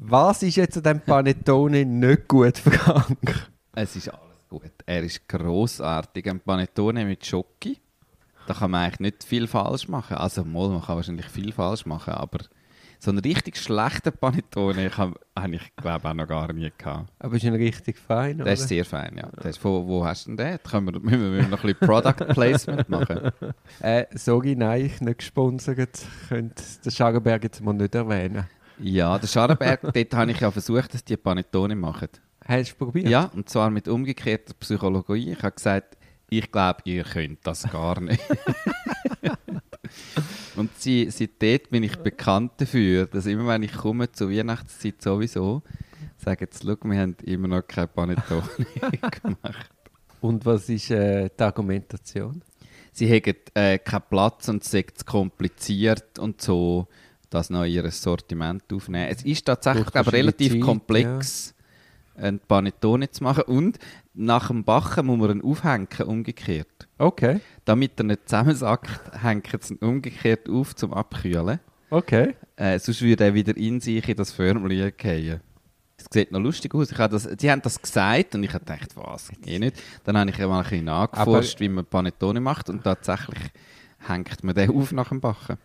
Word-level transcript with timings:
Was 0.00 0.44
ist 0.44 0.54
jetzt 0.54 0.76
an 0.76 0.84
diesem 0.84 1.00
Panettone 1.00 1.84
nicht 1.84 2.28
gut, 2.28 2.56
Frank? 2.58 3.48
Es 3.74 3.96
ist 3.96 4.08
alles 4.08 4.48
gut. 4.48 4.70
Er 4.86 5.02
ist 5.02 5.28
grossartig. 5.28 6.28
Ein 6.30 6.38
Panettone 6.38 7.04
mit 7.04 7.26
Schoki. 7.26 7.78
Da 8.46 8.54
kann 8.54 8.70
man 8.70 8.84
eigentlich 8.84 9.00
nicht 9.00 9.24
viel 9.24 9.48
falsch 9.48 9.88
machen. 9.88 10.16
Also, 10.16 10.44
mal, 10.44 10.68
man 10.68 10.82
kann 10.82 10.96
wahrscheinlich 10.96 11.26
viel 11.26 11.52
falsch 11.52 11.84
machen, 11.84 12.14
aber 12.14 12.38
so 13.00 13.10
einen 13.10 13.18
richtig 13.18 13.56
schlechten 13.56 14.12
Panettone 14.12 14.90
habe 14.96 15.14
ich, 15.50 15.76
glaube 15.76 16.08
auch 16.08 16.14
noch 16.14 16.28
gar 16.28 16.52
nie 16.52 16.70
gehabt. 16.78 17.10
Aber 17.18 17.34
ist 17.34 17.44
ein 17.44 17.54
richtig 17.54 17.98
fein, 17.98 18.36
oder? 18.36 18.44
Der 18.44 18.52
ist 18.54 18.68
sehr 18.68 18.84
fein, 18.84 19.16
ja. 19.16 19.28
Der 19.42 19.50
ist, 19.50 19.64
wo, 19.64 19.86
wo 19.86 20.04
hast 20.04 20.26
du 20.26 20.36
denn 20.36 20.58
den? 20.58 20.62
Können 20.62 20.92
wir, 20.92 21.00
müssen 21.00 21.32
wir 21.34 21.42
noch 21.48 21.64
ein 21.64 21.74
bisschen 21.74 21.88
Product 21.88 22.34
Placement 22.34 22.88
machen? 22.88 23.32
Äh, 23.80 24.06
sorry, 24.14 24.56
nein, 24.56 24.86
ich 24.86 25.00
nicht 25.00 25.18
gesponsert. 25.18 26.00
Könnt 26.28 26.84
den 26.84 26.90
Scharenberg 26.90 27.42
jetzt 27.44 27.60
mal 27.60 27.72
nicht 27.74 27.94
erwähnen. 27.94 28.46
Ja, 28.80 29.18
der 29.18 29.26
Scharenberg, 29.26 29.80
dort 29.94 30.14
habe 30.14 30.30
ich 30.30 30.40
ja 30.40 30.50
versucht, 30.50 30.94
dass 30.94 31.04
die 31.04 31.16
Panettone 31.16 31.74
machen. 31.74 32.08
Hast 32.44 32.72
du 32.72 32.84
probiert? 32.84 33.08
Ja, 33.08 33.30
und 33.34 33.48
zwar 33.48 33.70
mit 33.70 33.88
umgekehrter 33.88 34.54
Psychologie. 34.54 35.32
Ich 35.32 35.42
habe 35.42 35.54
gesagt, 35.54 35.96
ich 36.30 36.50
glaube, 36.50 36.80
ihr 36.84 37.04
könnt 37.04 37.46
das 37.46 37.70
gar 37.70 38.00
nicht. 38.00 38.22
und 40.56 40.70
sie, 40.78 41.10
seitdem 41.10 41.60
bin 41.70 41.82
ich 41.82 41.96
bekannt 41.96 42.52
dafür, 42.58 43.06
dass 43.06 43.26
immer 43.26 43.48
wenn 43.48 43.62
ich 43.62 43.72
komme 43.72 44.10
zur 44.12 44.30
Weihnachtszeit 44.30 45.02
sowieso, 45.02 45.62
sagen 46.16 46.46
sie, 46.50 46.66
schau, 46.66 46.88
wir 46.88 47.00
haben 47.00 47.16
immer 47.24 47.48
noch 47.48 47.62
keine 47.62 47.88
Panettone 47.88 48.48
gemacht. 49.22 49.70
Und 50.20 50.44
was 50.44 50.68
ist 50.68 50.90
äh, 50.90 51.30
die 51.38 51.42
Argumentation? 51.42 52.42
Sie 52.92 53.08
haben 53.08 53.36
äh, 53.54 53.78
keinen 53.78 54.02
Platz 54.10 54.48
und 54.48 54.64
es 54.64 54.74
ist 54.74 55.06
kompliziert 55.06 56.18
und 56.18 56.42
so, 56.42 56.88
das 57.30 57.50
noch 57.50 57.64
in 57.64 57.72
ihr 57.72 57.90
Sortiment 57.90 58.62
aufnehmen. 58.72 59.08
Es 59.10 59.22
ist 59.22 59.44
tatsächlich 59.44 59.94
aber 59.94 60.12
relativ 60.12 60.52
Zeit, 60.52 60.60
komplex, 60.60 61.54
ja. 62.16 62.24
ein 62.24 62.40
Panettone 62.40 63.10
zu 63.10 63.24
machen 63.24 63.44
und 63.44 63.78
nach 64.14 64.48
dem 64.48 64.64
Backen 64.64 65.06
muss 65.06 65.18
man 65.18 65.30
ihn 65.30 65.42
aufhängen, 65.42 65.88
umgekehrt. 66.06 66.88
Okay. 66.98 67.40
Damit 67.64 67.98
er 68.00 68.04
nicht 68.04 68.28
zusammensackt, 68.28 69.22
hängt 69.22 69.54
es 69.54 69.70
ihn 69.70 69.76
umgekehrt 69.78 70.48
auf 70.48 70.74
zum 70.74 70.92
Abkühlen. 70.92 71.60
Okay. 71.90 72.34
Äh, 72.56 72.78
sonst 72.78 73.00
würde 73.02 73.24
er 73.24 73.34
wieder 73.34 73.56
in 73.56 73.80
sich 73.80 74.08
in 74.08 74.16
das 74.16 74.32
Förmchen 74.32 74.92
fallen. 74.98 75.40
Es 75.96 76.06
sieht 76.10 76.30
noch 76.30 76.40
lustig 76.40 76.74
aus. 76.74 76.92
Ich 76.92 76.96
das, 76.96 77.28
die 77.36 77.50
haben 77.50 77.62
das 77.62 77.80
gesagt 77.80 78.34
und 78.34 78.44
ich 78.44 78.52
habe 78.52 78.64
gedacht, 78.64 78.94
was, 78.94 79.30
eh 79.44 79.58
nicht. 79.58 79.76
Dann 80.04 80.16
habe 80.16 80.30
ich 80.30 80.38
mal 80.38 80.58
ein 80.58 80.62
bisschen 80.62 80.84
nachgeforscht, 80.84 81.60
wie 81.60 81.68
man 81.68 81.84
Panettone 81.84 82.40
macht 82.40 82.70
und 82.70 82.84
tatsächlich 82.84 83.50
hängt 84.06 84.44
man 84.44 84.54
den 84.54 84.70
auf 84.70 84.92
nach 84.92 85.08
dem 85.08 85.20
Backen 85.20 85.58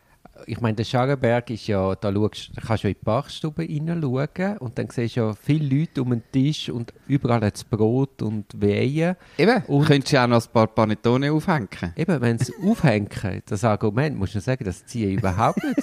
ich 0.45 0.59
meine, 0.61 0.75
der 0.75 0.83
Scharenberg 0.83 1.49
ist 1.51 1.67
ja, 1.67 1.95
da 1.95 2.11
schaust, 2.11 2.51
da 2.55 2.61
kannst 2.61 2.83
du 2.83 2.87
in 2.87 2.95
die 2.95 3.03
Bachstube 3.03 3.61
reinschauen 3.61 4.57
und 4.57 4.77
dann 4.77 4.89
siehst 4.89 5.15
du 5.15 5.21
ja 5.21 5.33
viele 5.33 5.79
Leute 5.79 6.01
um 6.01 6.09
den 6.09 6.23
Tisch 6.31 6.69
und 6.69 6.93
überall 7.07 7.41
hat 7.41 7.55
es 7.55 7.63
Brot 7.63 8.21
und 8.21 8.45
Wehen. 8.59 9.15
Eben, 9.37 9.63
und 9.67 9.85
könntest 9.85 10.13
du 10.13 10.21
auch 10.21 10.27
noch 10.27 10.43
ein 10.43 10.51
paar 10.51 10.67
Panettone 10.67 11.31
aufhängen. 11.31 11.69
Eben, 11.95 12.21
wenn 12.21 12.39
sie 12.39 12.53
aufhängen, 12.63 13.09
das 13.45 13.63
Argument, 13.63 14.17
musst 14.17 14.35
du 14.35 14.41
sagen, 14.41 14.63
das 14.63 14.85
ziehe 14.85 15.09
ich 15.09 15.17
überhaupt 15.19 15.63
nicht. 15.63 15.77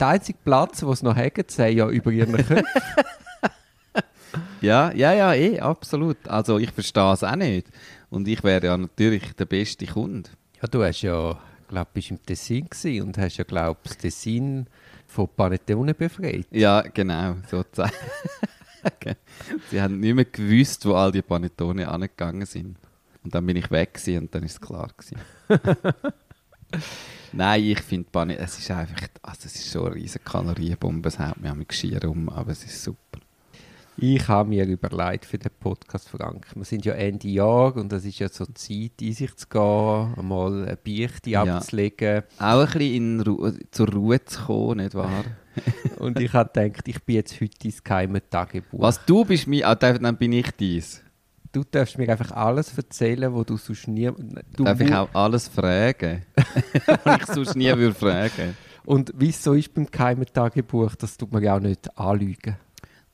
Der 0.00 0.08
einzige 0.08 0.38
Platz, 0.42 0.82
wo 0.82 0.94
sie 0.94 1.04
noch 1.04 1.16
haben, 1.16 1.44
sei 1.48 1.70
ja 1.70 1.88
über 1.88 2.10
ihren 2.10 2.32
Köpfen. 2.32 2.62
ja, 4.60 4.90
ja, 4.92 5.12
ja, 5.12 5.34
eh, 5.34 5.60
absolut. 5.60 6.16
Also 6.26 6.58
ich 6.58 6.70
verstehe 6.70 7.12
es 7.12 7.22
auch 7.22 7.36
nicht. 7.36 7.66
Und 8.08 8.26
ich 8.26 8.42
wäre 8.42 8.66
ja 8.66 8.76
natürlich 8.76 9.34
der 9.34 9.46
beste 9.46 9.86
Kunde. 9.86 10.30
Ja, 10.60 10.68
du 10.68 10.82
hast 10.82 11.02
ja 11.02 11.38
glaube, 11.72 11.90
bist 11.94 12.10
im 12.10 12.22
Tessin 12.22 12.68
und 13.02 13.16
hast 13.18 13.38
ja, 13.38 13.44
glaube 13.44 13.80
das 13.84 13.96
Tessin 13.96 14.66
von 15.06 15.28
Panettone 15.34 15.94
befreit. 15.94 16.46
Ja, 16.50 16.82
genau, 16.82 17.36
sozusagen. 17.50 17.92
Sie 19.70 19.80
haben 19.80 20.00
nicht 20.00 20.14
mehr 20.14 20.24
gewusst, 20.24 20.84
wo 20.86 20.94
all 20.94 21.12
die 21.12 21.22
Panettone 21.22 21.88
angegangen 21.88 22.46
sind. 22.46 22.76
Und 23.24 23.34
dann 23.34 23.46
bin 23.46 23.56
ich 23.56 23.70
weg 23.70 23.98
und 24.06 24.34
dann 24.34 24.42
ist 24.42 24.52
es 24.52 24.60
klar 24.60 24.92
Nein, 27.32 27.64
ich 27.64 27.80
finde 27.80 28.10
Panettone, 28.10 28.44
es 28.44 28.58
ist 28.58 28.70
einfach, 28.70 29.08
also 29.22 29.46
es 29.46 29.54
ist 29.54 29.70
so 29.70 29.84
eine 29.84 29.94
riesige 29.94 30.24
Kalorienbombe, 30.24 31.08
es 31.08 31.18
haut 31.18 31.40
mir 31.40 31.50
am 31.50 31.66
Geschirr 31.66 32.04
um, 32.04 32.28
aber 32.28 32.52
es 32.52 32.64
ist 32.64 32.82
super. 32.82 33.20
Ich 33.98 34.26
habe 34.26 34.48
mir 34.48 34.66
überlegt 34.66 35.26
für 35.26 35.38
den 35.38 35.50
Podcast, 35.60 36.08
Frank. 36.08 36.46
Wir 36.54 36.64
sind 36.64 36.84
ja 36.84 36.94
Ende 36.94 37.28
Jahr 37.28 37.76
und 37.76 37.92
das 37.92 38.04
ist 38.04 38.18
ja 38.18 38.28
so 38.28 38.46
Zeit, 38.46 38.92
in 39.00 39.12
sich 39.12 39.34
zu 39.36 39.46
gehen, 39.48 40.14
einmal 40.16 40.62
eine 40.66 40.76
Beichte 40.76 41.30
ja. 41.30 41.42
abzulegen. 41.42 42.22
Auch 42.38 42.60
ein 42.60 42.66
bisschen 42.66 42.94
in 42.94 43.20
Ru 43.20 43.52
zur 43.70 43.92
Ruhe 43.92 44.24
zu 44.24 44.40
kommen, 44.40 44.78
nicht 44.78 44.94
wahr? 44.94 45.24
und 45.98 46.18
ich 46.18 46.32
habe 46.32 46.50
gedacht, 46.52 46.88
ich 46.88 47.02
bin 47.04 47.16
jetzt 47.16 47.38
heute 47.40 47.56
dein 47.62 47.74
geheime 47.84 48.28
Tagebuch. 48.28 48.80
Was, 48.80 49.04
du 49.04 49.24
bist 49.26 49.46
mir, 49.46 49.68
ah, 49.68 49.74
dann 49.74 50.16
bin 50.16 50.32
ich 50.32 50.50
dies. 50.52 51.02
Du 51.52 51.62
darfst 51.70 51.98
mir 51.98 52.08
einfach 52.08 52.30
alles 52.30 52.76
erzählen, 52.76 53.32
wo 53.34 53.44
du 53.44 53.58
sonst 53.58 53.86
nie... 53.86 54.10
Du 54.56 54.64
Darf 54.64 54.80
ich 54.80 54.94
auch 54.94 55.10
alles 55.12 55.48
fragen? 55.48 56.22
was 57.04 57.20
ich 57.20 57.26
sonst 57.26 57.56
nie 57.56 57.68
würde 57.76 57.94
fragen. 57.94 58.56
Und 58.86 59.12
wie 59.18 59.28
es 59.28 59.42
so 59.42 59.52
ist 59.52 59.74
beim 59.74 59.86
geheimen 59.86 60.24
Tagebuch, 60.32 60.94
das 60.94 61.18
tut 61.18 61.30
man 61.30 61.42
ja 61.42 61.56
auch 61.56 61.60
nicht 61.60 61.96
anlügen. 61.98 62.56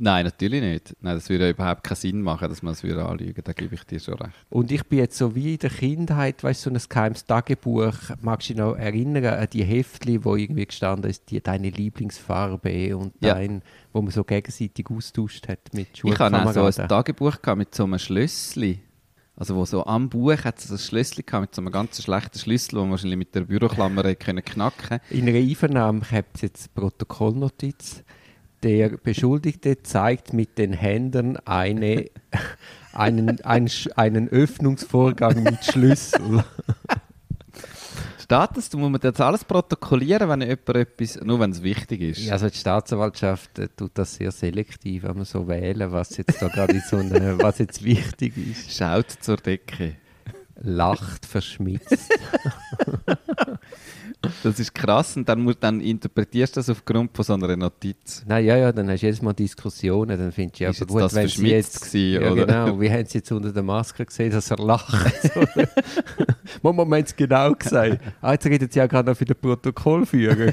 Nein, 0.01 0.25
natürlich 0.25 0.61
nicht. 0.61 0.97
Nein, 1.01 1.17
das 1.17 1.29
würde 1.29 1.51
überhaupt 1.51 1.83
keinen 1.83 1.97
Sinn 1.97 2.23
machen, 2.23 2.49
dass 2.49 2.63
man 2.63 2.73
es 2.73 2.85
würde 2.85 3.05
anlügen. 3.05 3.43
Da 3.43 3.53
gebe 3.53 3.75
ich 3.75 3.83
dir 3.83 3.99
schon 3.99 4.15
recht. 4.15 4.33
Und 4.49 4.71
ich 4.71 4.85
bin 4.85 5.01
jetzt 5.01 5.19
so 5.19 5.35
wie 5.35 5.55
in 5.55 5.59
der 5.59 5.71
Kindheit, 5.71 6.45
weißt 6.45 6.67
du, 6.67 6.71
so 6.71 6.77
ein 6.77 6.83
geheimes 6.89 7.25
Tagebuch. 7.25 7.95
Magst 8.23 8.49
du 8.49 8.55
dich 8.55 8.63
noch 8.63 8.75
erinnern 8.77 9.25
an 9.25 9.49
die 9.53 9.65
Heftchen, 9.65 10.25
wo 10.25 10.37
irgendwie 10.37 10.67
gestanden 10.67 11.11
ist, 11.11 11.29
die, 11.31 11.41
deine 11.41 11.71
Lieblingsfarbe 11.71 12.97
und 12.97 13.13
ja. 13.21 13.35
dein, 13.35 13.63
wo 13.93 14.01
man 14.01 14.13
so 14.13 14.23
gegenseitig 14.23 14.87
austauscht 14.89 15.49
hat 15.49 15.59
mit 15.73 15.99
Schulkameraden? 15.99 16.43
Ich 16.43 16.57
hatte 16.57 16.69
auch 16.69 16.73
so 16.73 16.83
ein 16.83 16.89
Tagebuch 16.89 17.37
mit 17.57 17.75
so 17.75 17.83
einem 17.83 17.99
Schlüssel. 17.99 18.79
Also 19.35 19.57
wo 19.57 19.65
so 19.65 19.85
am 19.85 20.09
Buch 20.09 20.45
hat 20.45 20.59
es 20.59 20.71
ein 20.71 20.79
Schlüssel 20.79 21.25
mit 21.41 21.55
so 21.55 21.61
einem 21.61 21.73
ganz 21.73 22.01
schlechten 22.01 22.39
Schlüssel, 22.39 22.77
den 22.77 22.81
man 22.83 22.91
wahrscheinlich 22.93 23.19
mit 23.19 23.35
der 23.35 23.43
Büroklammer 23.43 24.15
können 24.15 24.45
knacken 24.45 25.01
In 25.11 25.29
einer 25.29 25.39
Einvernahme 25.39 26.03
gibt 26.09 26.37
es 26.37 26.43
jetzt 26.43 26.75
Protokollnotiz 26.75 28.05
der 28.63 28.91
Beschuldigte 28.91 29.83
zeigt 29.83 30.33
mit 30.33 30.59
den 30.59 30.73
Händen 30.73 31.37
eine, 31.39 32.11
einen, 32.93 33.41
einen, 33.43 33.71
einen 33.97 34.29
Öffnungsvorgang 34.29 35.43
mit 35.43 35.65
Schlüssel. 35.65 36.45
Steht 38.29 38.51
das? 38.57 38.71
Muss 38.75 38.91
man 38.91 39.01
das 39.01 39.19
alles 39.23 39.43
protokollieren, 39.43 40.29
wenn 40.29 40.43
jemand 40.43 40.69
etwas, 40.69 41.19
nur 41.23 41.41
wenn 41.41 41.51
es 41.51 41.63
wichtig 41.63 42.03
ist? 42.03 42.19
Ja, 42.19 42.35
also 42.35 42.51
die 42.51 42.59
Staatsanwaltschaft 42.59 43.59
äh, 43.59 43.69
tut 43.75 43.93
das 43.95 44.17
sehr 44.17 44.31
selektiv, 44.33 45.05
wenn 45.05 45.17
man 45.17 45.25
so 45.25 45.49
wählen, 45.49 45.91
was 45.93 46.15
jetzt 46.19 46.43
da 46.43 46.49
gerade 46.49 46.79
so 46.81 46.99
eine, 46.99 47.39
was 47.43 47.57
jetzt 47.59 47.83
wichtig 47.83 48.37
ist. 48.37 48.71
Schaut 48.71 49.11
zur 49.11 49.39
Decke. 49.39 49.95
Lacht 50.57 51.25
verschmitzt. 51.25 52.13
Das 54.43 54.59
ist 54.59 54.75
krass 54.75 55.17
und 55.17 55.29
dann, 55.29 55.41
musst, 55.41 55.59
dann 55.63 55.81
interpretierst 55.81 56.57
du 56.57 56.59
das 56.59 56.69
aufgrund 56.69 57.15
von 57.15 57.25
so 57.25 57.35
einer 57.35 57.57
Notiz. 57.57 58.25
Nein, 58.27 58.45
ja, 58.45 58.57
ja, 58.57 58.73
dann 58.73 58.91
hast 58.91 59.01
du 59.01 59.07
jedes 59.07 59.23
Mal 59.23 59.33
Diskussionen, 59.33 60.19
dann 60.19 60.33
findest 60.33 60.59
du 60.59 60.65
ja, 60.65 60.71
aber 60.71 60.87
gut, 60.87 61.03
das 61.03 61.15
wenn 61.15 61.29
sie 61.29 61.47
jetzt... 61.47 61.83
Gewesen, 61.83 62.23
ja, 62.23 62.33
oder? 62.33 62.47
genau, 62.47 62.81
wie 62.81 62.91
haben 62.91 63.07
sie 63.07 63.19
jetzt 63.19 63.31
unter 63.31 63.53
der 63.53 63.63
Maske 63.63 64.05
gesehen, 64.05 64.33
dass 64.33 64.51
er 64.51 64.59
lacht? 64.59 64.93
Moment, 66.63 66.93
haben 66.93 67.05
es 67.05 67.15
genau 67.15 67.55
gesagt. 67.55 68.01
Ah, 68.21 68.33
jetzt 68.33 68.47
redet 68.47 68.73
sie 68.73 68.81
ja 68.81 68.87
gerade 68.87 69.11
noch 69.11 69.17
für 69.17 69.25
den 69.25 69.37
Protokollführer. 69.37 70.47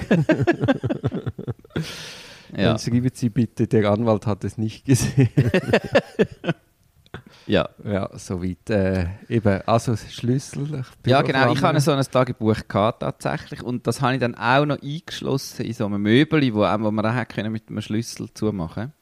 ja. 2.56 2.70
Dann 2.70 2.78
schreiben 2.80 3.10
Sie 3.14 3.30
bitte, 3.30 3.66
der 3.68 3.90
Anwalt 3.90 4.28
hat 4.28 4.44
es 4.44 4.60
nicht 4.60 4.86
gesehen. 4.86 5.30
Ja. 7.48 7.70
Ja, 7.84 8.10
soweit. 8.18 8.70
Äh, 8.70 9.08
eben, 9.30 9.62
also 9.66 9.96
Schlüssel. 9.96 10.84
Ja, 11.06 11.22
genau. 11.22 11.54
Ich 11.54 11.62
hatte 11.62 11.80
so 11.80 11.92
ein 11.92 12.04
Tagebuch 12.04 12.68
gehabt, 12.68 13.02
tatsächlich. 13.02 13.62
Und 13.62 13.86
das 13.88 14.02
habe 14.02 14.16
ich 14.16 14.20
dann 14.20 14.36
auch 14.36 14.66
noch 14.66 14.82
eingeschlossen 14.82 15.66
in 15.66 15.74
so 15.74 15.86
einem 15.86 16.02
Möbel, 16.02 16.54
wo, 16.54 16.62
wo 16.62 16.92
man 16.92 17.06
auch 17.06 17.28
können 17.28 17.52
mit 17.52 17.70
einem 17.70 17.82
Schlüssel 17.82 18.34
zumachen 18.34 18.94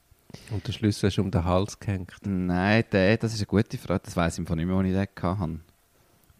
Und 0.50 0.66
der 0.66 0.72
Schlüssel 0.72 1.08
ist 1.08 1.18
um 1.18 1.30
den 1.30 1.44
Hals 1.44 1.78
gehängt? 1.78 2.12
Nein, 2.24 2.84
der, 2.92 3.16
das 3.16 3.32
ist 3.32 3.40
eine 3.40 3.46
gute 3.46 3.78
Frage. 3.78 4.02
Das 4.04 4.16
weiß 4.16 4.38
ich 4.38 4.46
von 4.46 4.58
nicht 4.58 4.66
mehr, 4.66 4.76
wo 4.76 4.82
ich 4.82 4.92
den 4.92 5.08
hatte. 5.22 5.60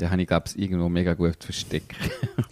Den 0.01 0.11
habe 0.11 0.23
ich, 0.23 0.29
glaube 0.29 0.47
ich, 0.49 0.59
irgendwo 0.59 0.89
mega 0.89 1.15
gut 1.15 1.43
versteckt. 1.43 1.97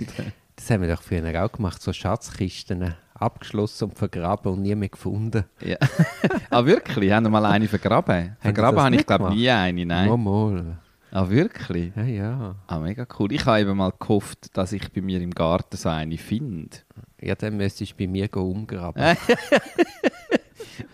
das 0.56 0.70
haben 0.70 0.82
wir 0.82 0.94
doch 0.94 1.02
früher 1.02 1.44
auch 1.44 1.52
gemacht, 1.52 1.82
so 1.82 1.92
Schatzkisten 1.92 2.94
abgeschlossen 3.22 3.84
und 3.90 3.98
vergraben 3.98 4.52
und 4.52 4.62
nie 4.62 4.74
mehr 4.74 4.88
gefunden. 4.88 5.44
Ja. 5.60 5.76
ah, 6.50 6.64
wirklich? 6.64 7.12
Haben 7.12 7.24
wir 7.24 7.30
mal 7.30 7.46
eine 7.46 7.68
vergraben? 7.68 8.36
Vergraben 8.40 8.80
habe 8.80 8.96
ich, 8.96 9.06
glaube 9.06 9.34
nie 9.34 9.48
eine, 9.48 9.86
nein. 9.86 10.08
Mal, 10.08 10.16
mal. 10.16 10.78
Ah, 11.14 11.28
wirklich? 11.28 11.92
Ja, 11.94 12.04
ja. 12.04 12.54
Ah, 12.66 12.78
mega 12.78 13.06
cool. 13.18 13.32
Ich 13.32 13.44
habe 13.44 13.60
eben 13.60 13.76
mal 13.76 13.92
gehofft, 13.98 14.56
dass 14.56 14.72
ich 14.72 14.90
bei 14.92 15.02
mir 15.02 15.20
im 15.20 15.32
Garten 15.32 15.76
so 15.76 15.90
eine 15.90 16.16
finde. 16.16 16.78
Ja, 17.20 17.34
dann 17.34 17.58
müsstest 17.58 17.92
du 17.92 17.96
bei 17.96 18.06
mir 18.06 18.34
umgraben. 18.34 19.02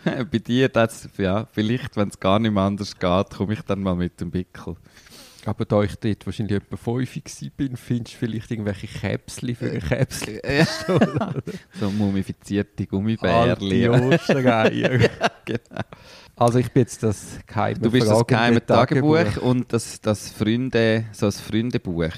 bei 0.05 0.39
dir, 0.39 0.69
das, 0.69 1.09
ja, 1.19 1.47
vielleicht, 1.53 1.97
wenn 1.97 2.09
es 2.09 2.19
gar 2.19 2.41
nicht 2.41 2.53
mehr 2.53 2.65
anders 2.65 2.99
geht, 2.99 3.31
komme 3.31 3.53
ich 3.53 3.63
dann 3.63 3.81
mal 3.81 3.95
mit 3.95 4.21
dem 4.21 4.33
Bickel. 4.33 4.77
Aber 5.49 5.65
da 5.65 5.83
ich 5.83 5.97
dort 5.97 6.27
wahrscheinlich 6.27 6.59
etwa 6.59 6.77
fünf 6.77 7.11
bin, 7.57 7.75
findest 7.79 8.15
du 8.15 8.19
vielleicht 8.19 8.51
irgendwelche 8.51 8.87
Käpsel 8.87 9.55
für 9.55 9.71
ein 9.71 9.81
Käpsel. 9.81 10.43
so 11.81 11.91
mumifizierte 11.91 12.87
Gummibärchen. 12.87 13.67
ja, 15.01 15.09
genau. 15.47 15.81
Also 16.37 16.59
ich 16.59 16.71
bin 16.71 16.83
jetzt 16.83 17.03
das 17.03 17.39
geheime 17.47 17.81
Du 17.81 17.91
bist 17.91 18.09
das 18.09 18.27
geheime 18.27 18.65
Tagebuch, 18.65 19.17
Tagebuch, 19.17 19.43
und 19.43 19.73
das, 19.73 20.03
das 20.03 20.29
Freunde, 20.29 21.07
so 21.13 21.25
ein 21.25 21.33
Freundebuch, 21.33 22.13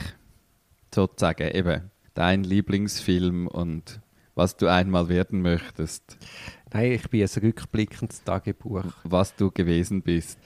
sozusagen, 0.92 1.52
eben. 1.52 1.88
Dein 2.14 2.42
Lieblingsfilm 2.42 3.46
und 3.46 4.00
was 4.34 4.56
du 4.56 4.66
einmal 4.66 5.08
werden 5.08 5.40
möchtest. 5.40 6.18
Nein, 6.72 6.92
ich 6.92 7.08
bin 7.08 7.22
ein 7.22 7.42
rückblickendes 7.42 8.24
Tagebuch. 8.24 8.86
Was 9.04 9.36
du 9.36 9.52
gewesen 9.52 10.02
bist 10.02 10.36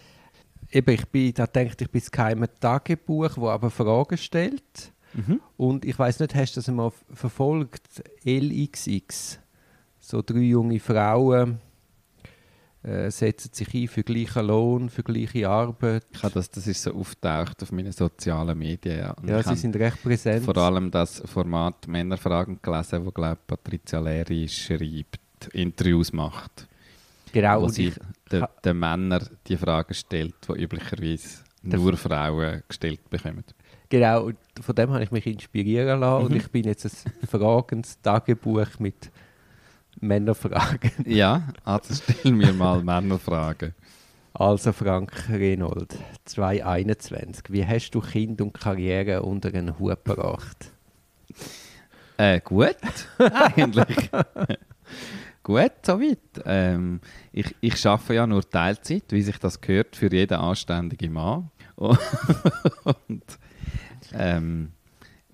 eben, 0.75 0.95
ich 0.95 1.07
bin, 1.07 1.33
da 1.35 1.47
denkt 1.47 1.81
ich 1.81 1.91
bin 1.91 2.01
das 2.01 2.11
geheime 2.11 2.49
Tagebuch, 2.61 3.37
wo 3.37 3.49
aber 3.49 3.71
Fragen 3.71 4.19
stellt. 4.19 4.93
Mhm. 5.15 5.41
Und 5.57 5.85
ich 5.85 5.99
weiß 5.99 6.21
nicht, 6.21 6.35
hast 6.35 6.57
du 6.57 6.61
das 6.61 6.69
einmal 6.69 6.93
verfolgt? 7.13 8.03
LXX. 8.25 9.39
So 10.01 10.23
drei 10.23 10.41
junge 10.41 10.81
Frauen 10.81 11.61
äh, 12.83 13.11
setzen 13.11 13.51
sich 13.55 13.73
ein 13.73 13.89
für 13.89 14.03
gleichen 14.03 14.47
Lohn, 14.47 14.91
für 14.91 15.03
gleiche 15.03 15.49
Arbeit. 15.49 16.05
Ich 16.13 16.21
das, 16.21 16.51
das 16.51 16.67
ist 16.67 16.83
so 16.83 16.93
auftaucht 16.95 17.63
auf 17.63 17.73
meinen 17.73 17.93
sozialen 17.93 18.59
Medien. 18.59 18.99
Ja, 18.99 19.17
ja 19.25 19.43
sie 19.43 19.57
sind 19.57 19.77
recht 19.77 20.03
präsent. 20.03 20.45
Vor 20.45 20.57
allem 20.57 20.91
das 20.91 21.23
Format 21.25 21.87
Männerfragen 21.87 22.59
gelesen, 22.61 23.07
wo 23.07 23.11
glaube 23.11 23.39
Patricia 23.47 24.01
Leri 24.01 24.49
schreibt, 24.49 25.49
Interviews 25.53 26.13
macht. 26.13 26.69
Genau. 27.35 27.63
Wo 27.63 27.69
sie 27.69 27.93
den, 28.31 28.47
den 28.65 28.79
Männern 28.79 29.29
die 29.49 29.57
Fragen 29.57 29.93
stellt, 29.93 30.37
die 30.49 30.63
üblicherweise 30.63 31.41
nur 31.63 31.97
Frauen 31.97 32.63
gestellt 32.69 33.11
bekommen. 33.11 33.43
Genau, 33.89 34.27
und 34.27 34.39
von 34.61 34.75
dem 34.77 34.93
habe 34.93 35.03
ich 35.03 35.11
mich 35.11 35.27
inspirieren 35.27 35.99
lassen 35.99 36.27
mhm. 36.27 36.31
und 36.31 36.37
ich 36.37 36.49
bin 36.49 36.65
jetzt 36.65 36.85
ein 36.85 37.27
fragendes 37.27 38.01
Tagebuch 38.01 38.79
mit 38.79 39.11
Männerfragen. 40.01 40.93
Ja, 41.07 41.43
also 41.65 41.95
stell 41.95 42.33
mir 42.33 42.53
mal 42.53 42.83
Männerfragen. 42.83 43.75
Also 44.33 44.73
Frank 44.73 45.29
Renold, 45.29 45.99
2021. 46.25 47.47
Wie 47.49 47.67
hast 47.67 47.91
du 47.91 48.01
Kind 48.01 48.41
und 48.41 48.53
Karriere 48.53 49.23
unter 49.23 49.53
einen 49.53 49.77
Hut 49.79 50.05
gebracht? 50.05 50.71
Äh, 52.17 52.41
gut, 52.41 52.77
eigentlich. 53.19 54.11
Gut, 55.45 55.73
soweit. 55.83 56.43
Ähm, 56.47 57.01
ich, 57.31 57.55
ich 57.61 57.87
arbeite 57.87 58.15
ja 58.15 58.27
nur 58.27 58.49
Teilzeit, 58.49 59.05
wie 59.11 59.21
sich 59.21 59.37
das 59.37 59.61
gehört 59.61 59.95
für 59.95 60.11
jeden 60.11 60.39
anständigen 60.39 61.13
Mann. 61.13 61.51
Und 61.77 63.23
ähm, 64.15 64.73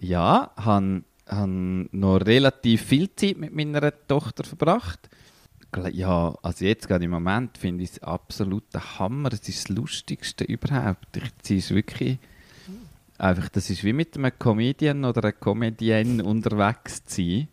ja, 0.01 0.51
habe 0.57 1.05
hab 1.29 1.49
noch 1.49 2.17
relativ 2.27 2.83
viel 2.83 3.15
Zeit 3.15 3.37
mit 3.37 3.55
meiner 3.55 3.93
Tochter 4.09 4.43
verbracht. 4.43 5.09
Ja, 5.93 6.35
also 6.43 6.65
jetzt 6.65 6.89
gerade 6.89 7.05
im 7.05 7.13
Moment 7.13 7.57
finde 7.57 7.85
ich 7.85 7.91
es 7.91 8.03
absolut 8.03 8.65
der 8.75 8.99
Hammer. 8.99 9.33
Es 9.33 9.49
ist 9.49 9.69
das 9.69 9.77
Lustigste 9.77 10.43
überhaupt. 10.43 11.17
Ich, 11.19 11.31
sie 11.45 11.59
ist 11.59 11.73
wirklich 11.73 12.19
einfach, 13.17 13.49
das 13.51 13.71
ist 13.71 13.85
wie 13.85 13.93
mit 13.93 14.17
einem 14.17 14.33
Comedian 14.37 15.05
oder 15.05 15.23
einer 15.23 15.33
Comedienne 15.33 16.25
unterwegs 16.25 17.05
zu 17.05 17.23
sein. 17.23 17.49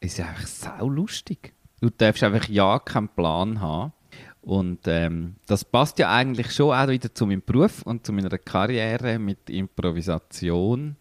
Es 0.00 0.14
ist 0.14 0.20
einfach 0.20 0.46
sau 0.46 0.88
lustig. 0.88 1.52
Du 1.82 1.90
darfst 1.90 2.22
einfach 2.22 2.48
ja 2.48 2.78
keinen 2.78 3.08
Plan 3.08 3.60
haben. 3.60 3.92
Und 4.40 4.80
ähm, 4.86 5.34
das 5.46 5.64
passt 5.64 5.98
ja 5.98 6.14
eigentlich 6.14 6.52
schon 6.52 6.72
auch 6.72 6.86
wieder 6.86 7.12
zu 7.12 7.26
meinem 7.26 7.42
Beruf 7.44 7.82
und 7.82 8.06
zu 8.06 8.12
meiner 8.12 8.38
Karriere 8.38 9.18
mit 9.18 9.50
Improvisation 9.50 10.94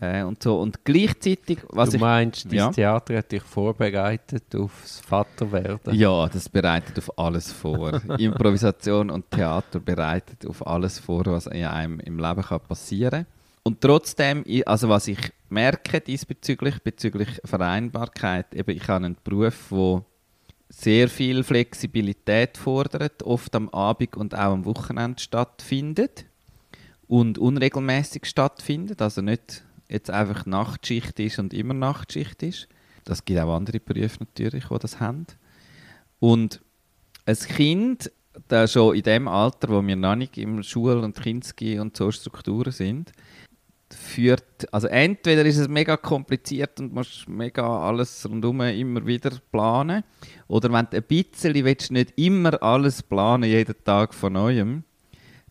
äh, 0.00 0.22
und 0.22 0.40
so. 0.40 0.60
Und 0.60 0.84
gleichzeitig, 0.84 1.58
was 1.70 1.90
Du 1.90 1.98
meinst, 1.98 2.46
ich, 2.46 2.52
ja, 2.52 2.70
Theater 2.70 3.18
hat 3.18 3.32
dich 3.32 3.42
vorbereitet 3.42 4.54
aufs 4.54 5.00
Vaterwerden? 5.00 5.92
Ja, 5.92 6.28
das 6.28 6.48
bereitet 6.48 6.98
auf 6.98 7.18
alles 7.18 7.50
vor. 7.50 8.00
Improvisation 8.18 9.10
und 9.10 9.28
Theater 9.32 9.80
bereitet 9.80 10.46
auf 10.46 10.64
alles 10.64 11.00
vor, 11.00 11.26
was 11.26 11.48
in 11.48 11.64
einem 11.64 11.98
im 11.98 12.20
Leben 12.20 12.42
kann 12.42 12.60
passieren 12.60 13.24
kann. 13.24 13.26
Und 13.64 13.80
trotzdem, 13.80 14.44
also 14.66 14.88
was 14.88 15.08
ich 15.08 15.18
merke 15.48 16.00
diesbezüglich, 16.00 16.82
bezüglich 16.82 17.40
Vereinbarkeit, 17.44 18.54
eben 18.54 18.76
ich 18.76 18.88
habe 18.88 19.04
einen 19.04 19.16
Beruf, 19.22 19.68
der 19.70 20.04
sehr 20.68 21.08
viel 21.08 21.44
Flexibilität 21.44 22.56
fordert, 22.56 23.22
oft 23.22 23.54
am 23.54 23.68
Abend 23.68 24.16
und 24.16 24.34
auch 24.34 24.52
am 24.52 24.64
Wochenende 24.64 25.22
stattfindet 25.22 26.26
und 27.06 27.38
unregelmäßig 27.38 28.26
stattfindet, 28.26 29.00
also 29.00 29.22
nicht 29.22 29.64
jetzt 29.88 30.10
einfach 30.10 30.46
Nachtschicht 30.46 31.18
ist 31.20 31.38
und 31.38 31.54
immer 31.54 31.74
Nachtschicht 31.74 32.42
ist. 32.42 32.68
Das 33.04 33.24
gibt 33.24 33.38
auch 33.40 33.54
andere 33.54 33.78
Berufe 33.78 34.18
natürlich, 34.20 34.66
die 34.66 34.78
das 34.78 34.98
haben. 34.98 35.26
Und 36.18 36.60
ein 37.24 37.36
Kind, 37.36 38.10
das 38.48 38.72
schon 38.72 38.96
in 38.96 39.02
dem 39.02 39.28
Alter, 39.28 39.68
wo 39.68 39.86
wir 39.86 39.96
noch 39.96 40.16
nicht 40.16 40.36
im 40.38 40.62
Schul- 40.62 40.98
und 40.98 41.20
Kinski 41.20 41.78
und 41.78 41.96
so 41.96 42.10
Strukturen 42.10 42.72
sind, 42.72 43.12
führt, 43.94 44.72
also 44.72 44.88
entweder 44.88 45.44
ist 45.44 45.58
es 45.58 45.68
mega 45.68 45.96
kompliziert 45.96 46.80
und 46.80 46.92
musst 46.92 47.28
mega 47.28 47.86
alles 47.86 48.28
rundum 48.28 48.60
immer 48.62 49.06
wieder 49.06 49.30
planen, 49.52 50.02
oder 50.48 50.72
wenn 50.72 50.86
du 50.90 50.96
ein 50.96 51.02
bisschen 51.02 51.54
willst, 51.54 51.92
nicht 51.92 52.12
immer 52.16 52.62
alles 52.62 53.02
planen, 53.02 53.44
jeden 53.44 53.76
Tag 53.84 54.12
von 54.14 54.32
neuem, 54.32 54.84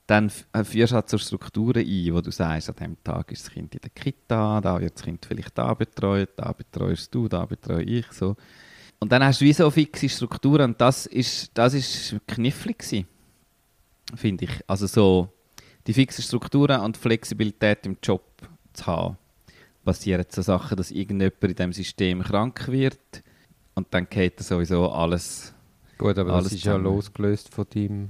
dann 0.08 0.32
äh, 0.54 0.64
führst 0.64 0.92
du 0.92 0.96
halt 0.96 1.10
zur 1.10 1.20
Strukturen 1.20 1.86
ein, 1.86 2.14
wo 2.14 2.22
du 2.22 2.32
sagst, 2.32 2.70
an 2.70 2.76
diesem 2.76 3.04
Tag 3.04 3.32
ist 3.32 3.46
das 3.46 3.54
Kind 3.54 3.74
in 3.74 3.82
der 3.82 3.90
Kita, 3.90 4.62
da 4.62 4.80
wird 4.80 4.96
das 4.96 5.04
Kind 5.04 5.26
vielleicht 5.26 5.58
da 5.58 5.74
betreut, 5.74 6.30
da 6.36 6.52
betreust 6.52 7.14
du, 7.16 7.28
da 7.28 7.46
betreue 7.46 7.84
ich, 7.84 8.12
so. 8.12 8.36
Und 9.00 9.12
dann 9.12 9.24
hast 9.24 9.42
du 9.42 9.46
wie 9.46 9.54
so 9.54 9.70
fixe 9.70 10.10
Strukturen 10.10 10.72
und 10.72 10.82
das 10.82 11.06
ist, 11.06 11.52
das 11.54 11.74
ist 11.74 12.16
knifflig 12.28 12.84
finde 14.14 14.46
ich. 14.46 14.62
Also 14.68 14.88
so 14.88 15.35
die 15.88 15.94
fixen 15.94 16.24
Strukturen 16.24 16.82
und 16.82 16.98
Flexibilität 16.98 17.86
im 17.86 17.98
Job 18.02 18.24
zu 18.74 18.86
haben. 18.88 19.18
Passieren 19.84 20.26
so 20.30 20.42
Sachen, 20.42 20.78
dass 20.78 20.92
irgendjemand 20.92 21.44
in 21.44 21.56
diesem 21.56 21.74
System 21.74 22.24
krank 22.24 22.68
wird 22.70 23.24
und 23.76 23.88
dann 23.92 24.10
geht 24.10 24.40
sowieso 24.40 24.90
alles. 24.90 25.54
Gut, 25.98 26.18
aber 26.18 26.34
alles 26.34 26.46
das 26.46 26.54
ist 26.54 26.62
zusammen. 26.64 26.86
ja 26.86 26.92
losgelöst 26.92 27.54
von 27.54 27.66
deinem 27.74 28.10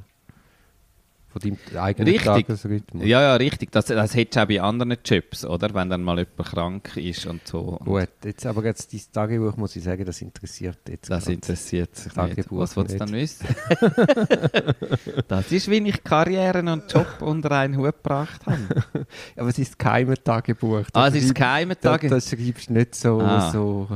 von 1.35 1.41
deinem 1.41 1.83
eigenen 1.83 2.07
richtig. 2.07 2.47
Tagesrhythmus. 2.47 3.05
Ja, 3.05 3.21
ja, 3.21 3.35
richtig. 3.35 3.69
Das, 3.71 3.87
das 3.87 4.15
hättest 4.15 4.37
du 4.37 4.41
auch 4.41 4.47
bei 4.47 4.61
anderen 4.61 4.97
Jobs, 5.03 5.43
oder? 5.43 5.73
Wenn 5.73 5.89
dann 5.89 6.01
mal 6.01 6.17
jemand 6.17 6.49
krank 6.49 6.95
ist 6.95 7.25
und 7.25 7.45
so. 7.45 7.77
Gut, 7.83 8.07
jetzt, 8.23 8.45
aber 8.45 8.63
jetzt 8.63 8.93
dein 8.93 9.01
Tagebuch, 9.11 9.57
muss 9.57 9.75
ich 9.75 9.83
sagen, 9.83 10.05
das 10.05 10.21
interessiert 10.21 10.77
jetzt 10.87 11.09
Das 11.09 11.27
interessiert 11.27 11.93
sich 11.93 12.13
Tagebuch 12.13 12.37
nicht. 12.37 12.51
Was 12.51 12.77
willst 12.77 12.93
du 12.93 12.97
dann 12.99 13.11
wissen? 13.11 13.47
das 15.27 15.51
ist, 15.51 15.69
wie 15.69 15.89
ich 15.89 16.03
Karrieren 16.05 16.69
und 16.69 16.91
Job 16.91 17.07
unter 17.19 17.51
einen 17.51 17.75
Hut 17.75 18.01
gebracht 18.01 18.45
habe. 18.45 18.85
aber 19.35 19.49
es 19.49 19.59
ist 19.59 19.77
kein 19.77 20.13
Tagebuch. 20.23 20.85
ah, 20.93 21.07
es 21.07 21.15
ist 21.15 21.35
kein 21.35 21.67
Tagebuch? 21.69 22.15
Das, 22.15 22.29
das 22.29 22.39
schreibst 22.39 22.69
du 22.69 22.73
nicht 22.73 22.95
so... 22.95 23.19
Ah. 23.19 23.51
so. 23.51 23.89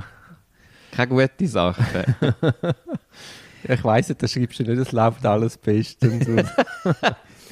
Keine 0.92 1.08
gute 1.08 1.48
Sache. 1.48 2.04
ich 3.64 3.84
weiss 3.86 4.10
nicht, 4.10 4.22
da 4.22 4.28
schreibst 4.28 4.60
du 4.60 4.64
nicht, 4.64 4.78
es 4.78 4.92
läuft 4.92 5.26
alles 5.26 5.56
bestens. 5.56 6.28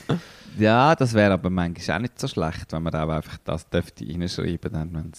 Ja, 0.60 0.96
das 0.96 1.14
wäre 1.14 1.34
aber 1.34 1.52
manchmal 1.52 1.98
auch 1.98 2.02
nicht 2.02 2.20
so 2.20 2.28
schlecht, 2.28 2.72
wenn 2.72 2.82
man 2.82 2.96
auch 2.96 3.10
einfach 3.10 3.38
das 3.44 3.70
dürfte 3.70 4.08
reinschreiben 4.08 4.72
dann, 4.74 5.12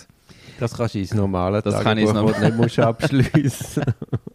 Das 0.59 0.75
kannst 0.75 0.97
du 0.97 0.99
ins 0.99 1.14
normale 1.14 1.62
das 1.62 1.80
kann 1.80 1.97
ich 1.97 2.12
noch 2.12 2.40
nicht 2.40 2.57
musst 2.57 2.78
abschließen. 2.80 3.85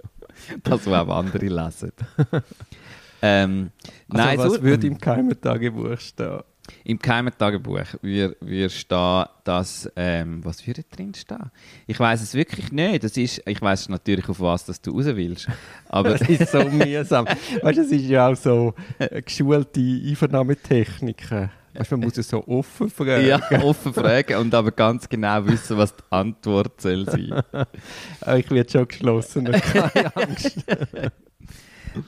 das, 0.64 0.86
was 0.86 0.88
auch 0.88 1.18
andere 1.18 1.46
lesen. 1.46 1.92
ähm, 3.22 3.72
also 4.10 4.24
nein, 4.24 4.38
was 4.38 4.54
so, 4.54 4.64
würde 4.64 4.88
im 4.88 4.98
geheimen 4.98 5.40
Tagebuch 5.40 6.00
stehen? 6.00 6.42
Im 6.84 7.00
geheimen 7.00 7.34
Tagebuch 7.38 7.86
würde 8.02 8.70
stehen, 8.70 9.26
dass, 9.44 9.90
ähm, 9.96 10.44
was 10.44 10.66
würde 10.68 10.84
drin 10.84 11.14
stehen? 11.14 11.52
Ich 11.88 12.00
weiß 12.00 12.22
es 12.22 12.34
wirklich 12.34 12.72
nicht. 12.72 13.04
Das 13.04 13.16
ist, 13.18 13.42
ich 13.46 13.62
weiß 13.62 13.90
natürlich, 13.90 14.28
auf 14.30 14.40
was 14.40 14.66
dass 14.66 14.82
du 14.82 14.92
raus 14.92 15.06
willst. 15.06 15.48
Aber 15.90 16.18
das 16.18 16.28
ist 16.28 16.52
so 16.52 16.64
mühsam. 16.70 17.26
weißt 17.26 17.78
du, 17.78 17.82
es 17.82 17.92
ist 17.92 18.06
ja 18.06 18.28
auch 18.28 18.36
so 18.36 18.74
äh, 19.00 19.22
geschulte 19.22 19.80
Einvernahmetechniken. 19.80 21.50
Weißt, 21.74 21.92
man 21.92 22.02
muss 22.02 22.18
es 22.18 22.30
so 22.30 22.46
offen 22.48 22.90
fragen. 22.90 23.26
Ja, 23.26 23.40
offen 23.64 23.94
fragen 23.94 24.38
und 24.38 24.54
aber 24.54 24.72
ganz 24.72 25.10
genau 25.10 25.46
wissen, 25.48 25.78
was 25.78 25.96
die 25.96 26.04
Antwort 26.10 26.80
soll 26.82 27.06
sein. 27.06 27.42
Ah, 28.22 28.38
ich 28.38 28.50
werde 28.52 28.72
schon 28.72 28.88
geschlossen, 28.88 29.46
keine 29.46 30.16
Angst. 30.16 30.64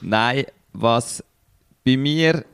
Nein, 0.00 0.46
was 0.72 1.22
bei 1.84 1.96
mir 1.96 2.44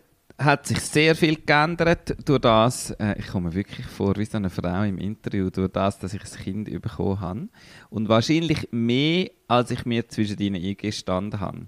hat 0.44 0.66
sich 0.66 0.80
sehr 0.80 1.14
viel 1.14 1.36
geändert 1.36 2.16
durch 2.24 2.40
das, 2.40 2.90
äh, 2.92 3.18
ich 3.18 3.28
komme 3.28 3.54
wirklich 3.54 3.86
vor 3.86 4.16
wie 4.16 4.24
so 4.24 4.36
eine 4.36 4.50
Frau 4.50 4.82
im 4.82 4.98
Interview, 4.98 5.50
durch 5.50 5.70
das, 5.70 5.98
dass 5.98 6.14
ich 6.14 6.22
ein 6.22 6.42
Kind 6.42 6.82
bekommen 6.82 7.20
habe. 7.20 7.48
Und 7.90 8.08
wahrscheinlich 8.08 8.68
mehr, 8.70 9.30
als 9.48 9.70
ich 9.70 9.84
mir 9.84 10.08
zwischen 10.08 10.38
ihnen 10.38 10.62
eingestanden 10.62 11.40
habe. 11.40 11.66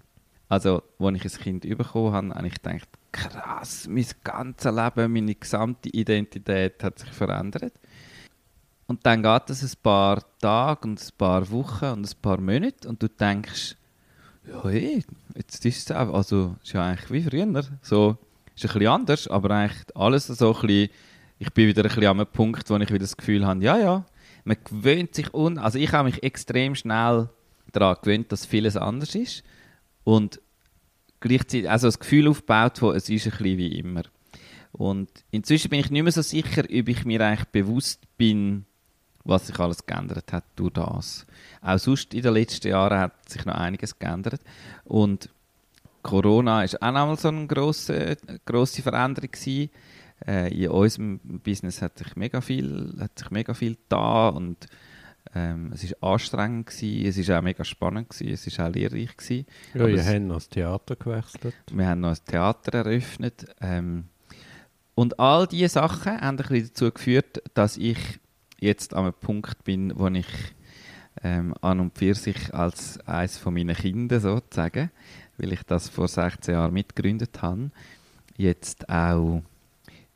Also, 0.48 0.82
als 0.98 1.16
ich 1.16 1.24
ein 1.24 1.42
Kind 1.42 1.78
bekommen 1.78 2.12
habe, 2.12 2.34
habe 2.34 2.46
ich 2.46 2.62
gedacht, 2.62 2.88
krass, 3.12 3.86
mein 3.88 4.06
ganzes 4.22 4.72
Leben, 4.72 5.12
meine 5.12 5.34
gesamte 5.34 5.88
Identität 5.88 6.82
hat 6.82 6.98
sich 6.98 7.10
verändert. 7.10 7.72
Und 8.86 9.06
dann 9.06 9.22
geht 9.22 9.50
es 9.50 9.62
ein 9.62 9.82
paar 9.82 10.22
Tage 10.38 10.88
und 10.88 11.00
ein 11.00 11.16
paar 11.16 11.50
Wochen 11.50 11.86
und 11.86 12.06
ein 12.06 12.20
paar 12.20 12.40
Monate 12.40 12.86
und 12.88 13.02
du 13.02 13.08
denkst, 13.08 13.76
ja, 14.46 14.62
hey, 14.64 15.02
jetzt 15.34 15.64
ist 15.64 15.90
es 15.90 15.96
also 15.96 16.56
ist 16.62 16.72
ja 16.72 16.84
eigentlich 16.84 17.10
wie 17.10 17.22
früher. 17.22 17.64
So, 17.80 18.18
ist 18.54 18.64
ein 18.64 18.73
bisschen 18.73 18.87
anders, 18.88 19.28
aber 19.28 19.50
eigentlich 19.50 19.84
alles 19.94 20.26
so 20.26 20.54
ein 20.54 20.66
bisschen, 20.66 20.90
ich 21.38 21.52
bin 21.52 21.68
wieder 21.68 21.82
ein 21.82 21.88
bisschen 21.88 22.06
an 22.06 22.20
einem 22.20 22.26
Punkt, 22.26 22.68
wo 22.70 22.76
ich 22.76 22.88
wieder 22.88 22.99
das 22.99 23.16
Gefühl 23.16 23.46
habe, 23.46 23.62
ja, 23.62 23.78
ja, 23.78 24.06
man 24.44 24.56
gewöhnt 24.64 25.14
sich 25.14 25.32
un, 25.34 25.58
also 25.58 25.78
ich 25.78 25.92
habe 25.92 26.08
mich 26.08 26.23
extrem 26.23 26.75
schnell 26.75 27.28
daran 27.73 27.96
gewöhnt, 28.02 28.30
dass 28.30 28.46
vieles 28.46 28.76
anders 28.76 29.14
ist 29.14 29.42
und 30.04 30.40
gleichzeitig 31.20 31.68
also 31.68 31.88
das 31.88 31.99
Gefühl 31.99 32.28
aufgebaut 32.28 32.78
von, 32.78 32.94
es 32.94 33.08
ist 33.08 33.26
ein 33.26 33.30
bisschen 33.30 33.58
wie 33.58 33.78
immer. 33.78 34.02
Und 34.73 35.08
inzwischen 35.30 35.70
bin 35.70 35.80
ich 35.80 35.90
nicht 35.90 36.02
mehr 36.02 36.12
so 36.12 36.23
sicher, 36.23 36.64
ob 36.64 36.88
ich 36.88 37.04
mir 37.04 37.20
eigentlich 37.20 37.49
bewusst 37.49 38.02
bin, 38.16 38.66
was 39.25 39.46
sich 39.46 39.58
alles 39.58 39.87
geändert 39.87 40.32
hat 40.32 40.44
durch 40.56 40.73
das. 40.73 41.26
Auch 41.62 41.78
sonst 41.78 42.12
in 42.12 42.23
den 42.23 42.34
letzten 42.34 42.68
Jahren 42.68 42.99
hat 42.99 43.28
sich 43.28 43.44
noch 43.44 43.54
einiges 43.54 43.99
geändert. 43.99 44.40
Und 44.84 45.30
Corona 46.04 46.62
ist 46.62 46.80
auch 46.80 46.92
nochmal 46.92 47.16
so 47.16 47.28
eine 47.28 47.46
grosse, 47.49 48.16
grosse 48.44 48.82
Veränderung 48.82 49.30
gewesen. 49.32 49.70
Äh, 50.25 50.54
in 50.54 50.70
unserem 50.70 51.18
Business 51.18 51.82
hat 51.82 51.99
sich 51.99 52.14
mega 52.14 52.40
viel, 52.40 52.94
hat 53.00 53.18
sich 53.18 53.30
mega 53.30 53.54
viel 53.54 53.76
da 53.88 54.28
und 54.28 54.68
ähm, 55.34 55.73
es 55.75 55.82
ist 55.82 56.00
anstrengend 56.02 56.66
gewesen, 56.66 57.06
es 57.06 57.16
ist 57.16 57.30
auch 57.30 57.42
mega 57.42 57.64
spannend 57.64 58.11
gewesen, 58.11 58.32
es 58.32 58.46
ist 58.46 58.61
auch 58.61 58.68
lehrreich 58.68 59.16
gewesen. 59.16 59.46
Ja, 59.73 59.87
wir 59.88 60.04
haben 60.04 60.28
noch 60.28 60.37
das 60.37 60.49
Theater 60.50 60.94
gewechselt. 60.94 61.54
Wir 61.73 61.87
haben 61.88 62.00
noch 62.00 62.11
ein 62.11 62.25
Theater 62.25 62.78
eröffnet. 62.78 63.46
Ähm, 63.61 64.04
und 64.94 65.18
all 65.18 65.46
diese 65.46 65.70
Sachen 65.70 66.20
haben 66.20 66.23
ein 66.23 66.37
bisschen 66.37 66.68
dazu 66.68 66.92
geführt, 66.92 67.42
dass 67.54 67.76
ich 67.76 67.99
jetzt 68.61 68.94
an 68.94 69.04
einem 69.04 69.14
Punkt 69.14 69.64
bin, 69.64 69.92
wo 69.99 70.06
ich 70.08 70.28
ähm, 71.23 71.54
an 71.62 71.80
und 71.80 71.99
für 71.99 72.14
sich 72.14 72.54
als 72.54 73.00
eines 73.06 73.38
von 73.38 73.54
meinen 73.54 73.75
Kinder 73.75 74.20
sozusagen, 74.20 74.90
weil 75.38 75.52
ich 75.52 75.62
das 75.62 75.88
vor 75.88 76.08
16 76.08 76.54
Jahren 76.54 76.72
mitgegründet 76.72 77.42
habe, 77.42 77.70
jetzt 78.36 78.88
auch 78.88 79.42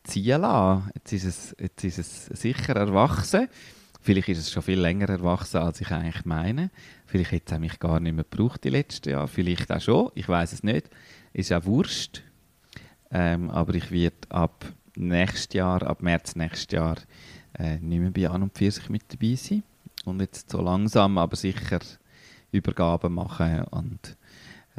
ziehen 0.03 0.41
lassen. 0.41 0.91
Jetzt 0.95 1.13
ist 1.13 1.23
es, 1.25 1.55
jetzt 1.59 1.83
ist 1.83 1.99
es 1.99 2.25
sicher 2.41 2.75
erwachsen. 2.75 3.47
Vielleicht 4.01 4.29
ist 4.29 4.39
es 4.39 4.51
schon 4.51 4.63
viel 4.63 4.79
länger 4.79 5.09
erwachsen, 5.09 5.57
als 5.57 5.81
ich 5.81 5.91
eigentlich 5.91 6.25
meine. 6.25 6.71
Vielleicht 7.05 7.31
hätte 7.31 7.55
es 7.55 7.59
mich 7.59 7.79
gar 7.79 7.99
nicht 7.99 8.15
mehr 8.15 8.25
gebraucht 8.29 8.63
die 8.63 8.69
letzten 8.69 9.09
Jahre. 9.09 9.27
Vielleicht 9.27 9.71
auch 9.71 9.81
schon. 9.81 10.11
Ich 10.15 10.27
weiß 10.27 10.53
es 10.53 10.63
nicht. 10.63 10.89
Ist 11.33 11.51
auch 11.51 11.65
Wurscht. 11.65 12.23
Ähm, 13.11 13.49
aber 13.49 13.73
ich 13.73 13.91
werde 13.91 14.15
ab 14.29 14.65
nächstes 14.95 15.53
Jahr, 15.53 15.83
ab 15.83 16.01
März 16.01 16.35
nächstes 16.35 16.71
Jahr, 16.71 16.95
äh, 17.57 17.77
nicht 17.79 17.99
mehr 17.99 18.11
bei 18.11 18.29
An 18.29 18.43
und 18.43 18.57
für 18.57 18.71
sich 18.71 18.89
mit 18.89 19.03
dabei 19.09 19.35
sein. 19.35 19.63
Und 20.05 20.21
jetzt 20.21 20.49
so 20.49 20.61
langsam, 20.61 21.17
aber 21.17 21.35
sicher 21.35 21.79
Übergaben 22.51 23.13
machen 23.13 23.63
und 23.65 24.17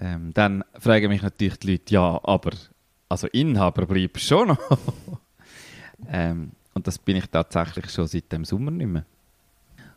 ähm, 0.00 0.32
dann 0.32 0.64
fragen 0.78 1.08
mich 1.08 1.22
natürlich 1.22 1.58
die 1.58 1.72
Leute, 1.72 1.94
ja, 1.94 2.20
aber 2.22 2.52
also 3.08 3.26
Inhaber 3.28 3.86
bleibt 3.86 4.18
schon 4.20 4.48
noch. 4.48 4.78
ähm, 6.08 6.52
und 6.72 6.86
das 6.86 6.98
bin 6.98 7.16
ich 7.16 7.26
tatsächlich 7.26 7.90
schon 7.90 8.06
seit 8.06 8.32
dem 8.32 8.44
Sommer 8.46 8.70
nicht 8.70 8.86
mehr. 8.86 9.04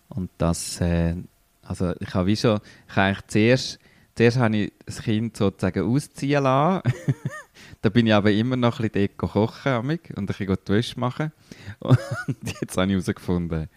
Und 0.10 0.30
das, 0.38 0.82
äh, 0.82 1.16
also 1.62 1.94
ich 2.00 2.14
habe 2.14 2.28
wie 2.28 2.36
schon, 2.36 2.60
ich 2.90 2.96
habe 2.96 3.08
eigentlich 3.08 3.28
zuerst, 3.28 3.80
zuerst 4.16 4.38
habe 4.38 4.58
ich 4.58 4.74
das 4.86 5.02
Kind 5.02 5.38
sozusagen 5.38 5.90
ausziehen 5.90 6.44
lassen. 6.44 6.94
da 7.82 7.90
bin 7.90 8.08
ich 8.08 8.14
aber 8.14 8.32
immer 8.32 8.58
noch 8.58 8.82
ein 8.82 8.90
bisschen 8.90 9.16
kochen 9.16 9.78
und 9.78 9.90
ein 9.90 10.26
bisschen 10.26 10.58
die 10.68 10.72
Wäsche 10.72 11.00
machen. 11.00 11.32
Und 11.80 11.98
jetzt 12.62 12.78
habe 12.78 12.88
ich 12.88 12.94
herausgefunden, 12.94 13.70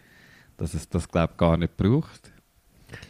dass 0.56 0.74
es 0.74 0.88
das, 0.88 1.08
glaube 1.08 1.32
ich, 1.34 1.38
gar 1.38 1.56
nicht 1.56 1.76
braucht. 1.76 2.32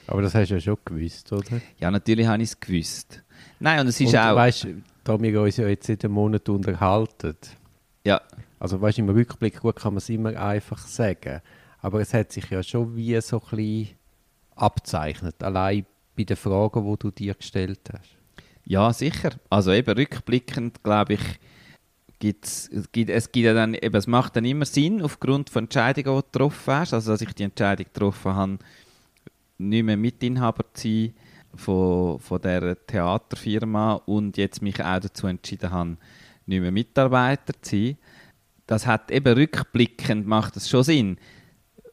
Aber 0.07 0.23
das 0.23 0.35
hast 0.35 0.51
du 0.51 0.55
ja 0.55 0.61
schon 0.61 0.79
gewusst, 0.85 1.33
oder? 1.33 1.61
Ja, 1.79 1.91
natürlich 1.91 2.27
habe 2.27 2.43
ich 2.43 2.51
es 2.51 2.61
gewusst. 2.61 3.23
Nein, 3.61 3.81
und 3.81 3.89
es 3.89 4.01
ist 4.01 4.09
und, 4.09 4.19
auch... 4.19 4.37
Weißt, 4.37 4.67
da 5.05 5.21
wir 5.21 5.41
uns 5.41 5.57
ja 5.57 5.69
jetzt 5.69 5.89
einem 5.89 6.13
Monat 6.13 6.49
unterhalten. 6.49 7.37
Ja. 8.05 8.21
Also 8.59 8.81
weißt, 8.81 8.99
im 8.99 9.09
Rückblick 9.09 9.61
gut 9.61 9.77
kann 9.77 9.95
man 9.95 9.99
es 9.99 10.09
immer 10.09 10.37
einfach 10.37 10.79
sagen. 10.79 11.41
Aber 11.81 12.01
es 12.01 12.13
hat 12.13 12.33
sich 12.33 12.51
ja 12.51 12.63
schon 12.63 12.97
wie 12.97 13.21
so 13.21 13.41
ein 13.41 13.57
bisschen 13.57 13.97
abzeichnet, 14.57 15.43
allein 15.43 15.87
bei 16.17 16.25
den 16.25 16.37
Fragen, 16.37 16.91
die 16.91 16.99
du 16.99 17.11
dir 17.11 17.35
gestellt 17.35 17.81
hast. 17.93 18.17
Ja, 18.65 18.93
sicher. 18.93 19.31
Also 19.51 19.73
eben 19.73 19.97
rückblickend, 19.97 20.83
glaube 20.83 21.15
ich, 21.15 21.21
gibt's, 22.19 22.69
es 22.69 22.91
gibt 22.91 23.11
es 23.11 23.31
gibt 23.31 23.45
ja 23.45 23.55
dann, 23.55 23.75
eben, 23.75 23.95
es 23.95 24.07
macht 24.07 24.35
dann 24.35 24.45
immer 24.45 24.65
Sinn 24.65 25.03
aufgrund 25.03 25.51
von 25.51 25.65
Entscheidungen, 25.65 26.17
die 26.17 26.23
du 26.23 26.27
getroffen 26.33 26.75
hast. 26.75 26.95
Also 26.95 27.13
dass 27.13 27.21
ich 27.21 27.33
die 27.35 27.45
Entscheidung 27.45 27.85
getroffen 27.85 28.35
habe, 28.35 28.59
nicht 29.59 29.85
mehr 29.85 29.97
Mitinhaber 29.97 30.65
zu 30.75 30.89
sein 30.89 31.15
von, 31.55 32.19
von 32.19 32.41
dieser 32.41 32.87
Theaterfirma 32.87 33.95
und 34.07 34.37
jetzt 34.37 34.63
mich 34.63 34.83
auch 34.83 35.01
dazu 35.01 35.27
entschieden 35.27 35.71
habe, 35.71 35.97
nicht 36.47 36.61
mehr 36.61 36.73
Mitarbeiter 36.73 37.55
zu 37.61 37.77
sein. 37.77 37.99
Das 38.67 38.87
hat 38.87 39.11
eben 39.11 39.33
rückblickend 39.33 40.27
macht 40.27 40.57
das 40.57 40.69
schon 40.69 40.83
Sinn. 40.83 41.19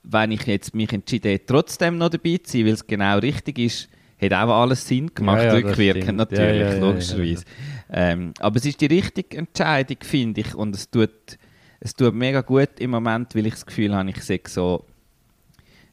Wenn 0.03 0.32
ich 0.32 0.46
jetzt 0.46 0.75
mich 0.75 0.91
entschieden 0.91 1.39
trotzdem 1.46 1.98
noch 1.98 2.10
dabei 2.10 2.38
zu 2.43 2.58
sein, 2.58 2.65
weil 2.65 2.74
es 2.74 2.86
genau 2.86 3.20
richtig 3.20 3.60
ist, 3.60 3.89
hat 4.22 4.34
auch 4.34 4.62
alles 4.62 4.88
Sinn 4.88 5.13
gemacht, 5.13 5.43
ja, 5.43 5.46
ja, 5.46 5.53
rückwirkend 5.53 6.17
natürlich, 6.17 6.74
ja, 6.74 6.77
logischerweise. 6.77 7.46
Ähm, 7.91 8.34
aber 8.39 8.58
es 8.58 8.65
ist 8.65 8.82
die 8.82 8.88
richtige 8.88 9.38
Entscheidung, 9.38 9.98
finde 10.01 10.41
ich, 10.41 10.55
und 10.55 10.75
es 10.75 10.89
tut, 10.89 11.38
es 11.79 11.93
tut 11.93 12.13
mega 12.13 12.41
gut 12.41 12.79
im 12.79 12.91
Moment, 12.91 13.36
weil 13.36 13.46
ich 13.46 13.53
das 13.53 13.65
Gefühl 13.65 13.93
habe, 13.93 14.10
ich 14.10 14.22
sehe 14.24 14.41
so 14.48 14.86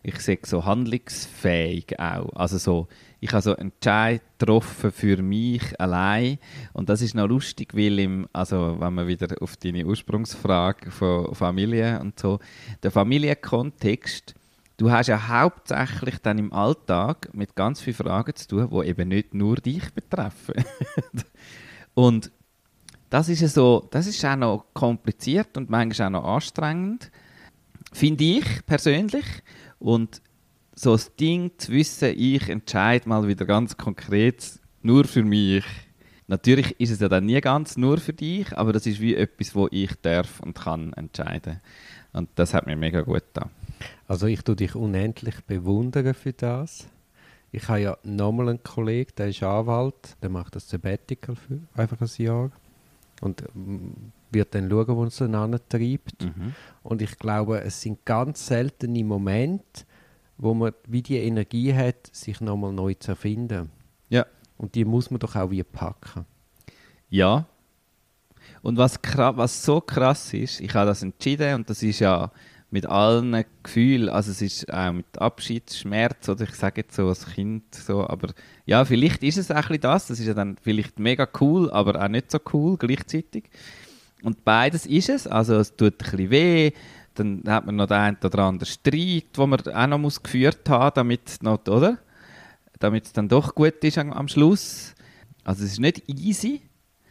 ich 0.02 0.20
sage 0.20 0.40
so 0.46 0.64
handlungsfähig 0.64 1.98
auch. 1.98 2.32
Also 2.34 2.58
so, 2.58 2.88
ich 3.20 3.32
habe 3.32 3.42
so 3.42 3.56
einen 3.56 3.72
Entscheid 3.72 4.22
getroffen 4.38 4.90
für 4.92 5.22
mich 5.22 5.78
allein 5.78 6.38
und 6.72 6.88
das 6.88 7.02
ist 7.02 7.14
noch 7.14 7.28
lustig, 7.28 7.74
weil 7.74 7.98
im, 7.98 8.28
also 8.32 8.76
wenn 8.78 8.94
man 8.94 9.06
wieder 9.06 9.28
auf 9.42 9.56
deine 9.56 9.84
Ursprungsfrage 9.84 10.90
von 10.90 11.34
Familie 11.34 12.00
und 12.00 12.18
so, 12.18 12.38
der 12.82 12.90
Familienkontext, 12.90 14.34
du 14.78 14.90
hast 14.90 15.08
ja 15.08 15.28
hauptsächlich 15.28 16.18
dann 16.18 16.38
im 16.38 16.52
Alltag 16.52 17.28
mit 17.34 17.54
ganz 17.54 17.80
vielen 17.80 17.96
Fragen 17.96 18.34
zu 18.34 18.48
tun, 18.48 18.70
die 18.70 18.88
eben 18.88 19.08
nicht 19.08 19.34
nur 19.34 19.56
dich 19.56 19.92
betreffen. 19.92 20.64
und 21.94 22.32
das 23.10 23.28
ist 23.28 23.40
ja 23.40 23.48
so, 23.48 23.86
das 23.90 24.06
ist 24.06 24.24
auch 24.24 24.36
noch 24.36 24.64
kompliziert 24.72 25.56
und 25.58 25.68
manchmal 25.68 26.06
auch 26.08 26.22
noch 26.22 26.24
anstrengend, 26.24 27.10
finde 27.92 28.24
ich 28.24 28.64
persönlich. 28.64 29.24
Und 29.80 30.22
so 30.76 30.92
das 30.92 31.14
Ding 31.16 31.50
zu 31.58 31.72
wissen, 31.72 32.14
ich 32.16 32.48
entscheide 32.48 33.08
mal 33.08 33.26
wieder 33.26 33.44
ganz 33.44 33.76
konkret 33.76 34.60
nur 34.82 35.04
für 35.04 35.24
mich. 35.24 35.64
Natürlich 36.28 36.78
ist 36.78 36.90
es 36.90 37.00
ja 37.00 37.08
dann 37.08 37.26
nie 37.26 37.40
ganz 37.40 37.76
nur 37.76 37.98
für 37.98 38.12
dich, 38.12 38.56
aber 38.56 38.72
das 38.72 38.86
ist 38.86 39.00
wie 39.00 39.16
etwas, 39.16 39.54
wo 39.54 39.66
ich 39.72 39.90
darf 40.00 40.38
und 40.40 40.54
kann 40.54 40.92
entscheiden. 40.92 41.60
Und 42.12 42.28
das 42.36 42.54
hat 42.54 42.66
mir 42.66 42.76
mega 42.76 43.00
gut 43.00 43.24
getan. 43.34 43.50
Also 44.06 44.26
ich 44.26 44.42
tue 44.42 44.54
dich 44.54 44.74
unendlich 44.74 45.40
bewundern 45.44 46.14
für 46.14 46.32
das. 46.32 46.86
Ich 47.52 47.68
habe 47.68 47.80
ja 47.80 47.98
nochmal 48.04 48.50
einen 48.50 48.62
Kollegen, 48.62 49.10
der 49.18 49.28
ist 49.28 49.42
Anwalt, 49.42 50.16
der 50.22 50.30
macht 50.30 50.54
das 50.54 50.68
Sabbatical 50.68 51.34
für 51.34 51.58
einfach 51.74 52.00
ein 52.00 52.24
Jahr 52.24 52.52
und 53.20 53.42
mm, 53.54 54.12
wird 54.32 54.54
dann 54.54 54.70
schauen, 54.70 54.96
wo 54.96 55.04
es 55.04 55.16
treibt. 55.16 56.24
Mhm. 56.24 56.54
Und 56.82 57.02
ich 57.02 57.18
glaube, 57.18 57.60
es 57.60 57.80
sind 57.80 58.04
ganz 58.04 58.46
seltene 58.46 59.04
Momente, 59.04 59.84
wo 60.38 60.54
man 60.54 60.72
wie 60.86 61.02
die 61.02 61.18
Energie 61.18 61.74
hat, 61.74 62.08
sich 62.12 62.40
nochmal 62.40 62.72
neu 62.72 62.94
zu 62.94 63.12
erfinden. 63.12 63.70
Ja. 64.08 64.26
Und 64.56 64.74
die 64.74 64.84
muss 64.84 65.10
man 65.10 65.20
doch 65.20 65.36
auch 65.36 65.50
wie 65.50 65.62
packen. 65.62 66.24
Ja. 67.08 67.46
Und 68.62 68.76
was, 68.76 68.98
was 69.16 69.64
so 69.64 69.80
krass 69.80 70.32
ist, 70.32 70.60
ich 70.60 70.74
habe 70.74 70.86
das 70.86 71.02
entschieden 71.02 71.54
und 71.54 71.70
das 71.70 71.82
ist 71.82 72.00
ja 72.00 72.30
mit 72.70 72.86
allen 72.86 73.44
Gefühlen, 73.62 74.08
also 74.08 74.30
es 74.30 74.40
ist 74.40 74.72
auch 74.72 74.92
mit 74.92 75.18
Abschiedsschmerz 75.18 76.28
oder 76.28 76.44
ich 76.44 76.54
sage 76.54 76.82
jetzt 76.82 76.94
so 76.94 77.08
als 77.08 77.26
Kind 77.26 77.74
so, 77.74 78.06
aber 78.06 78.32
ja, 78.64 78.84
vielleicht 78.84 79.22
ist 79.24 79.38
es 79.38 79.50
auch 79.50 79.56
ein 79.56 79.62
bisschen 79.62 79.80
das, 79.80 80.06
das 80.06 80.20
ist 80.20 80.26
ja 80.26 80.34
dann 80.34 80.56
vielleicht 80.62 80.98
mega 80.98 81.28
cool, 81.40 81.70
aber 81.70 82.00
auch 82.00 82.08
nicht 82.08 82.30
so 82.30 82.38
cool 82.52 82.76
gleichzeitig. 82.76 83.50
Und 84.22 84.44
beides 84.44 84.86
ist 84.86 85.08
es. 85.08 85.26
Also 85.26 85.56
es 85.56 85.76
tut 85.76 85.98
bisschen 85.98 86.30
weh. 86.30 86.72
Dann 87.14 87.42
hat 87.46 87.66
man 87.66 87.76
noch 87.76 87.86
den 87.86 87.96
einen 87.96 88.16
oder 88.22 88.38
anderen 88.40 88.66
Streit, 88.66 89.36
den 89.36 89.48
man 89.48 89.60
auch 89.60 89.86
noch 89.86 89.98
muss 89.98 90.22
geführt 90.22 90.68
haben 90.68 90.92
damit 90.94 91.38
noch, 91.42 91.66
oder? 91.66 91.98
Damit 92.78 93.06
es 93.06 93.12
dann 93.12 93.28
doch 93.28 93.54
gut 93.54 93.82
ist 93.84 93.98
am 93.98 94.28
Schluss. 94.28 94.94
Also 95.44 95.64
es 95.64 95.72
ist 95.72 95.80
nicht 95.80 96.08
easy. 96.08 96.62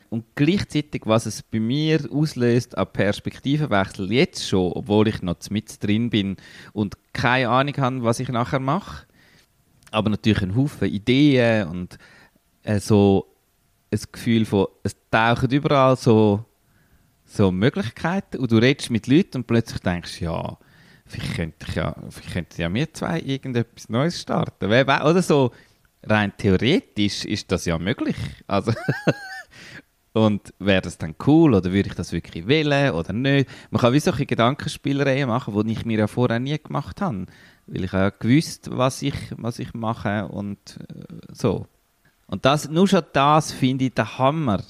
Und 0.10 0.26
gleichzeitig, 0.34 1.04
was 1.06 1.28
es 1.28 1.44
bei 1.44 1.60
mir 1.60 2.10
auslöst 2.12 2.76
an 2.76 2.88
Perspektivenwechsel 2.92 4.12
jetzt 4.12 4.48
schon, 4.48 4.72
obwohl 4.74 5.08
ich 5.08 5.22
noch 5.22 5.38
mit 5.52 5.84
drin 5.84 6.10
bin 6.10 6.38
und 6.74 6.98
keine 7.14 7.50
Ahnung 7.50 7.78
habe, 7.78 8.04
was 8.04 8.20
ich 8.20 8.30
nachher 8.30 8.60
mache, 8.60 9.06
aber 9.92 10.10
natürlich 10.10 10.42
ein 10.42 10.56
Haufen 10.56 10.88
Ideen 10.88 11.68
und 11.68 12.00
äh, 12.64 12.80
so 12.80 13.28
ein 13.92 14.00
Gefühl 14.12 14.46
von, 14.46 14.68
es 14.82 14.96
tauchen 15.12 15.52
überall 15.52 15.96
so, 15.96 16.44
so 17.30 17.52
Möglichkeiten 17.52 18.38
und 18.38 18.52
du 18.52 18.58
redest 18.58 18.90
mit 18.90 19.08
Leuten 19.08 19.38
und 19.38 19.48
plötzlich 19.48 19.80
denkst, 19.82 20.22
ja, 20.22 20.58
vielleicht 21.06 21.36
könnte 21.36 21.66
ja, 21.74 21.96
vielleicht 22.10 22.34
könnten 22.34 22.62
ja 22.62 22.74
wir 22.74 22.94
zwei 22.94 23.20
irgendetwas 23.20 23.90
Neues 23.90 24.20
starten. 24.20 24.66
Oder 24.66 25.22
so, 25.22 25.52
rein 26.04 26.34
theoretisch 26.38 27.26
ist 27.26 27.52
das 27.52 27.66
ja 27.66 27.78
möglich. 27.78 28.18
Also 28.48 28.74
Und 30.14 30.54
wäre 30.58 30.82
das 30.82 30.98
dann 30.98 31.16
cool 31.28 31.54
oder 31.54 31.72
würde 31.72 31.90
ich 31.90 31.96
das 31.96 32.12
wirklich 32.12 32.48
wählen 32.48 32.94
oder 32.94 33.14
nicht? 33.14 33.50
Man 33.70 33.80
kann 33.80 33.94
wie 33.94 34.00
solche 34.00 34.26
Gedankenspielereien 34.26 35.30
machen, 35.30 35.54
die 35.66 35.72
ich 35.72 35.86
mir 35.86 36.00
ja 36.00 36.08
vorher 36.08 36.40
nie 36.40 36.58
gemacht 36.58 37.00
habe. 37.02 37.28
Weil 37.68 37.84
ich 37.84 37.92
ja 37.92 38.10
gewusst, 38.10 38.70
was 38.72 39.04
ich, 39.04 39.14
was 39.38 39.60
ich 39.60 39.74
mache 39.74 40.28
und 40.28 40.80
äh, 40.90 41.04
so. 41.32 41.68
Und 42.26 42.46
das, 42.46 42.70
nur 42.70 42.88
schon 42.88 43.04
das 43.14 43.52
finde 43.52 43.86
ich 43.86 43.94
der 43.94 44.18
Hammer. 44.18 44.64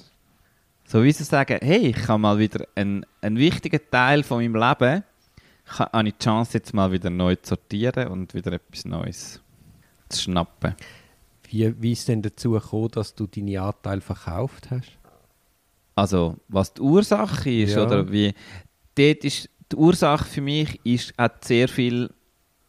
So 0.91 1.03
wie 1.03 1.11
sie 1.11 1.23
sagen, 1.23 1.59
hey, 1.61 1.89
ich 1.89 1.97
kann 1.97 2.21
mal 2.21 2.39
wieder 2.39 2.67
einen, 2.73 3.05
einen 3.21 3.37
wichtigen 3.37 3.79
Teil 3.91 4.23
von 4.23 4.39
meinem 4.39 4.55
Leben, 4.55 5.03
habe 5.67 6.07
ich 6.07 6.15
die 6.15 6.23
Chance 6.23 6.57
jetzt 6.57 6.73
mal 6.73 6.91
wieder 6.91 7.11
neu 7.11 7.35
zu 7.35 7.49
sortieren 7.49 8.07
und 8.07 8.33
wieder 8.33 8.53
etwas 8.53 8.85
Neues 8.85 9.39
zu 10.09 10.23
schnappen. 10.23 10.73
Wie, 11.47 11.79
wie 11.79 11.91
ist 11.91 12.07
denn 12.07 12.23
dazu 12.23 12.53
gekommen, 12.53 12.89
dass 12.89 13.13
du 13.13 13.27
deine 13.27 13.61
Anteile 13.61 14.01
verkauft 14.01 14.71
hast? 14.71 14.97
Also, 15.93 16.37
was 16.47 16.73
die 16.73 16.81
Ursache 16.81 17.51
ist, 17.51 17.75
ja. 17.75 17.85
oder 17.85 18.11
wie. 18.11 18.33
Dort 18.95 19.23
ist 19.23 19.47
die 19.71 19.75
Ursache 19.75 20.25
für 20.25 20.41
mich 20.41 20.83
ist, 20.83 21.13
hat 21.19 21.45
sehr 21.45 21.67
viel. 21.67 22.09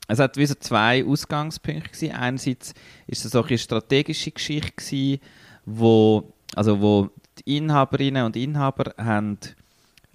Es 0.08 0.18
hat 0.18 0.36
wie 0.36 0.44
so 0.44 0.56
zwei 0.56 1.06
Ausgangspunkte 1.06 1.88
gewesen. 1.88 2.12
Einerseits 2.12 2.74
ist 3.06 3.24
es 3.24 3.32
so 3.32 3.42
eine 3.42 3.56
strategische 3.56 4.30
Geschichte 4.30 4.72
gewesen, 4.72 5.22
wo, 5.64 6.34
also 6.54 6.82
wo 6.82 7.08
die 7.19 7.19
Inhaberinnen 7.56 8.24
und 8.24 8.36
Inhaber 8.36 8.94
haben, 8.96 9.38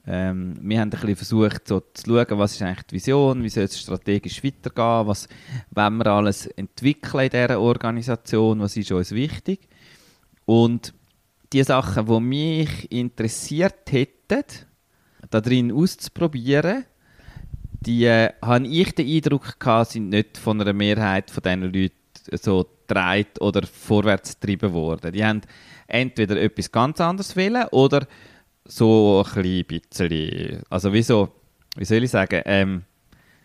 ähm, 0.08 0.56
wir 0.62 0.80
haben 0.80 0.88
ein 0.88 0.90
bisschen 0.92 1.16
versucht 1.16 1.68
so 1.68 1.82
zu 1.94 2.06
schauen, 2.06 2.38
was 2.38 2.54
ist 2.54 2.62
eigentlich 2.62 2.86
die 2.88 2.96
Vision, 2.96 3.44
wie 3.44 3.50
soll 3.50 3.64
es 3.64 3.80
strategisch 3.80 4.44
weitergehen, 4.44 5.08
was 5.08 5.28
wollen 5.72 5.98
wir 5.98 6.08
alles 6.08 6.48
entwickeln 6.48 7.26
in 7.26 7.30
dieser 7.32 7.60
Organisation, 7.60 8.60
was 8.60 8.78
ist 8.78 8.92
uns 8.92 9.12
wichtig. 9.12 9.68
Und 10.46 10.94
die 11.54 11.64
Sachen, 11.64 12.06
die 12.06 12.20
mich 12.20 12.92
interessiert 12.92 13.92
hätten, 13.92 14.44
da 15.30 15.42
drin 15.42 15.72
auszuprobieren, 15.72 16.86
die 17.86 18.06
äh, 18.06 18.32
habe 18.42 18.68
ich 18.68 18.94
den 18.94 19.08
Eindruck 19.08 19.60
gehabt, 19.60 19.92
sind 19.92 20.10
nicht 20.10 20.38
von 20.38 20.60
einer 20.60 20.74
Mehrheit 20.74 21.30
von 21.30 21.44
diesen 21.44 21.62
Leuten 21.62 21.92
so 22.32 22.68
gedreht 22.88 23.40
oder 23.42 23.66
vorwärts 23.66 24.40
getrieben 24.40 24.74
worden. 24.74 25.12
Die 25.12 25.24
haben 25.24 25.42
entweder 25.88 26.42
etwas 26.42 26.72
ganz 26.72 27.00
anderes 27.02 27.36
wollen 27.36 27.66
oder 27.72 28.08
so 28.66 29.24
ein 29.36 29.66
bisschen, 29.66 30.64
also 30.70 30.92
wie 30.92 31.04
so, 31.04 31.30
wie 31.76 31.86
soll 31.86 32.04
ich 32.04 32.12
sagen, 32.12 32.42
ähm, 32.46 32.84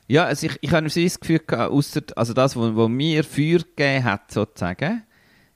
ja, 0.09 0.25
also 0.25 0.47
ich, 0.47 0.59
ich 0.61 0.73
habe 0.73 0.89
das 0.89 1.21
Gefühl 1.21 1.41
gehabt, 1.47 1.73
ausser, 1.73 2.03
also 2.17 2.33
das, 2.33 2.57
was 2.57 2.89
mir 2.89 3.23
Feuer 3.23 3.59
gegeben 3.59 4.05
hat, 4.05 4.33
sozusagen, 4.33 5.03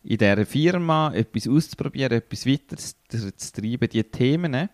in 0.05 0.19
dieser 0.19 0.47
Firma 0.47 1.13
etwas 1.13 1.49
auszuprobieren, 1.49 2.19
etwas 2.19 2.47
weiter 2.47 2.77
zu 2.77 3.53
treiben, 3.53 3.89
die 3.89 4.05
Themen, 4.05 4.69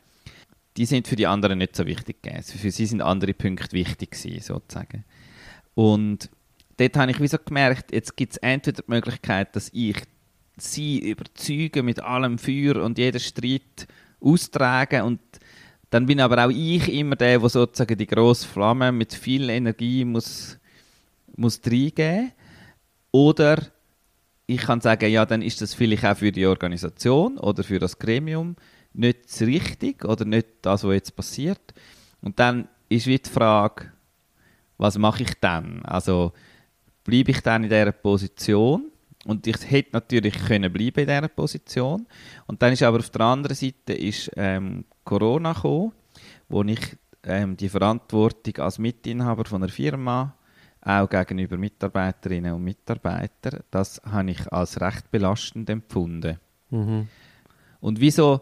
die 0.77 0.87
sind 0.87 1.09
für 1.09 1.17
die 1.17 1.27
anderen 1.27 1.59
nicht 1.59 1.77
so 1.77 1.87
wichtig 1.87 2.23
gewesen. 2.23 2.59
Für 2.59 2.71
sie 2.71 2.87
sind 2.87 3.01
andere 3.01 3.33
Punkte 3.33 3.73
wichtig 3.73 4.11
gewesen, 4.11 4.41
sozusagen. 4.41 5.05
Und 5.75 6.31
dort 6.77 6.97
habe 6.97 7.13
ich 7.13 7.21
wie 7.21 7.29
so 7.29 7.39
gemerkt, 7.39 7.93
jetzt 7.93 8.17
gibt 8.17 8.33
es 8.33 8.39
entweder 8.39 8.83
die 8.83 8.91
Möglichkeit, 8.91 9.55
dass 9.55 9.71
ich 9.73 9.97
sie 10.63 10.99
überzeuge 10.99 11.83
mit 11.83 12.01
allem 12.01 12.39
Feuer 12.39 12.83
und 12.83 12.99
jeder 12.99 13.19
Streit 13.19 13.87
austragen 14.21 15.03
und 15.03 15.21
dann 15.91 16.07
bin 16.07 16.21
aber 16.21 16.47
auch 16.47 16.51
ich 16.51 16.93
immer 16.93 17.17
der, 17.17 17.41
der 17.41 17.49
sozusagen 17.49 17.99
die 17.99 18.07
grosse 18.07 18.47
Flamme 18.47 18.93
mit 18.93 19.13
viel 19.13 19.51
Energie 19.51 20.05
muss, 20.05 20.57
muss 21.37 21.61
reingeben. 21.67 22.31
Oder 23.11 23.67
ich 24.47 24.61
kann 24.61 24.81
sagen, 24.81 25.11
ja, 25.11 25.27
dann 25.27 25.43
ist 25.43 25.61
das 25.61 25.75
vielleicht 25.75 26.05
auch 26.05 26.17
für 26.17 26.31
die 26.31 26.47
Organisation 26.47 27.39
oder 27.39 27.65
für 27.65 27.81
das 27.81 27.99
Gremium 27.99 28.55
nicht 28.93 29.41
richtig 29.41 30.05
oder 30.05 30.25
nicht 30.25 30.47
das, 30.63 30.85
was 30.85 30.95
jetzt 30.95 31.17
passiert. 31.17 31.75
Und 32.21 32.39
dann 32.39 32.69
ist 32.89 33.07
wieder 33.07 33.25
die 33.25 33.31
Frage, 33.31 33.93
was 34.79 34.97
mache 34.97 35.25
ich 35.25 35.35
dann? 35.41 35.83
Also 35.85 36.33
bleibe 37.05 37.33
ich 37.33 37.41
dann 37.41 37.65
in 37.65 37.71
dieser 37.71 37.93
Position? 37.93 38.90
Und 39.27 39.47
ich 39.47 39.57
hätte 39.71 39.91
natürlich 39.93 40.35
können 40.47 40.73
bleiben 40.73 41.01
in 41.01 41.07
dieser 41.07 41.29
Position. 41.29 42.07
Und 42.47 42.63
dann 42.63 42.73
ist 42.73 42.83
aber 42.83 42.99
auf 42.99 43.11
der 43.11 43.21
anderen 43.23 43.57
Seite 43.57 43.93
ist, 43.93 44.31
ähm, 44.37 44.85
Corona 45.05 45.53
gekommen, 45.53 45.93
wo 46.49 46.63
ich 46.63 46.97
ähm, 47.25 47.57
die 47.57 47.69
Verantwortung 47.69 48.57
als 48.59 48.79
Mitinhaber 48.79 49.45
von 49.45 49.63
einer 49.63 49.73
Firma 49.73 50.35
auch 50.83 51.09
gegenüber 51.09 51.59
Mitarbeiterinnen 51.59 52.55
und 52.55 52.65
Mitarbeitern, 52.65 53.61
das 53.71 54.01
habe 54.05 54.31
ich 54.31 54.51
als 54.51 54.81
recht 54.81 55.11
belastend 55.11 55.69
empfunden. 55.69 56.39
Mhm. 56.71 57.09
Und 57.81 58.01
wieso 58.01 58.41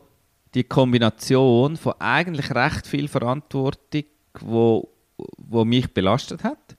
die 0.54 0.64
Kombination 0.64 1.76
von 1.76 1.94
eigentlich 1.98 2.54
recht 2.54 2.86
viel 2.86 3.08
Verantwortung, 3.08 4.04
wo, 4.40 4.88
wo 5.36 5.64
mich 5.64 5.92
belastet 5.92 6.44
hat, 6.44 6.76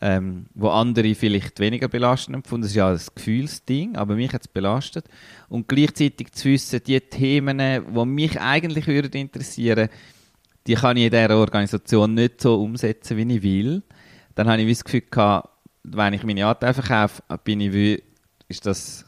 ähm, 0.00 0.46
wo 0.54 0.68
andere 0.68 1.14
vielleicht 1.14 1.60
weniger 1.60 1.88
belastend 1.88 2.36
empfunden, 2.36 2.62
das 2.62 2.72
ist 2.72 2.76
ja 2.76 2.90
ein 2.90 3.00
Gefühlsding, 3.14 3.96
aber 3.96 4.16
mich 4.16 4.32
hat 4.32 4.42
es 4.42 4.48
belastet. 4.48 5.06
Und 5.48 5.68
gleichzeitig 5.68 6.32
zu 6.32 6.50
wissen, 6.50 6.80
die 6.86 7.00
Themen, 7.00 7.58
die 7.58 8.04
mich 8.04 8.40
eigentlich 8.40 8.86
würden 8.86 9.12
interessieren, 9.12 9.88
die 10.66 10.74
kann 10.74 10.96
ich 10.96 11.04
in 11.04 11.10
dieser 11.10 11.36
Organisation 11.36 12.14
nicht 12.14 12.40
so 12.40 12.62
umsetzen, 12.62 13.16
wie 13.16 13.36
ich 13.36 13.42
will 13.42 13.82
dann 14.34 14.48
habe 14.48 14.62
ich 14.62 14.68
das 14.68 14.84
Gefühl 14.84 15.02
gehabt, 15.10 15.48
wenn 15.84 16.14
ich 16.14 16.24
meine 16.24 16.46
Anteile 16.46 16.74
verkaufe, 16.74 17.22
bin 17.44 17.60
ich 17.60 18.02
ist 18.48 18.66
das, 18.66 19.04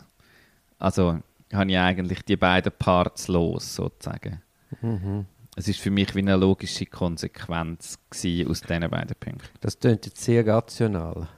also 0.78 1.18
habe 1.52 1.70
ich 1.70 1.78
eigentlich 1.78 2.22
die 2.22 2.36
beiden 2.36 2.72
Parts 2.78 3.28
los, 3.28 3.74
sozusagen. 3.74 4.40
Mhm. 4.80 5.26
Es 5.58 5.68
ist 5.68 5.80
für 5.80 5.90
mich 5.90 6.14
wie 6.14 6.18
eine 6.18 6.36
logische 6.36 6.84
Konsequenz 6.84 7.98
aus 8.10 8.20
diesen 8.20 8.90
beiden 8.90 9.16
Punkten. 9.18 9.48
Das 9.62 9.78
klingt 9.78 10.04
jetzt 10.04 10.22
sehr 10.22 10.46
rational. 10.46 11.28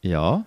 Ja. 0.00 0.44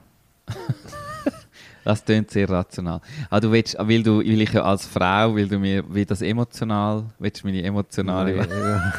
das 1.83 2.05
klingt 2.05 2.31
sehr 2.31 2.49
rational. 2.49 3.01
Ah, 3.29 3.41
du 3.41 3.51
willst, 3.51 3.77
will, 3.77 4.01
du, 4.01 4.19
will 4.19 4.41
ich 4.41 4.55
als 4.55 4.85
Frau, 4.85 5.35
will 5.35 5.49
du 5.49 5.59
mir 5.59 5.83
wie 5.93 6.05
das 6.05 6.21
emotional, 6.21 7.03
willst 7.19 7.43
du 7.43 7.47
meine 7.47 7.61
emotionale... 7.61 8.33
Nein, 8.37 8.47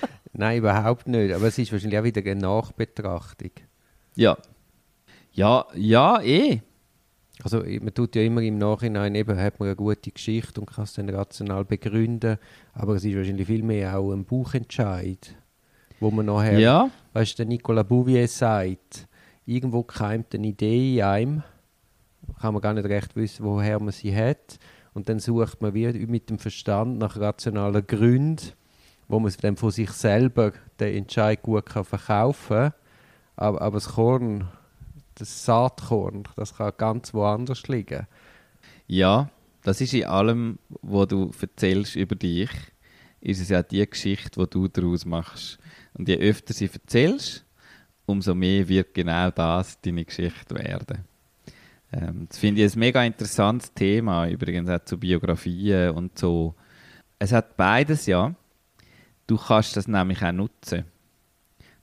Nein, 0.32 0.58
überhaupt 0.58 1.06
nicht. 1.06 1.34
Aber 1.34 1.46
es 1.46 1.58
ist 1.58 1.70
wahrscheinlich 1.70 2.00
auch 2.00 2.04
wieder 2.04 2.22
eine 2.22 2.40
Nachbetrachtung. 2.40 3.50
Ja. 4.14 4.38
Ja, 5.32 5.66
ja, 5.74 6.22
eh. 6.22 6.62
Also 7.42 7.62
man 7.62 7.92
tut 7.92 8.16
ja 8.16 8.22
immer 8.22 8.40
im 8.40 8.58
Nachhinein, 8.58 9.14
eben 9.14 9.38
hat 9.38 9.60
man 9.60 9.68
eine 9.68 9.76
gute 9.76 10.10
Geschichte 10.10 10.60
und 10.60 10.66
kann 10.66 10.84
es 10.84 10.94
dann 10.94 11.08
rational 11.10 11.64
begründen, 11.64 12.38
aber 12.72 12.94
es 12.94 13.04
ist 13.04 13.16
wahrscheinlich 13.16 13.46
viel 13.46 13.62
mehr 13.62 13.98
auch 13.98 14.12
ein 14.12 14.24
Buchentscheid, 14.24 15.36
wo 16.00 16.10
man 16.10 16.26
nachher, 16.26 16.58
ja. 16.58 16.90
weißt 17.12 17.32
du, 17.32 17.36
der 17.38 17.46
Nicolas 17.46 17.86
Bouvier 17.86 18.26
sagt, 18.26 19.06
irgendwo 19.44 19.82
keimt 19.82 20.34
eine 20.34 20.46
Idee 20.46 20.96
in 20.96 21.02
einem, 21.02 21.42
kann 22.40 22.54
man 22.54 22.62
gar 22.62 22.72
nicht 22.72 22.88
recht 22.88 23.14
wissen, 23.16 23.44
woher 23.44 23.78
man 23.80 23.92
sie 23.92 24.16
hat 24.16 24.58
und 24.94 25.10
dann 25.10 25.18
sucht 25.18 25.60
man 25.60 25.74
wie 25.74 25.86
mit 26.06 26.30
dem 26.30 26.38
Verstand 26.38 26.98
nach 26.98 27.18
rationalen 27.18 27.86
Gründen 27.86 28.52
wo 29.08 29.20
man 29.20 29.32
dann 29.40 29.56
von 29.56 29.70
sich 29.70 29.90
selber 29.90 30.52
den 30.80 30.96
Entscheid 30.96 31.42
gut 31.42 31.66
kann 31.66 31.84
verkaufen 31.84 32.56
kann. 32.56 32.72
Aber, 33.36 33.60
aber 33.60 33.76
das 33.76 33.88
Korn, 33.88 34.48
das 35.16 35.44
Saatkorn, 35.44 36.24
das 36.36 36.56
kann 36.56 36.72
ganz 36.76 37.12
woanders 37.12 37.68
liegen. 37.68 38.06
Ja, 38.86 39.30
das 39.62 39.80
ist 39.80 39.94
in 39.94 40.04
allem, 40.04 40.58
was 40.82 41.08
du 41.08 41.32
erzählst 41.40 41.96
über 41.96 42.14
dich, 42.14 42.50
ist 43.20 43.40
es 43.40 43.48
ja 43.48 43.62
die 43.62 43.88
Geschichte, 43.88 44.40
die 44.40 44.50
du 44.50 44.68
daraus 44.68 45.04
machst. 45.04 45.58
Und 45.94 46.08
je 46.08 46.16
öfter 46.16 46.54
sie 46.54 46.70
erzählst, 46.72 47.44
umso 48.06 48.34
mehr 48.34 48.68
wird 48.68 48.94
genau 48.94 49.30
das 49.30 49.80
deine 49.80 50.04
Geschichte 50.04 50.54
werden. 50.54 51.04
Ähm, 51.92 52.26
das 52.28 52.38
finde 52.38 52.64
ich 52.64 52.74
ein 52.74 52.78
mega 52.78 53.02
interessantes 53.02 53.72
Thema, 53.72 54.28
übrigens 54.28 54.70
auch 54.70 54.84
zu 54.84 54.98
Biografien 54.98 55.90
und 55.90 56.18
so. 56.18 56.54
Es 57.18 57.32
hat 57.32 57.56
beides, 57.56 58.06
ja 58.06 58.34
du 59.26 59.36
kannst 59.36 59.76
das 59.76 59.88
nämlich 59.88 60.22
auch 60.22 60.32
nutzen. 60.32 60.84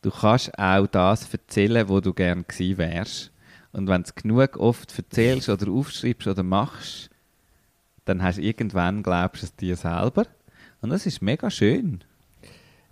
Du 0.03 0.11
kannst 0.11 0.59
auch 0.59 0.85
das 0.85 1.33
erzählen, 1.33 1.87
wo 1.87 2.01
du 2.01 2.13
gerne 2.13 2.43
gewesen 2.43 2.77
wärst. 2.77 3.31
Und 3.71 3.87
wenn 3.87 4.03
du 4.03 4.09
es 4.09 4.15
genug 4.15 4.57
oft 4.57 4.95
erzählst 4.97 5.47
oder 5.47 5.71
aufschreibst 5.71 6.27
oder 6.27 6.43
machst, 6.43 7.09
dann 8.03 8.21
hast 8.21 8.37
du 8.37 8.41
irgendwann 8.41 9.01
glaubst 9.01 9.41
du 9.41 9.45
es 9.45 9.55
dir 9.55 9.77
selber. 9.77 10.25
Und 10.81 10.89
das 10.89 11.05
ist 11.05 11.21
mega 11.21 11.49
schön. 11.49 12.03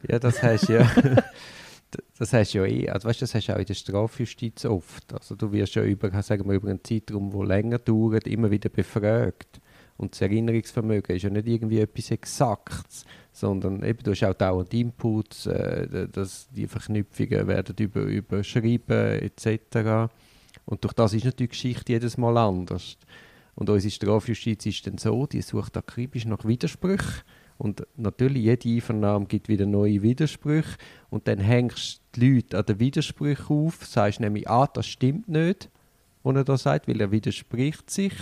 Ja, 0.08 0.19
das 0.19 0.41
hast 0.41 0.69
ja. 0.69 0.89
das 2.17 2.32
hast 2.32 2.54
ja 2.54 2.63
eh, 2.63 2.89
also 2.89 3.10
weißt, 3.10 3.21
das 3.21 3.36
hast 3.36 3.47
du 3.47 3.56
auch 3.56 3.60
in 3.60 3.65
der 3.65 3.74
Strafjustiz 3.74 4.63
oft. 4.63 5.13
Also 5.13 5.36
du 5.36 5.52
wirst 5.52 5.76
ja 5.76 5.84
über, 5.84 6.10
sagen 6.24 6.47
wir, 6.47 6.56
über 6.56 6.69
einen 6.69 6.82
Zeitraum, 6.82 7.30
der 7.30 7.45
länger 7.45 7.78
dauert, 7.78 8.26
immer 8.26 8.50
wieder 8.50 8.69
befragt. 8.69 9.60
Und 10.01 10.13
das 10.13 10.21
Erinnerungsvermögen 10.21 11.15
ist 11.15 11.23
ja 11.23 11.29
nicht 11.29 11.47
irgendwie 11.47 11.79
etwas 11.79 12.09
Exaktes, 12.09 13.05
sondern 13.31 13.83
eben, 13.83 13.99
du 14.03 14.11
hast 14.11 14.23
auch 14.23 14.33
dauernd 14.33 14.73
Inputs, 14.73 15.45
äh, 15.45 16.07
dass 16.11 16.49
die 16.49 16.67
Verknüpfungen 16.67 17.47
werden 17.47 17.75
über, 17.79 18.01
überschrieben 18.01 19.19
etc. 19.19 20.11
Und 20.65 20.83
durch 20.83 20.93
das 20.93 21.13
ist 21.13 21.25
natürlich 21.25 21.51
die 21.51 21.55
Geschichte 21.55 21.93
jedes 21.93 22.17
Mal 22.17 22.37
anders. 22.37 22.97
Und 23.55 23.69
unsere 23.69 23.91
Strafjustiz 23.91 24.65
ist 24.65 24.87
dann 24.87 24.97
so, 24.97 25.27
die 25.27 25.41
sucht 25.41 25.77
akribisch 25.77 26.25
nach 26.25 26.45
Widersprüchen. 26.45 27.21
Und 27.57 27.85
natürlich, 27.95 28.43
jede 28.43 28.69
Einvernahme 28.69 29.25
gibt 29.25 29.49
wieder 29.49 29.67
neue 29.67 30.01
Widersprüche. 30.01 30.77
Und 31.11 31.27
dann 31.27 31.39
hängst 31.39 32.01
du 32.13 32.21
die 32.21 32.35
Leute 32.35 32.57
an 32.57 32.65
den 32.65 32.79
Widersprüchen 32.79 33.55
auf, 33.55 33.85
sagst 33.85 34.19
nämlich, 34.19 34.49
ah, 34.49 34.65
das 34.65 34.87
stimmt 34.87 35.29
nicht, 35.29 35.69
was 36.23 36.35
er 36.35 36.43
da 36.43 36.57
sagt, 36.57 36.87
weil 36.87 36.99
er 36.99 37.11
widerspricht 37.11 37.89
sich. 37.91 38.13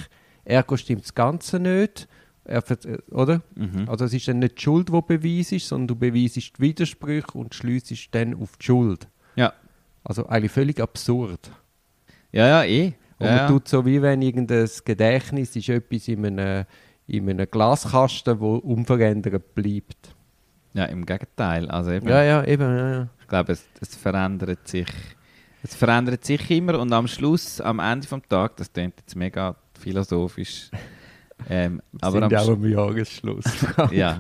Ergo 0.49 0.77
stimmt 0.77 1.03
das 1.03 1.13
Ganze 1.13 1.59
nicht. 1.59 2.07
Er, 2.43 2.63
oder? 3.12 3.41
Mhm. 3.55 3.88
Also 3.88 4.05
es 4.05 4.13
ist 4.13 4.27
dann 4.27 4.39
nicht 4.39 4.57
die 4.57 4.62
Schuld, 4.63 4.89
die 4.89 5.01
beweist 5.01 5.51
ist, 5.51 5.67
sondern 5.67 5.88
du 5.89 5.95
beweisst 5.95 6.35
die 6.35 6.51
Widersprüche 6.57 7.38
und 7.38 7.53
schließt 7.53 7.93
dann 8.12 8.33
auf 8.33 8.57
die 8.57 8.65
Schuld. 8.65 9.07
Ja. 9.35 9.53
Also 10.03 10.25
eigentlich 10.27 10.51
völlig 10.51 10.79
absurd. 10.81 11.51
Ja, 12.31 12.47
ja, 12.47 12.63
eh. 12.63 12.93
Und 13.19 13.27
ja, 13.27 13.35
man 13.35 13.47
tut 13.49 13.67
so, 13.67 13.85
wie 13.85 14.01
wenn 14.01 14.21
irgendein 14.21 14.67
Gedächtnis 14.83 15.55
ist 15.55 15.69
etwas 15.69 16.07
in 16.07 16.25
einem, 16.25 16.65
in 17.05 17.29
einem 17.29 17.47
Glaskasten, 17.49 18.39
wo 18.39 18.55
unverändert 18.55 19.53
bleibt. 19.53 20.15
Ja, 20.73 20.85
im 20.85 21.05
Gegenteil. 21.05 21.69
Also 21.69 21.91
eben, 21.91 22.07
ja, 22.07 22.23
ja, 22.23 22.43
eben, 22.45 22.63
ja, 22.63 22.91
ja. 22.91 23.09
Ich 23.19 23.27
glaube, 23.27 23.51
es, 23.51 23.67
es 23.81 23.95
verändert 23.95 24.67
sich. 24.67 24.88
Es 25.62 25.75
verändert 25.75 26.23
sich 26.23 26.49
immer 26.51 26.79
und 26.79 26.93
am 26.93 27.07
Schluss, 27.07 27.59
am 27.59 27.79
Ende 27.79 28.07
des 28.07 28.21
Tages, 28.29 28.55
das 28.55 28.73
klingt 28.73 28.95
jetzt 28.97 29.15
mega 29.15 29.55
philosophisch. 29.79 30.69
Ähm, 31.49 31.81
aber 32.01 32.19
sind 32.19 32.23
am 32.33 32.35
auch 32.35 32.49
am 32.49 32.69
Jahresschluss. 32.69 33.45
ja. 33.91 34.19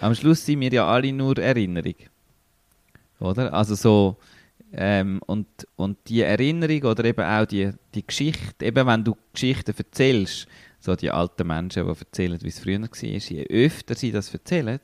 Am 0.00 0.14
Schluss 0.14 0.46
sind 0.46 0.60
wir 0.60 0.72
ja 0.72 0.86
alle 0.86 1.12
nur 1.12 1.36
Erinnerung. 1.36 1.96
Oder? 3.18 3.52
Also 3.52 3.74
so, 3.74 4.16
ähm, 4.72 5.20
und, 5.26 5.46
und 5.76 5.98
die 6.08 6.22
Erinnerung 6.22 6.84
oder 6.84 7.04
eben 7.04 7.24
auch 7.24 7.46
die, 7.46 7.70
die 7.94 8.06
Geschichte, 8.06 8.64
eben 8.64 8.86
wenn 8.86 9.04
du 9.04 9.16
Geschichten 9.32 9.74
erzählst, 9.76 10.46
so 10.80 10.96
die 10.96 11.10
alten 11.10 11.46
Menschen, 11.46 11.84
die 11.84 11.98
erzählen, 11.98 12.38
wie 12.42 12.48
es 12.48 12.58
früher 12.58 12.80
war, 12.80 12.88
je 13.02 13.46
öfter 13.48 13.94
sie 13.94 14.12
das 14.12 14.32
erzählen, 14.32 14.78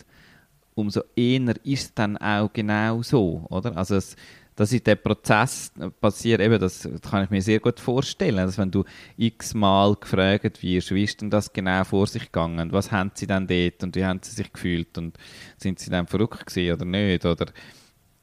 umso 0.75 1.03
eher 1.17 1.55
ist 1.65 1.83
es 1.83 1.95
dann 1.95 2.17
auch 2.19 2.53
genau 2.53 3.03
so, 3.03 3.47
oder? 3.49 3.77
Also 3.77 3.97
es, 3.97 4.15
dass 4.59 4.73
in 4.73 4.83
dem 4.83 4.99
Prozess 4.99 5.71
passiert, 6.01 6.41
eben, 6.41 6.59
das, 6.59 6.89
kann 7.09 7.23
ich 7.23 7.31
mir 7.31 7.41
sehr 7.41 7.61
gut 7.61 7.79
vorstellen, 7.79 8.39
dass 8.39 8.59
wenn 8.59 8.73
du 8.73 8.83
x-mal 9.17 9.95
gefragt 9.95 10.61
wirst, 10.65 10.93
wie 10.93 11.05
ist 11.05 11.21
denn 11.21 11.31
das 11.31 11.53
genau 11.53 11.85
vor 11.85 12.09
sich 12.09 12.25
gegangen, 12.25 12.73
was 12.73 12.91
haben 12.91 13.13
sie 13.15 13.29
denn 13.29 13.47
dort 13.47 13.85
und 13.85 13.95
wie 13.95 14.05
haben 14.05 14.19
sie 14.21 14.33
sich 14.33 14.53
gefühlt 14.53 14.99
und 14.99 15.17
sind 15.59 15.79
sie 15.79 15.91
dann 15.91 16.09
verrückt 16.09 16.45
gewesen 16.45 16.75
oder 16.75 16.85
nicht, 16.85 17.25
oder 17.25 17.47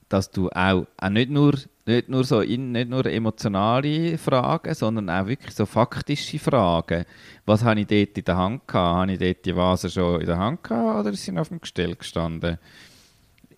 dass 0.09 0.29
du 0.29 0.49
auch, 0.49 0.85
auch 0.97 1.09
nicht, 1.09 1.29
nur, 1.29 1.53
nicht, 1.85 2.09
nur 2.09 2.25
so 2.25 2.41
nicht 2.41 2.89
nur 2.89 3.05
emotionale 3.05 4.17
Fragen, 4.17 4.73
sondern 4.73 5.09
auch 5.09 5.27
wirklich 5.27 5.55
so 5.55 5.65
faktische 5.65 6.37
Fragen. 6.37 7.05
Was 7.45 7.63
habe 7.63 7.79
ich 7.79 7.87
dort 7.87 8.17
in 8.17 8.25
der 8.25 8.35
Hand 8.35 8.67
gehabt? 8.67 8.97
Habe 8.97 9.13
ich 9.13 9.19
dort 9.19 9.45
die 9.45 9.55
Vase 9.55 9.89
schon 9.89 10.19
in 10.19 10.27
der 10.27 10.37
Hand 10.37 10.63
gehabt 10.63 10.99
oder 10.99 11.15
sind 11.15 11.35
sie 11.35 11.39
auf 11.39 11.47
dem 11.47 11.61
Gestell 11.61 11.95
gestanden? 11.95 12.57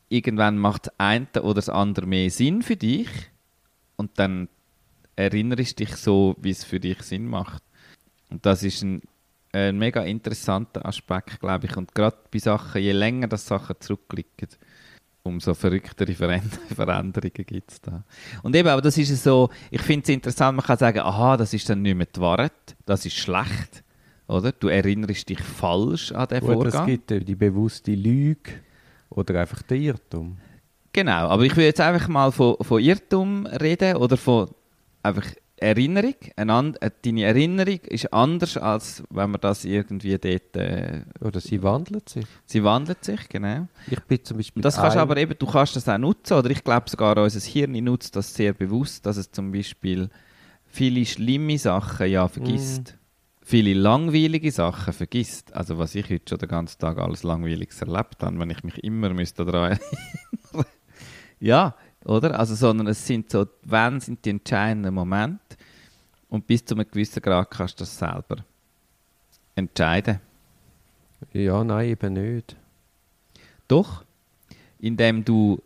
Irgendwann 0.10 0.58
macht 0.58 0.88
das 0.88 0.94
eine 0.98 1.28
oder 1.42 1.56
das 1.56 1.70
andere 1.70 2.06
mehr 2.06 2.30
Sinn 2.30 2.62
für 2.62 2.76
dich 2.76 3.10
und 3.98 4.12
dann 4.16 4.48
erinnerst 5.16 5.80
du 5.80 5.86
dich 5.86 5.96
so, 5.96 6.36
wie 6.40 6.52
es 6.52 6.64
für 6.64 6.80
dich 6.80 7.02
Sinn 7.02 7.26
macht. 7.26 7.64
Und 8.30 8.46
das 8.46 8.64
ist 8.64 8.84
ein, 8.84 9.02
ein 9.52 9.78
mega 9.78 10.04
interessanter 10.04 10.86
Aspekt, 10.86 11.40
glaube 11.40 11.66
ich. 11.66 11.76
Und 11.76 11.94
gerade 11.94 12.18
bei 12.32 12.40
Sachen, 12.40 12.82
je 12.82 12.92
länger 12.92 13.28
das 13.28 13.46
Sachen 13.48 13.76
zurückliegen, 13.80 14.50
umso 15.24 15.54
verrücktere 15.54 16.14
Veränderungen 16.76 17.46
gibt 17.46 17.72
es 17.72 17.82
da. 17.82 18.04
Und 18.44 18.56
eben, 18.56 18.70
aber 18.70 18.82
das 18.82 18.98
ist 18.98 19.24
so, 19.24 19.50
ich 19.72 19.82
finde 19.82 20.04
es 20.04 20.10
interessant, 20.10 20.56
man 20.56 20.66
kann 20.66 20.78
sagen, 20.78 21.00
aha, 21.00 21.36
das 21.36 21.54
ist 21.54 21.70
dann 21.70 21.82
nicht 21.82 21.98
mehr 21.98 22.08
die 22.08 22.22
Wahrheit, 22.22 22.76
das 22.86 23.06
ist 23.06 23.16
schlecht, 23.16 23.84
oder? 24.28 24.52
Du 24.52 24.68
erinnerst 24.68 25.28
dich 25.28 25.40
falsch 25.40 26.12
an 26.12 26.28
den 26.28 26.42
Vorgang. 26.42 26.82
Es 26.82 26.86
gibt 26.86 27.28
die 27.28 27.36
bewusste 27.36 27.94
Lüge 27.94 28.52
oder 29.10 29.40
einfach 29.40 29.62
der 29.64 29.78
Irrtum. 29.78 30.38
Genau, 30.94 31.28
aber 31.28 31.44
ich 31.44 31.56
will 31.56 31.66
jetzt 31.66 31.82
einfach 31.82 32.08
mal 32.08 32.32
von, 32.32 32.58
von 32.62 32.82
Irrtum 32.82 33.46
reden 33.46 33.98
oder 33.98 34.18
von 34.18 34.50
einfach 35.04 35.26
Erinnerung, 35.60 36.16
eine, 36.36 36.74
äh, 36.82 36.92
deine 37.04 37.24
Erinnerung 37.24 37.80
ist 37.88 38.14
anders, 38.14 38.58
als 38.58 39.04
wenn 39.10 39.32
man 39.32 39.42
das 39.42 39.66
irgendwie 39.66 40.16
dort... 40.18 40.56
Äh, 40.56 41.02
oder 41.20 41.40
sie 41.40 41.64
wandelt 41.64 42.10
sich. 42.10 42.26
Sie 42.46 42.64
wandelt 42.64 43.04
sich, 43.04 43.28
genau. 43.28 43.68
Ich 43.90 44.00
bin 44.02 44.24
zum 44.24 44.38
Beispiel... 44.38 44.62
Das 44.62 44.76
kannst 44.76 44.98
aber 44.98 45.18
eben, 45.18 45.34
du 45.38 45.48
kannst 45.48 45.76
das 45.76 45.90
auch 45.90 45.98
nutzen, 45.98 46.34
oder 46.38 46.52
ich 46.52 46.64
glaube 46.64 46.88
sogar 46.90 47.18
unser 47.18 47.40
Hirn 47.40 47.72
nutzt 47.84 48.16
das 48.16 48.36
sehr 48.36 48.54
bewusst, 48.54 49.06
dass 49.08 49.18
es 49.18 49.32
zum 49.32 49.52
Beispiel 49.52 50.10
viele 50.68 51.04
schlimme 51.06 51.58
Sachen 51.58 52.08
ja 52.08 52.28
vergisst. 52.28 52.94
Mm. 52.94 53.07
Viele 53.50 53.74
langweilige 53.76 54.52
Sachen 54.52 54.92
vergisst. 54.92 55.56
Also 55.56 55.78
was 55.78 55.96
ich 55.96 56.10
heute 56.10 56.28
schon 56.28 56.40
den 56.40 56.50
ganzen 56.50 56.80
Tag 56.80 56.98
alles 56.98 57.24
Langweiliges 57.24 57.80
erlebt 57.82 58.22
habe, 58.22 58.38
wenn 58.38 58.50
ich 58.50 58.62
mich 58.62 58.84
immer 58.84 59.14
müsste 59.14 59.46
daran 59.46 59.72
erinnern 60.52 60.66
Ja, 61.40 61.74
oder? 62.04 62.38
Also, 62.38 62.56
sondern 62.56 62.88
es 62.88 63.08
sind 63.08 63.32
so, 63.32 63.48
wann 63.64 64.02
sind 64.02 64.26
die 64.26 64.32
entscheidenden 64.32 64.94
Momente 64.94 65.56
und 66.28 66.46
bis 66.46 66.66
zu 66.66 66.76
einem 66.76 66.92
gewissen 66.92 67.22
Grad 67.22 67.50
kannst 67.50 67.80
du 67.80 67.84
das 67.84 67.98
selber 67.98 68.44
entscheiden. 69.56 70.20
Ja, 71.32 71.64
nein, 71.64 71.88
eben 71.88 72.14
nicht. 72.16 72.58
Doch, 73.70 74.04
indem 74.78 75.24
du, 75.24 75.64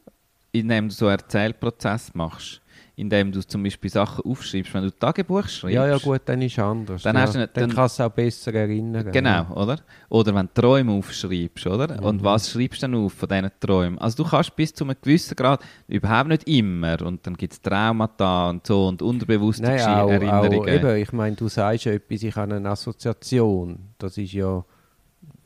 indem 0.52 0.90
du 0.90 0.94
so 0.94 1.08
einen 1.08 1.18
Erzählprozess 1.18 2.14
machst 2.14 2.62
indem 3.02 3.32
du 3.32 3.42
zum 3.42 3.64
Beispiel 3.64 3.90
Sachen 3.90 4.24
aufschreibst. 4.24 4.74
Wenn 4.76 4.84
du 4.84 4.92
Tagebuch 4.92 5.48
schreibst. 5.48 5.74
Ja, 5.74 5.88
ja, 5.88 5.98
gut, 5.98 6.22
dann 6.26 6.40
ist 6.44 6.54
es 6.54 6.60
anders. 6.60 7.02
Dann, 7.02 7.16
ja. 7.16 7.22
hast 7.24 7.34
du 7.34 7.40
nicht, 7.40 7.58
dann, 7.58 7.70
dann 7.70 7.76
kannst 7.76 7.98
du 7.98 8.04
auch 8.04 8.12
besser 8.12 8.54
erinnern. 8.54 9.12
Genau, 9.12 9.30
ja. 9.30 9.50
oder? 9.50 9.78
Oder 10.10 10.36
wenn 10.36 10.48
du 10.54 10.62
Träume 10.62 10.92
aufschreibst, 10.92 11.66
oder? 11.66 12.00
Mhm. 12.00 12.06
Und 12.06 12.24
was 12.24 12.52
schreibst 12.52 12.84
du 12.84 12.88
dann 12.88 12.96
auf 12.96 13.14
von 13.14 13.28
diesen 13.28 13.50
Träumen? 13.60 13.98
Also 13.98 14.24
du 14.24 14.30
kannst 14.30 14.56
bis 14.56 14.72
zu 14.74 14.84
einem 14.84 14.96
gewissen 15.02 15.36
Grad, 15.36 15.62
überhaupt 15.88 16.30
nicht 16.30 16.48
immer, 16.48 17.02
und 17.02 17.26
dann 17.26 17.36
gibt 17.36 17.54
es 17.54 17.62
Traumata 17.62 18.52
und 18.52 18.68
so 18.68 18.88
und 18.88 19.02
unterbewusste 19.02 19.64
Nein, 19.64 19.82
auch, 19.82 20.10
Erinnerungen. 20.10 20.60
Auch, 20.60 20.68
eben, 20.68 20.96
ich 20.98 21.12
meine, 21.12 21.36
du 21.36 21.48
sagst 21.48 21.86
ja 21.86 21.94
etwas, 21.94 22.22
ich 22.22 22.36
habe 22.36 22.54
eine 22.54 22.70
Assoziation. 22.70 23.80
Das 23.98 24.16
ist 24.20 24.34
ja, 24.34 24.64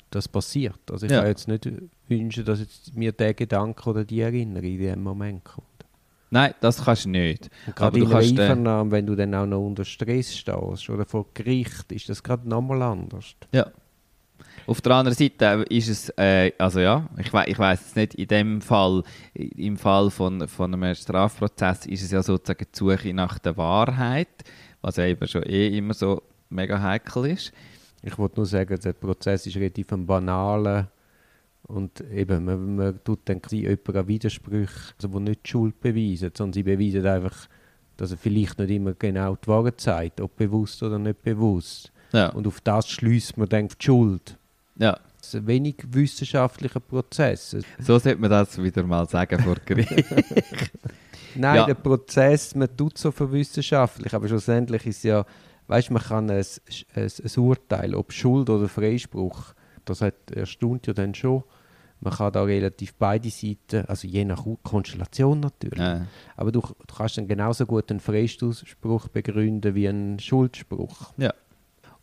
das 0.10 0.28
passiert. 0.28 0.92
Also 0.92 1.06
ich 1.06 1.12
ja. 1.14 1.20
kann 1.20 1.30
jetzt 1.30 1.48
nicht 1.48 1.70
wünschen, 2.10 2.44
dass 2.44 2.60
jetzt 2.60 2.94
mir 2.98 3.14
der 3.14 3.34
Gedanke 3.34 3.90
oder 3.90 4.04
die 4.04 4.20
Erinnerung 4.20 4.70
in 4.70 4.80
dem 4.80 5.04
Moment 5.04 5.46
kommt. 5.46 5.68
Nein, 6.36 6.54
das 6.60 6.84
kannst 6.84 7.06
du 7.06 7.12
nicht. 7.12 7.50
Gerade 7.78 7.98
in 7.98 8.10
kannst 8.10 8.32
Einvernahme, 8.32 8.92
wenn 8.92 9.06
du 9.06 9.16
dann 9.16 9.34
auch 9.36 9.46
noch 9.46 9.66
unter 9.66 9.86
Stress 9.86 10.36
stehst 10.36 10.90
oder 10.90 11.06
vor 11.06 11.28
Gericht, 11.34 11.90
ist 11.94 12.10
das 12.10 12.22
gerade 12.22 12.50
nochmal 12.50 12.82
anders. 12.82 13.36
Ja. 13.54 13.72
Auf 14.68 14.82
der 14.82 14.96
anderen 14.96 15.16
Seite 15.18 15.66
ist 15.70 15.88
es, 15.88 16.10
äh, 16.18 16.52
also 16.58 16.82
ja, 16.82 17.08
ich, 17.18 17.32
we 17.32 17.46
ich 17.46 17.58
weiß 17.58 17.86
es 17.86 17.96
nicht, 17.96 18.16
in 18.16 18.28
dem 18.28 18.60
Fall, 18.60 19.04
im 19.34 19.78
Fall 19.78 20.12
von, 20.12 20.46
von 20.50 20.74
einem 20.74 20.94
Strafprozess 20.94 21.86
ist 21.86 22.04
es 22.04 22.12
ja 22.12 22.22
sozusagen 22.22 22.66
die 22.70 22.78
Suche 22.78 23.14
nach 23.14 23.40
der 23.40 23.56
Wahrheit, 23.56 24.44
was 24.82 24.98
ja 24.98 25.06
eben 25.06 25.26
schon 25.30 25.44
eh 25.44 25.78
immer 25.78 25.94
so 25.94 26.22
mega 26.50 26.82
heikel 26.82 27.28
ist. 27.28 27.54
Ich 28.02 28.18
wollte 28.18 28.42
nur 28.42 28.46
sagen, 28.46 28.78
der 28.78 28.92
Prozess 28.92 29.48
ist 29.48 29.56
relativ 29.56 29.90
ein 29.94 30.06
banaler 30.06 30.90
und 31.68 32.02
eben, 32.12 32.46
man, 32.46 32.76
man 32.76 33.04
tut 33.04 33.22
dann 33.26 33.42
jemanden 33.50 34.08
Widersprüche, 34.08 34.94
also 34.98 35.08
die 35.08 35.20
nicht 35.20 35.46
die 35.46 35.50
Schuld 35.50 35.80
beweisen, 35.80 36.32
sondern 36.36 36.54
sie 36.54 36.64
beweisen 36.64 37.06
einfach, 37.06 37.48
dass 37.98 38.12
er 38.12 38.18
vielleicht 38.18 38.60
nicht 38.60 38.72
immer 38.72 38.94
genau 38.94 39.36
die 39.36 39.48
Wahrheit 39.48 39.82
sagt, 39.82 40.22
ob 40.22 40.36
bewusst 40.36 40.84
oder 40.84 41.00
nicht 41.00 41.22
bewusst. 41.24 41.92
Ja. 42.12 42.30
Und 42.30 42.46
auf 42.46 42.62
das 42.62 42.88
schließt 42.90 43.38
man 43.38 43.50
dann 43.50 43.68
die 43.68 43.76
Schuld. 43.80 44.38
Ja. 44.78 45.00
Das 45.18 45.34
ist 45.34 45.36
ein 45.36 45.48
wenig 45.48 45.78
wissenschaftlicher 45.88 46.80
Prozess. 46.80 47.58
So 47.80 47.98
sollte 47.98 48.18
man 48.18 48.30
das 48.30 48.62
wieder 48.62 48.84
mal 48.84 49.10
sagen 49.10 49.40
vor 49.42 49.56
Gericht. 49.66 49.90
Nein, 51.36 51.56
ja. 51.56 51.66
der 51.66 51.74
Prozess, 51.74 52.54
man 52.54 52.76
tut 52.78 52.98
so 52.98 53.12
verwissenschaftlich, 53.12 54.14
aber 54.14 54.28
schlussendlich 54.28 54.86
ist 54.86 55.04
ja, 55.04 55.26
weißt 55.68 55.92
man 55.92 56.04
kann 56.04 56.30
ein, 56.30 56.46
ein, 56.94 57.12
ein 57.24 57.40
Urteil, 57.44 57.96
ob 57.96 58.14
Schuld 58.14 58.50
oder 58.50 58.70
Freispruch, 58.70 59.54
das 59.84 60.02
hat, 60.02 60.32
erstaunt 60.32 60.88
ja 60.88 60.94
dann 60.94 61.14
schon, 61.14 61.44
Man 62.02 62.14
kann 62.14 62.34
da 62.34 62.44
relativ 62.44 62.94
beide 62.96 63.30
Seiten, 63.30 63.86
also 63.88 64.08
je 64.08 64.26
nach 64.26 64.46
Konstellation 64.64 65.40
natürlich, 65.40 65.80
Ja. 65.80 66.06
aber 66.36 66.52
du, 66.52 66.62
du 66.62 66.96
kannst 66.96 67.18
dann 67.18 67.28
genauso 67.28 67.66
gut 67.66 67.90
einen 67.90 68.00
Freistoßspruch 68.00 69.08
begründen 69.08 69.74
wie 69.76 69.88
einen 69.88 70.20
Schuldspruch. 70.20 71.14
Ja. 71.18 71.34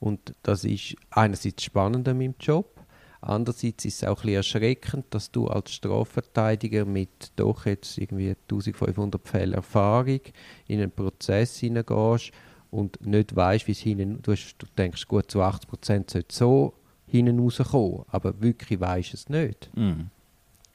Und 0.01 0.35
das 0.43 0.65
ist 0.65 0.97
einerseits 1.11 1.63
spannend 1.63 2.09
an 2.09 2.19
meinem 2.19 2.35
Job, 2.41 2.81
andererseits 3.21 3.85
ist 3.85 4.03
es 4.03 4.09
auch 4.09 4.19
ein 4.21 4.23
bisschen 4.23 4.35
erschreckend, 4.37 5.07
dass 5.11 5.31
du 5.31 5.47
als 5.47 5.73
Strafverteidiger 5.73 6.85
mit 6.85 7.31
doch 7.37 7.67
jetzt 7.67 7.99
irgendwie 7.99 8.31
1500 8.51 9.29
Fällen 9.29 9.55
Erfahrung 9.55 10.21
in 10.67 10.81
einen 10.81 10.91
Prozess 10.91 11.59
hineingehst 11.59 12.33
und 12.71 13.05
nicht 13.07 13.37
weißt, 13.37 13.69
wie 13.69 13.73
es 13.73 13.79
hinten, 13.79 14.23
hast, 14.27 14.55
du 14.59 14.67
denkst, 14.77 15.07
gut, 15.07 15.31
zu 15.31 15.43
80 15.43 15.69
Prozent 15.69 16.11
sollte 16.11 16.35
so 16.35 16.75
hinten 17.13 17.39
rauskommen, 17.39 18.03
aber 18.09 18.41
wirklich 18.41 18.81
weißt 18.81 19.15
es 19.15 19.29
nicht. 19.29 19.71
Mhm. 19.77 20.09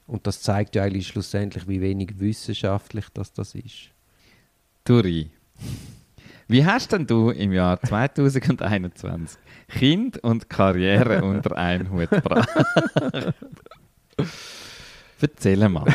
Und 0.07 0.25
das 0.25 0.41
zeigt 0.41 0.75
ja 0.75 0.83
eigentlich 0.83 1.07
schlussendlich, 1.07 1.67
wie 1.67 1.81
wenig 1.81 2.19
wissenschaftlich 2.19 3.05
das, 3.13 3.33
das 3.33 3.53
ist. 3.55 3.89
Duri. 4.85 5.29
Wie 6.47 6.65
hast 6.65 6.93
denn 6.93 7.05
du 7.05 7.29
im 7.31 7.51
Jahr 7.51 7.81
2021 7.81 9.37
Kind 9.67 10.17
und 10.19 10.49
Karriere 10.49 11.21
unter 11.25 11.57
einen 11.57 11.91
Hut 11.91 12.09
gebracht? 12.09 12.47
Erzähl 15.21 15.67
mal. 15.69 15.85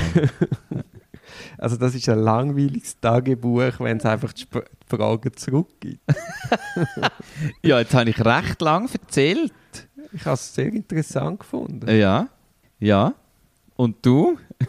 Also 1.58 1.76
das 1.76 1.94
ist 1.94 2.08
ein 2.08 2.18
langweiliges 2.18 2.98
Tagebuch, 3.00 3.78
wenn 3.78 3.96
es 3.98 4.04
einfach 4.04 4.32
die 4.32 4.42
Sp- 4.42 4.66
die 4.66 4.96
Fragen 4.96 5.32
zurückgibt. 5.36 6.00
Ja, 7.62 7.78
jetzt 7.78 7.94
habe 7.94 8.10
ich 8.10 8.22
recht 8.24 8.60
lang 8.60 8.88
erzählt. 8.92 9.52
Ich 10.12 10.24
habe 10.24 10.34
es 10.34 10.54
sehr 10.54 10.72
interessant 10.72 11.40
gefunden. 11.40 11.88
Ja, 11.90 12.28
ja. 12.78 13.14
Und 13.76 13.96
du? 14.04 14.38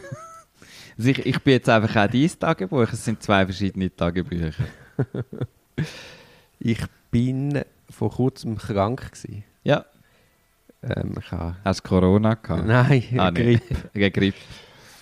Ich, 0.96 1.26
ich 1.26 1.42
bin 1.42 1.54
jetzt 1.54 1.68
einfach 1.68 1.90
auch 2.06 2.08
dein 2.08 2.30
Tagebuch. 2.38 2.86
Es 2.92 3.04
sind 3.04 3.20
zwei 3.20 3.44
verschiedene 3.44 3.94
Tagebücher. 3.94 4.52
Ich 6.60 6.78
bin 7.10 7.62
vor 7.90 8.12
kurzem 8.12 8.56
krank 8.56 9.10
gewesen. 9.12 9.42
Ja. 9.64 9.84
Ähm, 10.82 11.14
ich 11.18 11.32
habe, 11.32 11.56
Hast 11.64 11.80
du 11.84 11.88
Corona 11.88 12.34
gehabt? 12.34 12.64
nein, 12.66 13.02
Ah, 13.18 13.30
Grippe. 13.30 13.74
Grippe. 14.10 14.38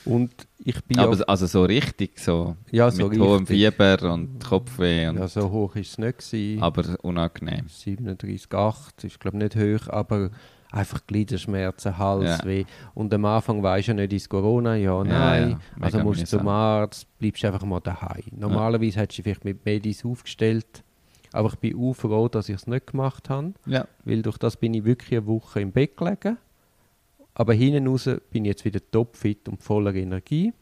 Und 0.05 0.33
ich 0.59 0.83
bin 0.85 0.99
Aber 0.99 1.17
ja, 1.17 1.23
also 1.25 1.47
so 1.47 1.65
richtig, 1.65 2.19
so 2.19 2.57
ja, 2.71 2.91
so 2.91 3.09
mit 3.09 3.19
hohem. 3.21 3.47
Fieber 3.47 4.13
und 4.13 4.43
Kopfweh, 4.45 5.09
und, 5.09 5.17
Ja, 5.19 5.29
so 5.29 5.51
hoch 5.51 5.77
ist 5.77 5.91
es 5.93 5.99
nicht 5.99 6.19
gewesen. 6.19 6.63
aber 6.63 6.85
unangenehm. 7.03 7.67
37,8 7.69 9.05
ist 9.05 9.21
glaube 9.21 9.37
nicht 9.39 9.57
hoch, 9.57 9.89
aber 9.89 10.31
einfach 10.71 11.07
Gliederschmerzen, 11.07 11.99
Halsweh. 11.99 12.65
Und 12.95 13.13
am 13.15 13.25
Anfang 13.27 13.63
weisst 13.63 13.89
du 13.89 13.93
ja 13.93 13.97
nicht, 13.97 14.13
ist 14.13 14.29
Corona, 14.29 14.75
ja, 14.77 15.03
nein. 15.05 15.51
ja, 15.51 15.59
also 15.81 15.99
mega 15.99 16.05
musst 16.09 16.23
du 16.23 16.27
zum. 16.27 16.49
Arzt, 16.49 17.07
bleibst 17.19 17.45
einfach 17.45 17.65
mal 17.65 17.81
daheim. 17.81 18.23
Normalerweise 18.37 19.01
hättest 19.01 19.19
du 19.19 19.23
vielleicht 19.25 19.45
mit 19.45 19.65
Medis 19.65 20.05
aufgestellt, 20.05 20.83
aber 21.33 21.49
ich 21.51 21.57
bin 21.57 21.77
auch 21.79 21.93
froh, 21.93 22.29
dass 22.29 22.49
ich 22.49 22.57
es 22.57 22.67
nicht 22.67 22.89
gemacht 22.89 23.29
habe, 23.31 23.53
Ja. 23.67 23.87
weil 24.05 24.23
durch 24.23 24.39
das 24.39 24.57
bin 24.57 24.75
ich 24.75 24.85
wirklich 24.85 25.19
eine 25.19 25.27
Woche 25.27 25.61
im 25.61 25.73
Bett 25.73 25.97
gelegen. 25.97 26.39
Aber 27.35 27.55
hinten 27.55 27.87
raus 27.87 28.09
bin 28.31 28.45
ich 28.45 28.51
jetzt 28.51 28.65
wieder 28.65 28.81
topfit 28.91 29.49
und 29.49 29.63
voller 29.63 29.95
Energie. 29.95 30.53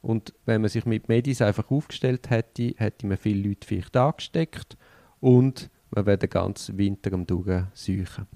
Und 0.00 0.32
wenn 0.46 0.62
man 0.62 0.70
sich 0.70 0.84
mit 0.84 1.08
Medis 1.08 1.40
einfach 1.42 1.70
aufgestellt 1.70 2.28
hätte, 2.30 2.74
hätte 2.76 3.06
man 3.06 3.16
viele 3.16 3.48
Leute 3.48 3.66
vielleicht 3.66 3.96
angesteckt 3.96 4.76
und 5.20 5.70
man 5.92 6.06
wäre 6.06 6.18
den 6.18 6.30
ganzen 6.30 6.76
Winter 6.76 7.12
am 7.12 7.24
Durchsuchen. 7.26 8.26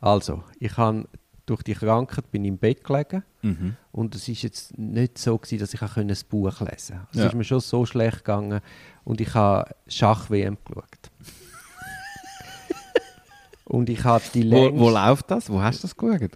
Also, 0.00 0.42
ich 0.58 0.76
habe 0.78 1.06
durch 1.44 1.62
die 1.62 1.74
Krankheit 1.74 2.30
bin 2.30 2.44
ich 2.44 2.48
im 2.48 2.58
Bett 2.58 2.82
gelegen 2.82 3.22
Mhm. 3.42 3.76
und 3.92 4.14
es 4.16 4.26
ist 4.26 4.42
jetzt 4.42 4.76
nicht 4.78 5.18
so 5.18 5.38
gewesen, 5.38 5.60
dass 5.60 5.74
ich 5.74 5.82
auch 5.82 5.96
ein 5.96 6.12
Buch 6.28 6.60
lesen 6.60 6.96
konnte. 6.96 7.08
Es 7.12 7.18
Ja. 7.18 7.26
ist 7.26 7.34
mir 7.34 7.44
schon 7.44 7.60
so 7.60 7.84
schlecht 7.86 8.18
gegangen 8.24 8.60
und 9.04 9.20
ich 9.20 9.32
habe 9.34 9.70
Schach-WM 9.86 10.56
geschaut. 10.64 11.10
und 13.64 13.88
ich 13.88 14.04
habe 14.04 14.24
die 14.34 14.50
Wo, 14.50 14.64
längst... 14.64 14.80
wo 14.80 14.90
läuft 14.90 15.30
das? 15.30 15.50
Wo 15.50 15.60
hast 15.60 15.82
du 15.82 15.88
das 15.88 15.96
geschaut? 15.96 16.30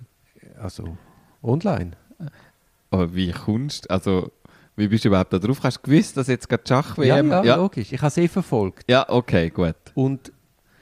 Also, 0.60 0.96
online. 1.42 1.92
Aber 2.90 3.14
wie 3.14 3.32
kommst 3.32 3.84
du, 3.86 3.90
also 3.90 4.30
wie 4.76 4.88
bist 4.88 5.04
du 5.04 5.08
überhaupt 5.08 5.32
da 5.32 5.38
drauf? 5.38 5.62
Hast 5.62 5.78
du 5.78 5.82
gewusst, 5.90 6.16
dass 6.16 6.26
jetzt 6.28 6.48
gerade 6.48 6.62
Schach-WM... 6.66 7.06
ja, 7.30 7.38
ja, 7.38 7.44
ja. 7.44 7.56
logisch. 7.56 7.92
Ich 7.92 8.00
habe 8.02 8.20
eh 8.20 8.28
verfolgt. 8.28 8.84
Ja, 8.90 9.08
okay, 9.08 9.50
gut. 9.50 9.74
Und 9.94 10.32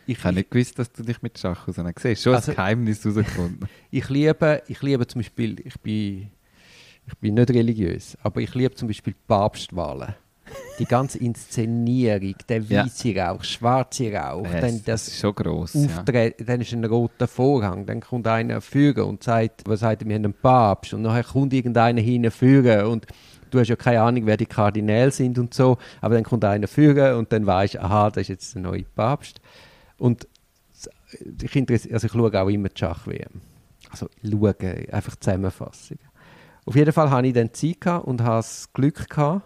ich, 0.07 0.19
Ich 0.19 0.25
habe 0.25 0.35
nicht 0.37 0.51
gewusst, 0.51 0.79
dass 0.79 0.91
du 0.93 1.03
dich 1.03 1.21
mit 1.23 1.39
Schach 1.39 1.69
auseinandersetzt. 1.69 2.23
Siehst 2.23 2.27
du, 2.27 2.31
Schon 2.31 2.35
Also- 2.37 2.53
ein 2.53 2.57
Geheimnis 2.57 3.05
herausgefunden. 3.05 3.69
ich 3.91 4.09
liebe, 4.09 4.63
ich 4.69 4.83
liebe 4.83 5.07
zum 5.07 5.21
Beispiel, 5.21 5.57
ich 5.65 5.79
bin, 5.81 6.31
ich 7.07 7.15
bin 7.21 7.35
nicht 7.35 7.51
religiös, 7.51 8.17
aber 8.23 8.41
ich 8.41 8.55
liebe 8.55 8.75
zum 8.75 8.89
Beispiel 8.89 9.15
Papstwahlen. 9.27 10.15
Die 10.79 10.85
ganze 10.85 11.19
Inszenierung, 11.19 12.35
der 12.49 12.61
Ja. 12.63 12.85
weiße 12.85 13.15
Rauch, 13.17 13.43
schwarze 13.45 14.13
Rauch, 14.13 14.45
Ja, 14.45 14.61
dann 14.61 14.81
das 14.85 15.09
ist 15.09 15.19
schon 15.19 15.35
gross. 15.35 15.75
Ja. 15.75 15.87
Auftreten, 15.87 16.47
dann 16.47 16.61
ist 16.61 16.73
ein 16.73 16.85
roter 16.85 17.27
Vorhang, 17.27 17.85
dann 17.87 18.01
kommt 18.01 18.27
einer 18.29 18.61
führen 18.61 19.03
und 19.05 19.23
sagt, 19.25 19.63
was 19.67 19.81
sagt, 19.81 20.07
wir 20.07 20.15
haben 20.15 20.25
einen 20.25 20.35
Papst 20.35 20.95
und 20.95 21.03
nachher 21.03 21.25
kommt 21.25 21.53
irgendeiner 21.53 22.01
hinten 22.01 22.31
führen 22.31 22.87
und 22.87 23.07
du 23.51 23.59
hast 23.59 23.69
ja 23.69 23.77
keine 23.77 24.03
Ahnung, 24.03 24.27
wer 24.27 24.37
die 24.37 24.47
Kardinäle 24.47 25.11
sind 25.11 25.39
und 25.39 25.53
so, 25.55 25.79
aber 26.01 26.15
dann 26.15 26.25
kommt 26.25 26.45
einer 26.45 26.69
führen 26.69 27.17
und 27.17 27.33
dann 27.33 27.45
weißt 27.47 27.79
aha, 27.79 28.11
das 28.11 28.23
ist 28.23 28.29
jetzt 28.29 28.55
der 28.55 28.63
neue 28.63 28.85
Papst. 28.85 29.41
Und 29.99 30.29
ich, 31.43 31.57
also 31.93 32.07
ich 32.07 32.13
schaue 32.13 32.41
auch 32.43 32.49
immer 32.49 32.69
die 32.69 32.79
Schach-WM. 32.79 33.41
Also 33.91 34.09
schaue, 34.23 34.93
einfach 34.93 35.17
Zusammenfassungen. 35.17 36.05
Auf 36.67 36.77
jeden 36.77 36.93
Fall 36.93 37.11
hatte 37.11 37.27
ich 37.27 37.33
dann 37.33 37.53
Zeit 37.55 37.87
und 38.05 38.21
hatte 38.23 38.37
das 38.37 38.73
Glück 38.75 39.09
gehabt, 39.09 39.43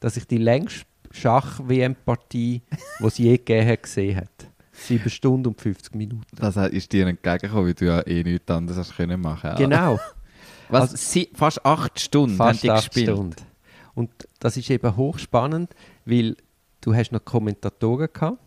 dass 0.00 0.16
ich 0.16 0.26
die 0.26 0.38
längste 0.38 0.84
Schach-WM-Partie, 1.10 2.62
die 3.00 3.04
es 3.04 3.18
je 3.18 3.36
gegeben 3.36 3.68
hat, 3.68 3.82
gesehen 3.82 4.16
habe. 4.16 4.28
Sieben 4.72 5.08
Stunden 5.08 5.48
und 5.48 5.60
50 5.60 5.94
Minuten. 5.94 6.24
Das 6.36 6.56
ist 6.56 6.92
dir 6.92 7.06
entgegengekommen, 7.06 7.66
weil 7.66 7.74
du 7.74 7.86
ja 7.86 8.06
eh 8.06 8.22
nichts 8.22 8.50
anderes 8.50 8.78
hast 8.78 8.96
können 8.96 9.20
machen. 9.20 9.52
Genau, 9.56 9.98
Was, 10.68 10.82
Also- 10.82 10.96
sie, 10.96 11.30
fast 11.32 11.64
acht 11.64 11.98
Stunden 12.00 12.32
haben 12.38 12.48
fast 12.50 12.62
die 12.62 12.70
acht 12.70 12.90
gespielt. 12.90 13.10
Stunden. 13.16 13.36
Und 13.94 14.10
das 14.40 14.56
ist 14.56 14.68
eben 14.68 14.96
hochspannend, 14.96 15.74
weil 16.04 16.36
du 16.82 16.94
hast 16.94 17.12
noch 17.12 17.24
Kommentatoren 17.24 18.08
gehabt. 18.12 18.38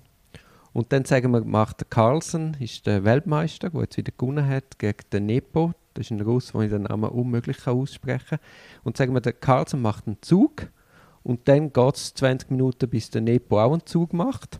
Und 0.73 0.91
dann 0.93 1.03
sagen 1.05 1.31
wir, 1.31 1.43
macht 1.43 1.79
der 1.79 1.87
Carlsen, 1.89 2.55
ist 2.59 2.85
der 2.85 3.03
Weltmeister, 3.03 3.71
der 3.71 3.81
jetzt 3.81 3.97
wieder 3.97 4.11
gewonnen 4.15 4.47
hat, 4.47 4.77
gegen 4.77 4.97
den 5.11 5.25
Nepo. 5.25 5.73
Das 5.95 6.05
ist 6.05 6.11
ein 6.11 6.21
Russ, 6.21 6.51
den 6.51 6.61
ich 6.61 6.69
den 6.69 6.83
Namen 6.83 7.09
unmöglich 7.09 7.65
aussprechen 7.65 8.37
kann. 8.37 8.39
Und 8.83 8.95
sagen 8.97 9.13
wir, 9.13 9.21
der 9.21 9.33
Carlsen 9.33 9.81
macht 9.81 10.05
einen 10.05 10.17
Zug. 10.21 10.67
Und 11.23 11.47
dann 11.47 11.73
geht 11.73 11.95
es 11.95 12.13
20 12.13 12.51
Minuten, 12.51 12.89
bis 12.89 13.09
der 13.09 13.21
Nepo 13.21 13.59
auch 13.59 13.73
einen 13.73 13.85
Zug 13.85 14.13
macht. 14.13 14.59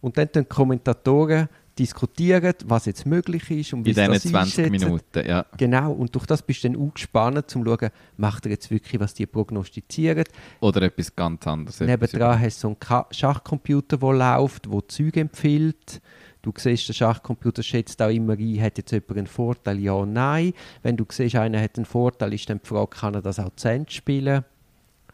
Und 0.00 0.18
dann 0.18 0.28
die 0.34 0.44
Kommentatoren 0.44 1.48
diskutieren, 1.78 2.54
was 2.64 2.86
jetzt 2.86 3.06
möglich 3.06 3.50
ist 3.50 3.72
und 3.74 3.84
wie 3.84 3.90
In 3.90 3.96
diesen 3.96 4.12
das 4.12 4.22
20 4.22 4.36
einschätzen. 4.36 4.70
Minuten, 4.70 5.26
ja. 5.26 5.44
Genau, 5.56 5.92
und 5.92 6.14
durch 6.14 6.26
das 6.26 6.42
bist 6.42 6.64
du 6.64 6.70
dann 6.70 6.80
auch 6.80 6.94
gespannt, 6.94 7.54
um 7.54 7.64
zu 7.64 7.64
schauen, 7.64 7.90
macht 8.16 8.46
er 8.46 8.52
jetzt 8.52 8.70
wirklich, 8.70 9.00
was 9.00 9.14
die 9.14 9.26
prognostizieren. 9.26 10.24
Oder 10.60 10.82
etwas 10.82 11.14
ganz 11.14 11.46
anderes. 11.46 11.80
Nebendran 11.80 12.40
hast 12.40 12.62
du 12.64 12.68
so 12.68 12.76
einen 12.88 13.04
Schachcomputer, 13.10 13.98
der 13.98 14.12
läuft, 14.12 14.66
der 14.72 14.88
Züge 14.88 15.20
empfiehlt. 15.20 16.00
Du 16.40 16.52
siehst, 16.56 16.88
der 16.88 16.94
Schachcomputer 16.94 17.62
schätzt 17.62 18.00
auch 18.00 18.08
immer 18.08 18.34
ein, 18.34 18.62
hat 18.62 18.78
jetzt 18.78 18.92
jemand 18.92 19.18
einen 19.18 19.26
Vorteil, 19.26 19.78
ja, 19.80 20.06
nein. 20.06 20.52
Wenn 20.82 20.96
du 20.96 21.04
siehst, 21.10 21.34
einer 21.34 21.60
hat 21.60 21.76
einen 21.76 21.84
Vorteil, 21.84 22.32
ist 22.32 22.48
dann 22.48 22.60
die 22.62 22.68
Frage, 22.68 22.96
kann 22.96 23.14
er 23.14 23.22
das 23.22 23.38
auch 23.38 23.50
zu 23.56 23.68
Ende 23.68 23.90
spielen? 23.90 24.44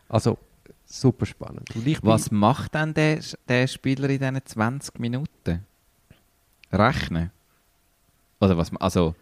Also, 0.09 0.37
super 0.92 1.26
spannend. 1.26 1.68
Was 2.02 2.31
macht 2.31 2.74
denn 2.74 2.94
der, 2.94 3.20
der 3.48 3.66
Spieler 3.66 4.09
in 4.11 4.18
diesen 4.18 4.44
20 4.44 4.98
Minuten? 4.98 5.64
Rechnen? 6.72 7.31
Oder 8.40 8.57
was? 8.57 8.74
Also, 8.76 9.14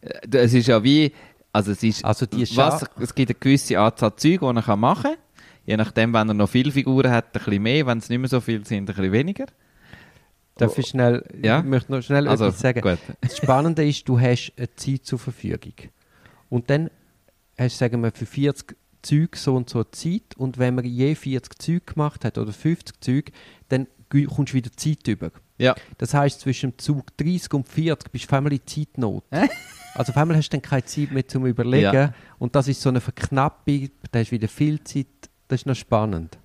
äh, 0.00 0.36
es 0.38 0.54
ist 0.54 0.68
ja 0.68 0.82
wie. 0.82 1.12
Also, 1.52 1.72
es 1.72 1.82
ist. 1.82 2.04
Also 2.04 2.26
die 2.26 2.46
was, 2.56 2.84
es 3.00 3.14
gibt 3.14 3.30
eine 3.30 3.38
gewisse 3.38 3.78
Anzahl 3.78 4.14
Züge, 4.16 4.38
die 4.52 4.56
er 4.68 4.76
machen 4.76 5.02
kann. 5.02 5.16
Je 5.66 5.76
nachdem, 5.76 6.12
wenn 6.14 6.28
er 6.28 6.34
noch 6.34 6.48
viele 6.48 6.72
Figuren 6.72 7.10
hat, 7.10 7.26
ein 7.26 7.32
bisschen 7.32 7.62
mehr. 7.62 7.86
Wenn 7.86 7.98
es 7.98 8.08
nicht 8.08 8.18
mehr 8.18 8.28
so 8.28 8.40
viel 8.40 8.64
sind, 8.66 8.88
ein 8.88 8.94
bisschen 8.94 9.12
weniger. 9.12 9.46
Darf 10.56 10.76
ich 10.78 10.88
schnell, 10.88 11.24
Ja? 11.42 11.60
ich 11.60 11.64
möchte 11.64 11.92
noch 11.92 12.02
schnell 12.02 12.28
Also, 12.28 12.46
etwas 12.46 12.60
sagen. 12.60 12.80
gut. 12.82 12.98
Das 13.20 13.36
Spannende 13.36 13.86
ist, 13.86 14.06
du 14.08 14.20
hast 14.20 14.52
eine 14.56 14.74
Zeit 14.76 15.04
zur 15.06 15.18
Verfügung. 15.18 15.72
Und 16.48 16.68
dann 16.70 16.90
hast 17.58 17.76
du, 17.76 17.78
sagen 17.78 18.02
wir, 18.02 18.10
für 18.12 18.26
40 18.26 18.76
Züge 19.02 19.36
so 19.36 19.56
und 19.56 19.70
so 19.70 19.84
Zeit. 19.84 20.36
Und 20.36 20.58
wenn 20.58 20.74
man 20.74 20.84
je 20.84 21.14
40 21.14 21.58
Züge 21.58 21.80
gemacht 21.94 22.24
hat 22.24 22.38
oder 22.38 22.52
50 22.52 23.00
Züge, 23.00 23.32
dann 23.68 23.86
kommst 24.08 24.52
du 24.52 24.56
wieder 24.56 24.72
Zeit 24.72 25.06
über. 25.08 25.30
Ja. 25.58 25.74
Das 25.98 26.14
heißt 26.14 26.40
zwischen 26.40 26.70
dem 26.70 26.78
Zug 26.78 27.16
30 27.18 27.52
und 27.54 27.68
40 27.68 28.10
bist 28.10 28.30
du 28.30 28.36
einmal 28.36 28.52
in 28.52 28.66
Zeitnot. 28.66 29.24
Also 29.94 30.12
auf 30.12 30.16
einmal 30.16 30.36
hast 30.36 30.48
du 30.48 30.56
dann 30.56 30.62
keine 30.62 30.84
Zeit 30.84 31.10
mehr 31.10 31.26
zum 31.26 31.46
Überlegen. 31.46 31.92
Ja. 31.92 32.14
Und 32.38 32.54
das 32.54 32.68
ist 32.68 32.80
so 32.80 32.88
eine 32.88 33.00
Verknappung, 33.00 33.90
da 34.10 34.20
hast 34.20 34.28
du 34.28 34.32
wieder 34.32 34.48
viel 34.48 34.82
Zeit. 34.84 35.06
Das 35.48 35.60
ist 35.60 35.66
noch 35.66 35.74
spannend. 35.74 36.38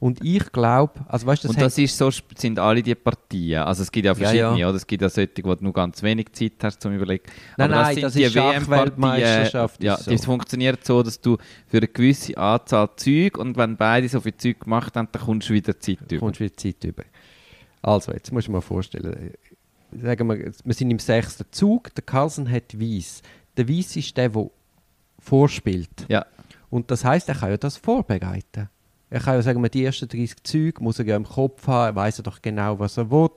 Und 0.00 0.24
ich 0.24 0.50
glaube, 0.50 0.94
also 1.08 1.26
weißt, 1.26 1.44
das 1.44 1.50
Und 1.50 1.60
das 1.60 1.76
ist 1.76 1.96
so, 1.96 2.10
sind 2.10 2.58
alle 2.58 2.82
die 2.82 2.94
Partien. 2.94 3.60
Also 3.60 3.82
es 3.82 3.92
gibt 3.92 4.06
ja 4.06 4.14
verschiedene, 4.14 4.52
ja, 4.52 4.56
ja. 4.56 4.68
oder? 4.70 4.76
Es 4.76 4.86
gibt 4.86 5.02
ja 5.02 5.10
solche, 5.10 5.44
wo 5.44 5.54
du 5.54 5.62
nur 5.62 5.74
ganz 5.74 6.02
wenig 6.02 6.32
Zeit 6.32 6.54
hast 6.62 6.80
zum 6.80 6.94
Überlegen. 6.94 7.24
Nein, 7.58 7.70
Aber 7.70 7.82
nein, 7.82 8.00
das, 8.00 8.14
das 8.14 8.16
ist 8.16 8.34
WM-Weltmeisterschaft. 8.34 9.84
Ja, 9.84 9.98
so. 9.98 10.10
das 10.10 10.24
funktioniert 10.24 10.86
so, 10.86 11.02
dass 11.02 11.20
du 11.20 11.36
für 11.66 11.76
eine 11.76 11.88
gewisse 11.88 12.34
Anzahl 12.38 12.88
Züge 12.96 13.38
und 13.38 13.58
wenn 13.58 13.76
beide 13.76 14.08
so 14.08 14.22
viel 14.22 14.34
Zeug 14.38 14.60
gemacht 14.60 14.96
haben, 14.96 15.08
dann 15.12 15.22
kommst 15.22 15.50
du 15.50 15.52
wieder 15.52 15.78
Zeit 15.78 15.98
über. 16.10 16.18
Kommst 16.18 16.40
wieder 16.40 16.56
Zeit 16.56 16.82
über. 16.82 17.02
Also, 17.82 18.12
jetzt 18.12 18.32
musst 18.32 18.48
du 18.48 18.52
mal 18.52 18.62
vorstellen, 18.62 19.34
sagen 20.02 20.28
wir, 20.30 20.52
wir 20.64 20.74
sind 20.74 20.90
im 20.90 20.98
sechsten 20.98 21.44
Zug, 21.50 21.94
der 21.94 22.04
Carlsen 22.04 22.50
hat 22.50 22.80
Weiss. 22.80 23.20
Der 23.58 23.68
Weiss 23.68 23.96
ist 23.96 24.16
der, 24.16 24.30
der 24.30 24.50
vorspielt. 25.18 26.06
Ja. 26.08 26.24
Und 26.70 26.90
das 26.90 27.04
heißt, 27.04 27.28
er 27.28 27.34
kann 27.34 27.50
ja 27.50 27.58
das 27.58 27.76
vorbereiten. 27.76 28.70
Er 29.12 29.18
kann 29.18 29.34
ja 29.34 29.42
sagen, 29.42 29.62
die 29.70 29.84
ersten 29.84 30.08
30 30.08 30.44
Züge 30.44 30.82
muss 30.82 31.00
er 31.00 31.04
ja 31.04 31.16
im 31.16 31.26
Kopf 31.26 31.66
haben, 31.66 31.88
er 31.88 31.96
weiß 31.96 32.18
ja 32.18 32.22
doch 32.22 32.40
genau, 32.40 32.78
was 32.78 32.96
er 32.96 33.10
will 33.10 33.28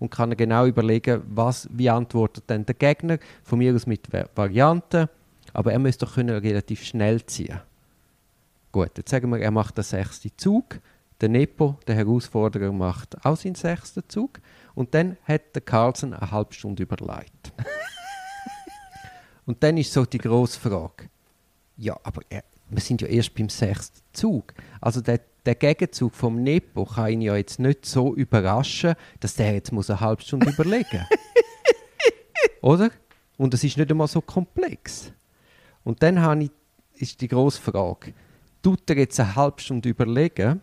und 0.00 0.10
kann 0.10 0.36
genau 0.36 0.66
überlegen, 0.66 1.22
was, 1.28 1.68
wie 1.70 1.88
antwortet 1.88 2.50
denn 2.50 2.66
der 2.66 2.74
Gegner, 2.74 3.18
von 3.44 3.60
mir 3.60 3.72
aus 3.72 3.86
mit 3.86 4.08
Varianten, 4.34 5.08
aber 5.52 5.72
er 5.72 5.78
müsste 5.78 6.06
doch 6.06 6.14
können 6.14 6.36
relativ 6.36 6.82
schnell 6.82 7.24
ziehen. 7.24 7.60
Gut, 8.72 8.90
jetzt 8.96 9.10
sagen 9.10 9.30
wir, 9.30 9.38
er 9.38 9.52
macht 9.52 9.78
den 9.78 9.84
sechsten 9.84 10.32
Zug, 10.36 10.80
der 11.20 11.28
Nepo, 11.28 11.78
der 11.86 11.94
Herausforderer, 11.94 12.72
macht 12.72 13.24
auch 13.24 13.36
seinen 13.36 13.54
sechsten 13.54 14.02
Zug 14.08 14.40
und 14.74 14.92
dann 14.92 15.16
hat 15.22 15.54
der 15.54 15.62
Carlsen 15.62 16.14
eine 16.14 16.32
halbe 16.32 16.52
Stunde 16.52 16.82
überlegt. 16.82 17.52
und 19.46 19.62
dann 19.62 19.76
ist 19.76 19.92
so 19.92 20.04
die 20.04 20.18
grosse 20.18 20.58
Frage, 20.58 21.10
ja, 21.76 21.96
aber 22.02 22.22
er, 22.28 22.42
wir 22.72 22.80
sind 22.80 23.02
ja 23.02 23.08
erst 23.08 23.34
beim 23.34 23.48
sechsten 23.48 24.00
Zug. 24.12 24.54
Also 24.80 25.00
der, 25.00 25.20
der 25.44 25.54
Gegenzug 25.54 26.14
vom 26.14 26.42
Nepo 26.42 26.84
kann 26.84 27.12
ihn 27.12 27.20
ja 27.20 27.36
jetzt 27.36 27.58
nicht 27.58 27.86
so 27.86 28.14
überraschen, 28.14 28.94
dass 29.20 29.34
der 29.34 29.54
jetzt 29.54 29.72
muss 29.72 29.90
eine 29.90 30.00
halbe 30.00 30.22
Stunde 30.22 30.50
überlegen 30.50 31.06
Oder? 32.62 32.90
Und 33.36 33.54
es 33.54 33.64
ist 33.64 33.76
nicht 33.76 33.90
einmal 33.90 34.08
so 34.08 34.20
komplex. 34.20 35.12
Und 35.84 36.02
dann 36.02 36.40
ich, 36.40 36.50
ist 36.94 37.20
die 37.20 37.28
grosse 37.28 37.60
Frage, 37.60 38.14
tut 38.62 38.88
er 38.88 38.98
jetzt 38.98 39.18
eine 39.18 39.34
halbe 39.34 39.60
Stunde 39.60 39.88
überlegen, 39.88 40.60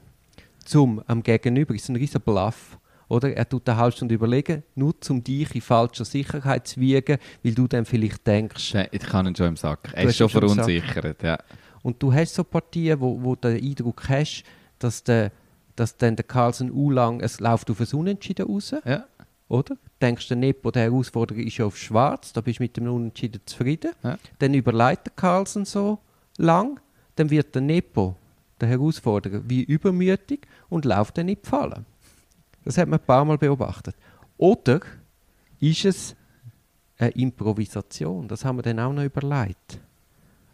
zum 0.63 1.01
am 1.07 1.21
Gegenüber, 1.21 1.75
ist 1.75 1.89
ein 1.89 1.95
riesen 1.95 2.21
Bluff, 2.21 2.77
oder? 3.09 3.35
Er 3.35 3.49
tut 3.49 3.67
eine 3.67 3.77
halbe 3.77 3.95
Stunde 3.95 4.15
überlegen, 4.15 4.63
nur 4.75 4.93
um 5.09 5.23
dich 5.23 5.53
in 5.55 5.61
falscher 5.61 6.05
Sicherheit 6.05 6.67
zu 6.67 6.79
wiegen, 6.79 7.17
weil 7.43 7.53
du 7.53 7.67
dann 7.67 7.85
vielleicht 7.85 8.25
denkst... 8.25 8.75
Ich 8.91 9.01
kann 9.01 9.27
ihn 9.27 9.35
schon 9.35 9.47
im 9.47 9.57
Sack. 9.57 9.91
Er 9.93 10.05
ist 10.05 10.17
schon 10.17 10.29
verunsichert, 10.29 11.21
ja. 11.23 11.37
Und 11.89 12.03
du 12.03 12.13
hast 12.13 12.35
so 12.35 12.43
Partien, 12.43 12.99
wo, 13.01 13.19
wo 13.23 13.33
du 13.35 13.49
den 13.49 13.67
Eindruck 13.67 14.07
hast, 14.09 14.43
dass, 14.77 15.03
der, 15.03 15.31
dass 15.75 15.97
dann 15.97 16.15
der 16.15 16.23
Carlsen 16.23 16.71
u 16.71 16.91
lang, 16.91 17.19
es 17.19 17.39
läuft 17.39 17.71
auf 17.71 17.81
ein 17.81 17.99
Unentschieden 17.99 18.45
raus. 18.45 18.75
Ja. 18.85 19.05
Oder? 19.47 19.75
Denkst 19.99 20.27
du, 20.27 20.35
Nepo, 20.35 20.69
der 20.69 20.83
Herausforderer 20.83 21.39
ist 21.39 21.57
ja 21.57 21.65
auf 21.65 21.75
schwarz, 21.75 22.31
da 22.31 22.41
bist 22.41 22.59
du 22.59 22.63
mit 22.63 22.77
dem 22.77 22.87
Unentschieden 22.87 23.41
zufrieden. 23.43 23.93
Ja. 24.03 24.19
Dann 24.37 24.53
überlegt 24.53 25.07
der 25.07 25.13
Carlsen 25.15 25.65
so 25.65 25.97
lang, 26.37 26.79
dann 27.15 27.31
wird 27.31 27.55
der 27.55 27.63
Nepo, 27.63 28.15
der 28.61 28.69
Herausforderer, 28.69 29.41
wie 29.47 29.63
übermütig 29.63 30.41
und 30.69 30.85
läuft 30.85 31.17
dann 31.17 31.25
nicht 31.25 31.47
Fallen. 31.47 31.87
Das 32.65 32.77
hat 32.77 32.87
man 32.87 32.99
ein 32.99 33.05
paar 33.05 33.25
Mal 33.25 33.39
beobachtet. 33.39 33.95
Oder 34.37 34.81
ist 35.59 35.85
es 35.85 36.15
eine 36.99 37.09
Improvisation? 37.13 38.27
Das 38.27 38.45
haben 38.45 38.59
wir 38.59 38.61
dann 38.61 38.79
auch 38.79 38.93
noch 38.93 39.03
überlegt. 39.03 39.79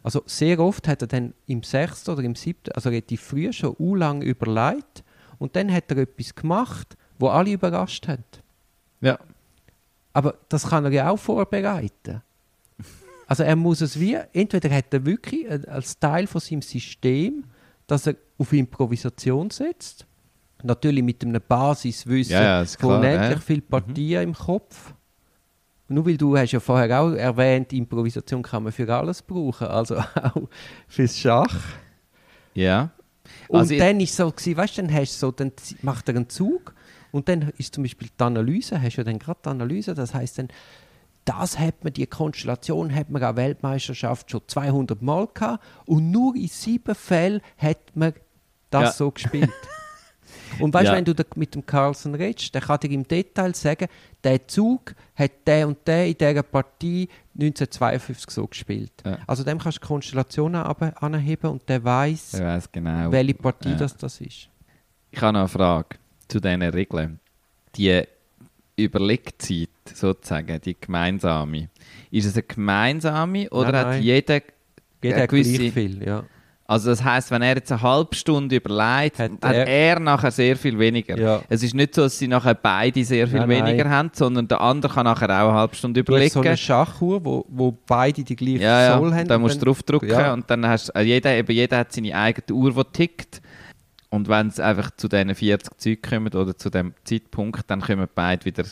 Also 0.06 0.22
sehr 0.28 0.60
oft 0.60 0.88
hat 0.88 1.02
er 1.02 1.08
dann 1.08 1.34
im 1.48 1.63
sechsten 1.63 2.12
oder 2.12 2.22
im 2.22 2.36
siebten, 2.36 2.72
also 2.74 2.89
relativ 2.89 3.22
früh 3.22 3.52
schon 3.52 3.76
u 3.80 3.96
lang 3.96 4.22
überlegt 4.22 5.04
und 5.39 5.56
dann 5.56 5.74
hat 5.74 5.89
er 5.89 5.98
etwas 5.98 6.36
gemacht, 6.36 6.96
wo 7.18 7.30
alle 7.30 7.54
überrascht 7.54 8.08
haben. 8.08 8.24
Ja. 9.02 9.18
Aber 10.13 10.36
das 10.48 10.70
kann 10.70 10.86
er 10.86 10.91
ja 10.91 11.10
auch 11.10 11.18
vorbereiten. 11.18 12.22
Also 13.26 13.41
er 13.41 13.56
muss 13.56 13.82
es 13.82 14.00
wie, 14.00 14.15
entweder 14.34 14.70
hat 14.70 14.94
er 14.94 15.04
wirklich 15.08 15.50
als 15.50 15.98
Teil 15.98 16.28
von 16.28 16.39
seinem 16.39 16.62
System, 16.62 17.46
dass 17.88 18.06
er 18.06 18.15
auf 18.38 18.54
Improvisation 18.54 19.50
setzt, 19.50 20.06
natürlich 20.62 21.04
mit 21.04 21.24
einem 21.24 21.41
Basiswissen 21.48 22.34
ja, 22.34 22.62
ja, 22.62 22.65
von 22.65 22.98
unendlich 22.98 23.39
ja. 23.39 23.39
viele 23.39 23.62
Partien 23.62 24.22
mhm. 24.22 24.28
im 24.28 24.34
Kopf 24.36 24.94
nur 25.88 26.06
weil 26.06 26.17
du 26.17 26.38
hast 26.38 26.52
ja 26.52 26.60
vorher 26.60 27.02
auch 27.02 27.12
erwähnt, 27.12 27.71
Improvisation 27.74 28.41
kann 28.41 28.63
man 28.63 28.71
für 28.71 28.91
alles 28.93 29.21
brauchen, 29.21 29.67
also 29.67 29.98
auch 30.24 30.50
fürs 30.88 31.17
Schach. 31.17 31.56
Ja. 32.54 32.91
Also 33.50 33.74
und 33.74 33.80
dann 33.80 34.00
ist 34.00 34.12
es 34.12 34.17
so 34.17 34.32
gewesen, 34.32 34.58
weißt, 34.58 34.78
dann 34.78 34.93
hast 34.93 35.19
so, 35.19 35.32
dann 35.32 35.52
macht 35.82 36.08
er 36.10 36.15
einen 36.15 36.30
Zug 36.30 36.74
und 37.12 37.28
dann 37.30 37.52
ist 37.58 37.76
zum 37.76 37.84
Beispiel 37.84 38.08
die 38.08 38.24
Analyse, 38.24 38.82
hast 38.82 38.95
du 38.95 39.02
ja 39.02 39.06
dann 39.06 39.19
gerade 39.19 39.39
die 39.43 39.50
Analyse, 39.50 39.93
das 39.93 40.13
heißt 40.13 40.39
dann, 40.39 40.48
das 41.26 41.58
hat 41.58 41.84
man, 41.84 41.93
die 41.93 42.06
Konstellation 42.06 42.93
hat 42.93 43.10
man 43.10 43.24
an 43.24 43.36
Weltmeisterschaft 43.36 44.30
schon 44.30 44.41
200 44.48 45.02
Mal 45.02 45.28
gehabt 45.34 45.63
und 45.86 46.12
nur 46.12 46.36
in 46.36 46.48
sieben 46.48 46.93
Fällen 46.93 47.41
hat 47.58 47.95
man 47.95 48.13
das 48.69 48.84
ja. 48.84 48.91
so 48.91 49.12
gespielt. 49.12 49.50
Und 50.60 50.74
weißt 50.74 50.88
du, 50.88 50.91
ja. 50.91 50.98
wenn 50.98 51.06
du 51.06 51.13
mit 51.36 51.56
dem 51.56 51.65
Carlsen 51.65 52.15
redest, 52.15 52.54
der 52.54 52.62
kann 52.62 52.80
dir 52.80 52.91
im 52.91 53.08
Detail 53.08 53.54
sagen, 53.56 53.88
der 54.24 54.48
Zug 54.48 54.96
hat 55.15 55.32
der 55.46 55.68
und 55.68 55.78
der 55.88 56.08
in 56.08 56.18
dieser 56.18 56.44
Partie 56.44 57.10
1952 57.34 58.30
so 58.30 58.48
gespielt. 58.48 58.91
Ja. 59.06 59.20
Also 59.28 59.44
dem 59.44 59.60
kannst 59.60 59.84
du 59.84 59.88
Konstellationen 59.88 60.62
anheben 60.62 61.50
und 61.50 61.68
der 61.68 61.84
weiß, 61.84 62.41
genau. 62.72 63.12
welche 63.12 63.34
Partie 63.34 63.70
ja. 63.70 63.76
das, 63.76 63.98
das 63.98 64.22
ist. 64.22 64.50
Ich 65.12 65.22
habe 65.22 65.34
noch 65.34 65.41
eine 65.41 65.50
Frage 65.50 65.98
zu 66.28 66.39
diesen 66.39 66.62
Regeln. 66.62 67.20
Die 67.76 68.04
Überlegzeit 68.78 69.70
sozusagen, 69.94 70.60
die 70.62 70.76
gemeinsame, 70.80 71.70
ist 72.12 72.26
es 72.26 72.34
eine 72.34 72.44
gemeinsame 72.44 73.50
oder 73.50 73.72
nein, 73.72 73.82
hat 73.82 73.88
nein. 73.88 74.04
jeder, 74.04 74.41
jeder 75.02 75.28
gewisse... 75.28 75.58
gleich 75.58 75.74
viel, 75.74 76.04
ja. 76.06 76.24
Also 76.67 76.89
das 76.89 77.04
heißt, 77.04 77.30
wenn 77.30 77.43
er 77.43 77.58
jetzt 77.58 77.71
eine 77.71 77.82
halbe 77.84 78.15
Stunde 78.15 78.56
überlegt, 78.56 79.19
hat, 79.19 79.32
hat 79.34 79.56
er, 79.56 79.67
er, 79.67 79.99
nachher 79.99 80.32
sehr 80.32 80.58
viel 80.58 80.80
weniger. 80.80 81.15
Ja. 81.15 81.41
Es 81.47 81.62
ist 81.62 81.75
nicht 81.75 81.93
so, 81.93 82.01
dass 82.01 82.17
sie 82.17 82.28
nachher 82.28 82.56
beide 82.56 83.04
sehr 83.04 83.28
viel 83.28 83.39
nein, 83.39 83.49
weniger 83.49 83.84
nein. 83.84 83.93
haben, 83.93 84.12
sondern 84.13 84.47
der 84.47 84.62
andere 84.62 84.91
kann 84.91 85.04
nachher 85.04 85.30
auch 85.30 85.49
eine 85.49 85.54
halbe 85.54 85.75
Stunde 85.75 85.99
überlegen. 85.99 86.34
Du 86.34 86.39
hast 86.39 86.43
so 86.43 86.49
eine 86.49 86.58
Schachuhr, 86.58 87.23
wo, 87.23 87.45
wo 87.49 87.78
beide 87.86 88.23
die 88.23 88.36
gleiche 88.36 88.63
ja, 88.63 88.97
Soll 88.97 89.12
ja. 89.12 89.15
haben. 89.17 89.28
Da 89.28 89.38
musst 89.38 89.62
du 89.62 89.65
draufdrücken 89.65 90.10
ja. 90.10 90.34
und 90.34 90.49
dann 90.49 90.65
hast 90.65 90.89
äh, 90.95 91.01
jeder, 91.01 91.36
eben 91.36 91.51
jeder 91.51 91.78
hat 91.78 91.93
seine 91.93 92.15
eigene 92.15 92.58
Uhr, 92.58 92.73
die 92.73 92.84
tickt. 92.93 93.41
Und 94.10 94.28
wenn 94.28 94.47
es 94.47 94.60
einfach 94.60 94.89
zu 94.97 95.08
diesen 95.08 95.36
40 95.36 95.78
Zeug 95.78 96.01
kommt 96.01 96.34
oder 96.34 96.58
zu 96.58 96.71
dem 96.71 96.93
Zeitpunkt, 97.04 97.69
dann 97.69 97.82
kommen 97.82 98.08
beide 98.15 98.43
wieder, 98.43 98.63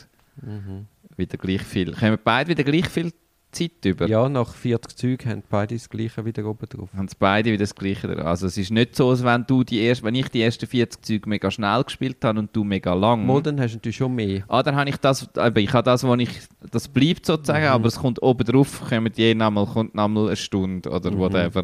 mhm. 0.42 0.88
wieder 1.16 1.38
gleich 1.38 1.62
viel. 1.62 1.94
Kommen 1.94 2.18
beide 2.24 2.50
wieder 2.50 2.64
gleich 2.64 2.88
viel 2.88 3.12
Zeit 3.54 3.86
über. 3.86 4.08
Ja, 4.08 4.28
nach 4.28 4.54
40 4.54 4.96
Zügen 4.96 5.30
haben 5.30 5.44
beide 5.50 5.76
das 5.76 5.90
Gleiche 5.90 6.26
wieder 6.26 6.46
oben 6.46 6.68
drauf. 6.68 6.90
Haben 6.96 7.08
beide 7.20 7.52
wieder 7.52 7.64
das 7.64 7.76
Gleiche 7.76 8.08
drauf. 8.08 8.26
Also 8.26 8.48
es 8.48 8.58
ist 8.58 8.72
nicht 8.72 8.96
so, 8.96 9.10
als 9.10 9.24
wenn, 9.24 9.46
du 9.46 9.64
die 9.64 9.80
erst, 9.80 10.04
wenn 10.04 10.16
ich 10.16 10.28
die 10.30 10.42
ersten 10.42 10.68
40 10.68 11.02
Züge 11.02 11.30
mega 11.30 11.50
schnell 11.52 11.84
gespielt 11.84 12.24
habe 12.24 12.40
und 12.40 12.56
du 12.56 12.64
mega 12.64 12.94
lang. 12.94 13.26
Mal, 13.26 13.42
dann 13.42 13.60
hast 13.60 13.72
du 13.72 13.78
natürlich 13.78 13.98
schon 13.98 14.16
mehr. 14.16 14.44
Ah, 14.48 14.64
dann 14.64 14.76
habe 14.76 14.90
ich 14.90 14.98
das, 14.98 15.36
aber 15.38 15.60
ich 15.60 15.72
habe 15.72 15.86
das, 15.86 16.04
wo 16.04 16.14
ich, 16.16 16.42
das 16.72 16.88
bleibt 16.88 17.26
sozusagen, 17.26 17.66
mhm. 17.66 17.72
aber 17.72 17.88
es 17.88 18.00
kommt 18.00 18.22
oben 18.22 18.46
drauf, 18.46 18.82
kommt 18.90 19.18
je 19.18 19.34
nochmal, 19.36 19.66
kommt 19.66 19.96
nochmal 19.96 20.28
eine 20.28 20.36
Stunde 20.36 20.90
oder 20.90 21.12
mhm. 21.12 21.20
whatever. 21.20 21.64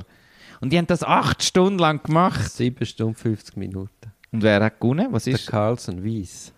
Und 0.62 0.73
die 0.73 0.78
haben 0.78 0.88
das 0.88 1.04
acht 1.04 1.43
Stunden 1.43 1.80
lang 1.80 2.04
gemacht. 2.04 2.52
Sieben 2.52 2.86
Stunden, 2.86 3.15
50 3.15 3.58
Minuten. 3.58 4.12
Und 4.32 4.43
wer 4.43 4.63
hat 4.63 4.80
gewonnen? 4.80 5.08
Was 5.12 5.25
ist? 5.28 5.47
Der 5.47 5.52
Carlsen 5.52 6.04
Weiss. 6.04 6.54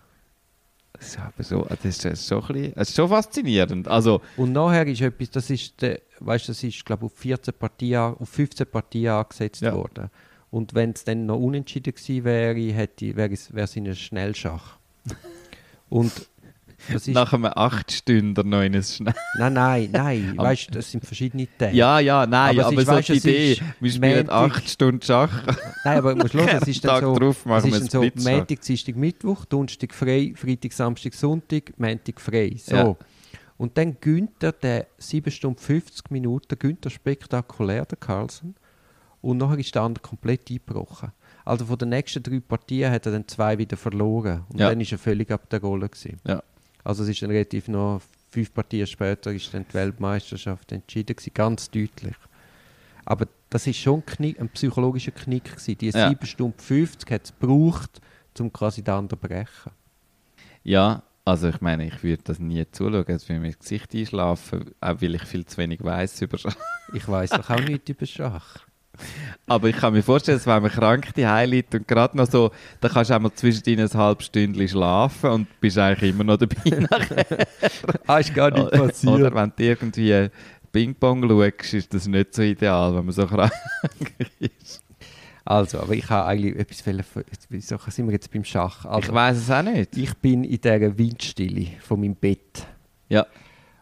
Das 1.02 1.10
ist, 1.10 1.20
aber 1.20 1.44
so, 1.44 1.68
das 1.68 1.84
ist, 1.84 2.28
schon, 2.28 2.42
bisschen, 2.46 2.74
das 2.76 2.90
ist 2.90 2.96
schon 2.96 3.10
faszinierend. 3.10 3.88
Also, 3.88 4.22
und 4.38 4.52
nachher 4.52 4.86
ist 4.86 5.02
etwas, 5.02 5.32
das 5.32 5.50
ist, 5.50 5.82
der, 5.82 6.00
weißt, 6.20 6.50
das 6.50 6.64
ist 6.64 6.86
glaube 6.86 7.08
auf 7.08 7.14
14 7.16 7.56
Partien, 7.56 8.00
auf 8.00 8.30
15 8.30 8.68
Partien 8.68 9.10
angesetzt 9.10 9.62
ja. 9.62 9.74
worden. 9.74 10.12
Und 10.52 10.76
wenn 10.76 10.92
es 10.92 11.04
dann 11.04 11.26
noch 11.26 11.40
unentschieden 11.40 11.96
gewesen 11.96 12.24
wäre, 12.24 12.56
wäre 12.56 13.34
es, 13.34 13.52
wäre 13.52 13.64
es 13.64 13.76
in 13.76 13.86
einem 13.86 13.96
Schnellschach. 13.96 14.78
und 15.90 16.12
nach 17.08 17.34
einem 17.34 17.46
8 17.46 17.92
Stunden 17.92 18.50
noch 18.50 18.62
in 18.62 18.82
Schnell. 18.84 19.14
Nein, 19.38 19.54
nein, 19.54 19.90
nein. 19.92 20.38
weißt 20.38 20.70
du, 20.70 20.72
das 20.74 20.92
sind 20.92 21.06
verschiedene 21.06 21.48
Themen. 21.48 21.76
Ja, 21.76 22.00
ja, 22.00 22.26
nein, 22.26 22.60
aber, 22.60 22.68
aber 22.68 22.82
ist, 22.82 22.88
so 22.88 22.92
weißt, 22.94 23.10
die 23.10 23.14
Idee, 23.14 23.62
wir 23.80 23.92
spielen 23.92 24.30
8 24.30 24.70
Stunden 24.70 25.02
Schach. 25.02 25.32
Nein, 25.84 25.98
aber 25.98 26.16
muss 26.16 26.34
hören, 26.34 26.60
es 26.62 26.68
ist 26.68 26.84
dann 26.86 27.02
so, 27.02 27.16
drauf 27.16 27.46
machen 27.46 27.70
es 27.70 27.82
ist 27.82 27.94
dann 27.94 28.14
so 28.14 28.30
Montag, 28.30 28.62
Dienstag, 28.62 28.96
Mittwoch, 28.96 29.46
Donnerstag 29.46 29.94
frei, 29.94 30.34
Freitag, 30.36 30.74
Samstag, 30.74 31.14
Sonntag, 31.14 31.74
Montag 31.78 32.20
frei. 32.20 32.56
So. 32.58 32.76
Ja. 32.76 32.96
Und 33.58 33.78
dann 33.78 33.98
gönnt 34.02 34.42
er 34.42 34.54
den 34.54 34.84
7 34.98 35.32
Stunden 35.32 35.60
50 35.60 36.10
Minuten, 36.10 36.58
gönnt 36.58 36.84
er 36.86 36.90
spektakulär, 36.90 37.86
der 37.86 37.98
Carlsen. 37.98 38.56
Und 39.22 39.38
nachher 39.38 39.60
ist 39.60 39.76
der 39.76 39.84
andere 39.84 40.02
komplett 40.02 40.50
eingebrochen. 40.50 41.12
Also 41.46 41.66
von 41.66 41.78
den 41.78 41.90
nächsten 41.90 42.24
drei 42.24 42.40
Partien 42.40 42.92
hat 42.92 43.06
er 43.06 43.12
dann 43.12 43.28
zwei 43.28 43.58
wieder 43.58 43.78
verloren. 43.78 44.46
Und 44.50 44.60
ja. 44.60 44.70
dann 44.70 44.82
ist 44.82 44.92
er 44.92 44.98
völlig 44.98 45.30
ab 45.32 45.50
der 45.50 45.62
Rolle. 45.62 45.90
Gewesen. 45.90 46.20
Ja. 46.28 46.42
Also 46.84 47.04
es 47.04 47.10
ist 47.10 47.22
dann 47.22 47.32
relativ 47.32 47.68
noch 47.68 48.02
fünf 48.32 48.54
Partien 48.54 48.88
später 48.88 49.32
ist 49.34 49.54
dann 49.54 49.66
die 49.70 49.74
Weltmeisterschaft 49.74 50.72
entschieden 50.72 51.16
gewesen, 51.16 51.34
ganz 51.34 51.70
deutlich. 51.70 52.16
Aber 53.06 53.28
das 53.50 53.68
ist 53.68 53.78
schon 53.78 54.00
ein, 54.00 54.06
Knick, 54.06 54.40
ein 54.40 54.50
psychologischer 54.50 55.12
Knick 55.12 55.46
gewesen. 55.46 55.78
Die 55.78 55.90
Ja. 55.90 56.10
7 56.10 56.26
Stunden 56.26 56.60
50 56.60 57.12
hat 57.12 57.26
es 57.26 57.34
gebraucht, 57.38 58.02
um 58.40 58.52
quasi 58.54 58.82
den 58.82 58.94
anderen 58.94 59.22
zu 59.22 59.28
brechen. 59.28 59.72
Ja, 60.64 61.04
also 61.26 61.50
ich 61.50 61.62
meine, 61.62 61.86
ich 61.86 62.04
würde 62.04 62.24
das 62.24 62.40
nie 62.40 62.66
zuschauen, 62.72 63.06
als 63.08 63.28
würde 63.28 63.42
mir 63.42 63.48
das 63.50 63.60
Gesicht 63.60 63.94
einschlafen, 63.94 64.72
auch 64.80 65.02
weil 65.02 65.16
ich 65.16 65.24
viel 65.24 65.46
zu 65.46 65.58
wenig 65.58 65.84
weiß 65.84 66.22
über 66.22 66.38
Schach. 66.38 66.56
Ich 66.94 67.08
weiß 67.08 67.32
doch 67.32 67.50
auch 67.50 67.60
nichts 67.68 67.90
über 67.90 68.06
Schach. 68.06 68.66
Aber 69.48 69.68
ich 69.68 69.76
kann 69.76 69.94
mir 69.94 70.04
vorstellen, 70.04 70.38
dass 70.38 70.48
wenn 70.48 70.62
man 70.62 70.72
krank 70.72 71.14
die 71.16 71.26
liegt 71.46 71.76
und 71.76 71.88
gerade 71.88 72.16
noch 72.16 72.30
so, 72.30 72.52
dann 72.80 72.92
kannst 72.92 73.10
du 73.10 73.16
auch 73.16 73.20
mal 73.20 73.34
zwischendrin 73.34 73.80
ein 73.82 73.94
halbes 73.94 74.28
Stündchen 74.28 74.68
schlafen 74.68 75.30
und 75.32 75.48
bist 75.60 75.78
eigentlich 75.78 76.12
immer 76.12 76.24
noch 76.24 76.38
dabei 76.38 76.70
nachher. 76.92 77.48
Ah, 78.08 78.20
ist 78.20 78.34
gar 78.34 78.52
nicht 78.52 78.68
Oder 78.68 78.88
passiert. 78.88 79.36
wenn 79.36 79.54
du 79.56 79.64
irgendwie 79.64 80.30
Ping-Pong 80.72 81.28
schaust, 81.28 81.74
ist 81.74 81.94
das 81.94 82.08
nicht 82.08 82.34
so 82.34 82.42
ideal, 82.42 82.96
wenn 82.96 83.06
man 83.06 83.14
so 83.14 83.28
krank 83.28 83.52
ist. 84.40 84.82
Also, 85.44 85.80
aber 85.80 85.94
ich 85.94 86.10
habe 86.10 86.28
eigentlich 86.28 86.56
etwas 86.56 86.84
Wieso 87.50 87.78
sind 87.88 88.06
wir 88.06 88.14
jetzt 88.14 88.32
beim 88.32 88.44
Schach? 88.44 88.86
Also, 88.86 89.10
ich 89.10 89.14
weiß 89.14 89.38
es 89.38 89.52
auch 89.52 89.64
nicht. 89.64 89.98
ich 89.98 90.14
bin 90.18 90.44
in 90.44 90.62
dieser 90.62 90.98
Windstille 90.98 91.68
von 91.82 92.00
meinem 92.00 92.16
Bett. 92.16 92.66
Ja. 93.10 93.26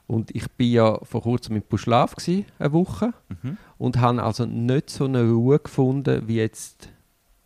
Und 0.08 0.34
ich 0.36 0.50
bin 0.52 0.72
ja 0.72 0.98
vor 1.04 1.22
kurzem 1.22 1.58
im 1.58 1.62
Buschlaf 1.62 2.16
eine 2.28 2.74
Woche. 2.74 3.14
Mhm. 3.44 3.58
Und 3.80 4.00
habe 4.00 4.22
also 4.22 4.46
nicht 4.46 4.92
so 4.92 5.06
eine 5.06 5.24
Ruhe 5.24 5.58
gefunden 5.58 6.28
wie 6.28 6.36
jetzt 6.36 6.90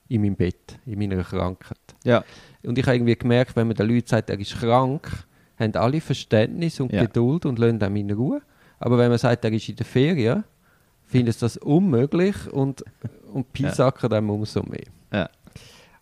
in 0.09 0.21
meinem 0.21 0.35
Bett, 0.35 0.77
in 0.85 0.99
meiner 0.99 1.23
Krankheit. 1.23 1.77
Ja. 2.03 2.25
Und 2.63 2.77
ich 2.77 2.85
habe 2.85 2.97
irgendwie 2.97 3.15
gemerkt, 3.15 3.55
wenn 3.55 3.67
man 3.67 3.75
den 3.77 3.87
Leuten 3.87 4.07
sagt, 4.07 4.29
er 4.29 4.39
ist 4.39 4.59
krank, 4.59 5.25
haben 5.57 5.75
alle 5.75 6.01
Verständnis 6.01 6.79
und 6.79 6.91
Ja. 6.91 7.03
Geduld 7.05 7.45
und 7.45 7.59
lassen 7.59 7.79
ihm 7.81 7.95
in 7.95 8.11
Ruhe. 8.11 8.41
Aber 8.79 8.97
wenn 8.97 9.09
man 9.09 9.17
sagt, 9.17 9.45
er 9.45 9.51
ist 9.53 9.69
in 9.69 9.75
der 9.75 9.85
Ferien, 9.85 10.43
finden 11.03 11.31
sie 11.31 11.39
das 11.39 11.57
unmöglich 11.57 12.51
und, 12.51 12.83
und 13.31 13.53
piesackern 13.53 14.09
dann 14.09 14.29
umso 14.29 14.63
mehr. 14.63 14.87
Ja. 15.11 15.29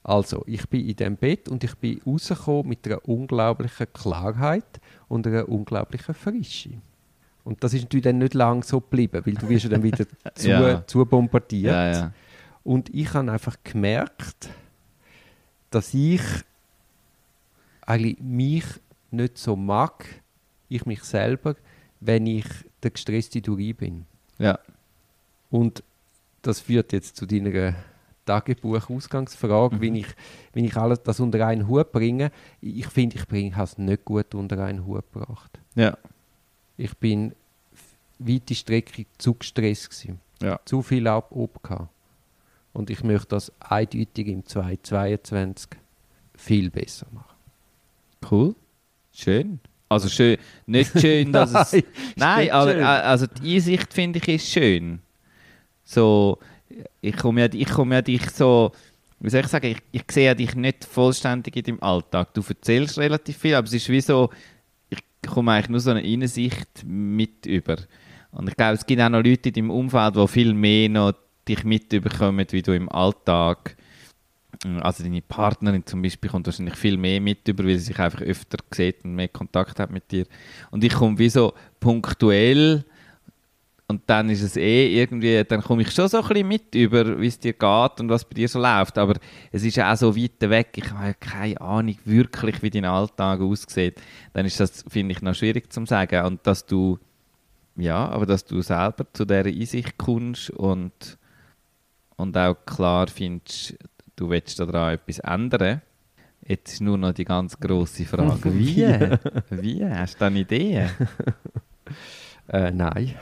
Also, 0.03 0.43
ich 0.47 0.67
bin 0.67 0.87
in 0.87 0.95
dem 0.95 1.15
Bett 1.15 1.47
und 1.47 1.63
ich 1.63 1.75
bin 1.75 2.01
rausgekommen 2.05 2.69
mit 2.69 2.87
einer 2.87 3.07
unglaublichen 3.07 3.87
Klarheit 3.93 4.79
und 5.07 5.27
einer 5.27 5.47
unglaublichen 5.47 6.15
Frische. 6.15 6.71
Und 7.43 7.63
das 7.63 7.73
ist 7.73 7.81
natürlich 7.83 8.03
dann 8.03 8.19
nicht 8.19 8.33
lang 8.35 8.63
so 8.63 8.79
geblieben, 8.81 9.21
weil 9.25 9.33
du 9.33 9.49
wirst 9.49 9.63
ja 9.63 9.69
dann 9.71 9.83
wieder 9.83 10.05
zu, 10.35 10.47
Ja. 10.49 10.85
zu 10.85 11.05
bombardiert. 11.05 11.73
Ja, 11.73 11.91
ja. 11.91 12.13
Und 12.63 12.93
ich 12.93 13.13
habe 13.13 13.31
einfach 13.31 13.57
gemerkt, 13.63 14.49
dass 15.71 15.93
ich 15.93 16.21
eigentlich 17.85 18.19
mich 18.19 18.65
nicht 19.09 19.37
so 19.37 19.55
mag, 19.55 20.05
ich 20.69 20.85
mich 20.85 21.03
selber, 21.03 21.55
wenn 21.99 22.27
ich 22.27 22.45
der 22.83 22.91
gestresste 22.91 23.41
Duri 23.41 23.73
bin. 23.73 24.05
Ja. 24.37 24.59
Und 25.49 25.83
das 26.43 26.59
führt 26.59 26.93
jetzt 26.93 27.17
zu 27.17 27.25
deiner 27.25 27.75
Tagebuch-Ausgangsfrage, 28.25 29.75
Mhm. 29.75 29.81
wie, 29.81 29.99
ich, 29.99 30.07
wie 30.53 30.65
ich 30.65 30.77
alles 30.77 31.01
das 31.03 31.19
unter 31.19 31.45
einen 31.45 31.67
Hut 31.67 31.91
bringe. 31.91 32.31
Ich 32.61 32.87
finde, 32.87 33.15
ich 33.17 33.27
bringe 33.27 33.53
es 33.61 33.77
nicht 33.77 34.05
gut 34.05 34.33
unter 34.35 34.63
einen 34.63 34.85
Hut 34.85 35.03
gebracht. 35.11 35.59
Ja. 35.75 35.97
Ich 36.77 36.95
bin 36.97 37.33
weite 38.19 38.55
Strecke 38.55 39.05
zu 39.17 39.33
gestresst 39.33 39.89
gewesen. 39.89 40.19
Ja. 40.41 40.59
Zu 40.65 40.81
viel 40.81 41.07
ab 41.07 41.29
gehabt. 41.63 41.89
Und 42.73 42.89
ich 42.89 43.03
möchte 43.03 43.27
das 43.27 43.51
eindeutig 43.59 44.27
im 44.27 44.45
2022 44.45 45.69
viel 46.35 46.69
besser 46.69 47.07
machen. 47.11 47.35
Cool. 48.29 48.55
Schön. 49.13 49.59
Also 49.89 50.07
schön, 50.07 50.37
nicht 50.67 50.97
schön, 51.01 51.33
dass 51.33 51.53
es... 51.53 51.73
Nein, 51.73 51.83
Nein, 52.15 52.51
aber 52.51 52.71
schön. 52.71 52.79
äh, 52.79 52.85
also 52.85 53.27
die 53.27 53.55
Einsicht 53.55 53.93
finde 53.93 54.19
ich 54.19 54.27
ist 54.29 54.49
schön. 54.49 54.99
So, 55.83 56.39
ich 57.01 57.17
komme 57.17 57.41
ja, 57.41 57.47
ich 57.51 57.67
komme 57.67 57.95
ja 57.95 58.01
dich 58.01 58.29
so, 58.29 58.71
wie 59.19 59.29
soll 59.29 59.41
ich 59.41 59.47
sagen, 59.47 59.67
ich, 59.67 59.79
ich 59.91 60.03
sehe 60.09 60.27
ja 60.27 60.33
dich 60.33 60.55
nicht 60.55 60.85
vollständig 60.85 61.57
in 61.57 61.63
deinem 61.63 61.83
Alltag. 61.83 62.33
Du 62.33 62.41
erzählst 62.47 62.97
relativ 62.99 63.37
viel, 63.37 63.53
aber 63.53 63.67
es 63.67 63.73
ist 63.73 63.89
wie 63.89 63.99
so, 63.99 64.29
komme 65.29 65.51
eigentlich 65.51 65.69
nur 65.69 65.79
so 65.79 65.91
eine 65.91 66.01
Innensicht 66.01 66.83
mit 66.85 67.45
über. 67.45 67.77
Und 68.31 68.49
ich 68.49 68.55
glaube, 68.55 68.73
es 68.73 68.85
gibt 68.85 69.01
auch 69.01 69.09
noch 69.09 69.23
Leute 69.23 69.49
in 69.49 69.53
deinem 69.53 69.71
Umfeld, 69.71 70.15
die 70.15 70.27
viel 70.27 70.53
mehr 70.53 70.89
noch 70.89 71.13
dich 71.47 71.63
mitbekommen, 71.63 72.45
wie 72.49 72.61
du 72.61 72.75
im 72.75 72.89
Alltag. 72.89 73.75
Also 74.81 75.03
deine 75.03 75.21
Partnerin 75.21 75.85
zum 75.85 76.01
Beispiel 76.01 76.29
kommt 76.29 76.45
wahrscheinlich 76.45 76.75
viel 76.75 76.97
mehr 76.97 77.19
mit 77.19 77.47
über, 77.47 77.65
weil 77.65 77.77
sie 77.77 77.85
sich 77.85 77.99
einfach 77.99 78.21
öfter 78.21 78.57
sieht 78.71 79.03
und 79.03 79.15
mehr 79.15 79.27
Kontakt 79.27 79.79
hat 79.79 79.91
mit 79.91 80.11
dir. 80.11 80.25
Und 80.69 80.83
ich 80.83 80.93
komme 80.93 81.17
wie 81.17 81.29
so 81.29 81.53
punktuell 81.79 82.85
und 83.91 84.03
dann 84.05 84.29
ist 84.29 84.41
es 84.41 84.55
eh 84.55 85.01
irgendwie, 85.01 85.43
dann 85.43 85.61
komme 85.61 85.81
ich 85.81 85.91
schon 85.91 86.07
so 86.07 86.21
ein 86.21 86.27
bisschen 86.27 86.47
mit 86.47 86.73
über, 86.75 87.19
wie 87.19 87.27
es 87.27 87.37
dir 87.37 87.51
geht 87.51 87.99
und 87.99 88.07
was 88.07 88.23
bei 88.23 88.35
dir 88.35 88.47
so 88.47 88.57
läuft. 88.57 88.97
Aber 88.97 89.15
es 89.51 89.63
ist 89.63 89.75
ja 89.75 89.91
auch 89.91 89.97
so 89.97 90.15
weit 90.15 90.39
weg, 90.39 90.69
ich 90.75 90.89
habe 90.91 91.13
keine 91.15 91.59
Ahnung 91.59 91.97
wirklich, 92.05 92.63
wie 92.63 92.69
dein 92.69 92.85
Alltag 92.85 93.41
aussieht. 93.41 94.01
Dann 94.31 94.45
ist 94.45 94.61
das, 94.61 94.85
finde 94.87 95.11
ich, 95.11 95.21
noch 95.21 95.35
schwierig 95.35 95.73
zu 95.73 95.85
sagen. 95.85 96.25
Und 96.25 96.47
dass 96.47 96.65
du, 96.65 96.99
ja, 97.75 98.07
aber 98.07 98.25
dass 98.25 98.45
du 98.45 98.61
selber 98.61 99.05
zu 99.11 99.25
dieser 99.25 99.47
Einsicht 99.47 99.97
kommst 99.97 100.51
und, 100.51 101.17
und 102.15 102.37
auch 102.37 102.55
klar 102.65 103.07
findest, 103.09 103.77
du 104.15 104.29
willst 104.29 104.57
daran 104.57 104.93
etwas 104.93 105.19
ändern. 105.19 105.81
Jetzt 106.47 106.73
ist 106.75 106.81
nur 106.81 106.97
noch 106.97 107.11
die 107.11 107.25
ganz 107.25 107.59
grosse 107.59 108.05
Frage, 108.05 108.53
wie? 108.57 108.85
wie? 109.49 109.85
Hast 109.85 110.21
du 110.21 110.25
eine 110.25 110.39
Idee? 110.39 110.87
Äh, 112.47 112.71
nein. 112.71 113.15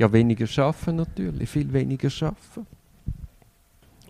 Ja, 0.00 0.10
weniger 0.10 0.46
schaffen 0.46 0.96
natürlich, 0.96 1.50
viel 1.50 1.70
weniger 1.74 2.08
schaffen. 2.08 2.66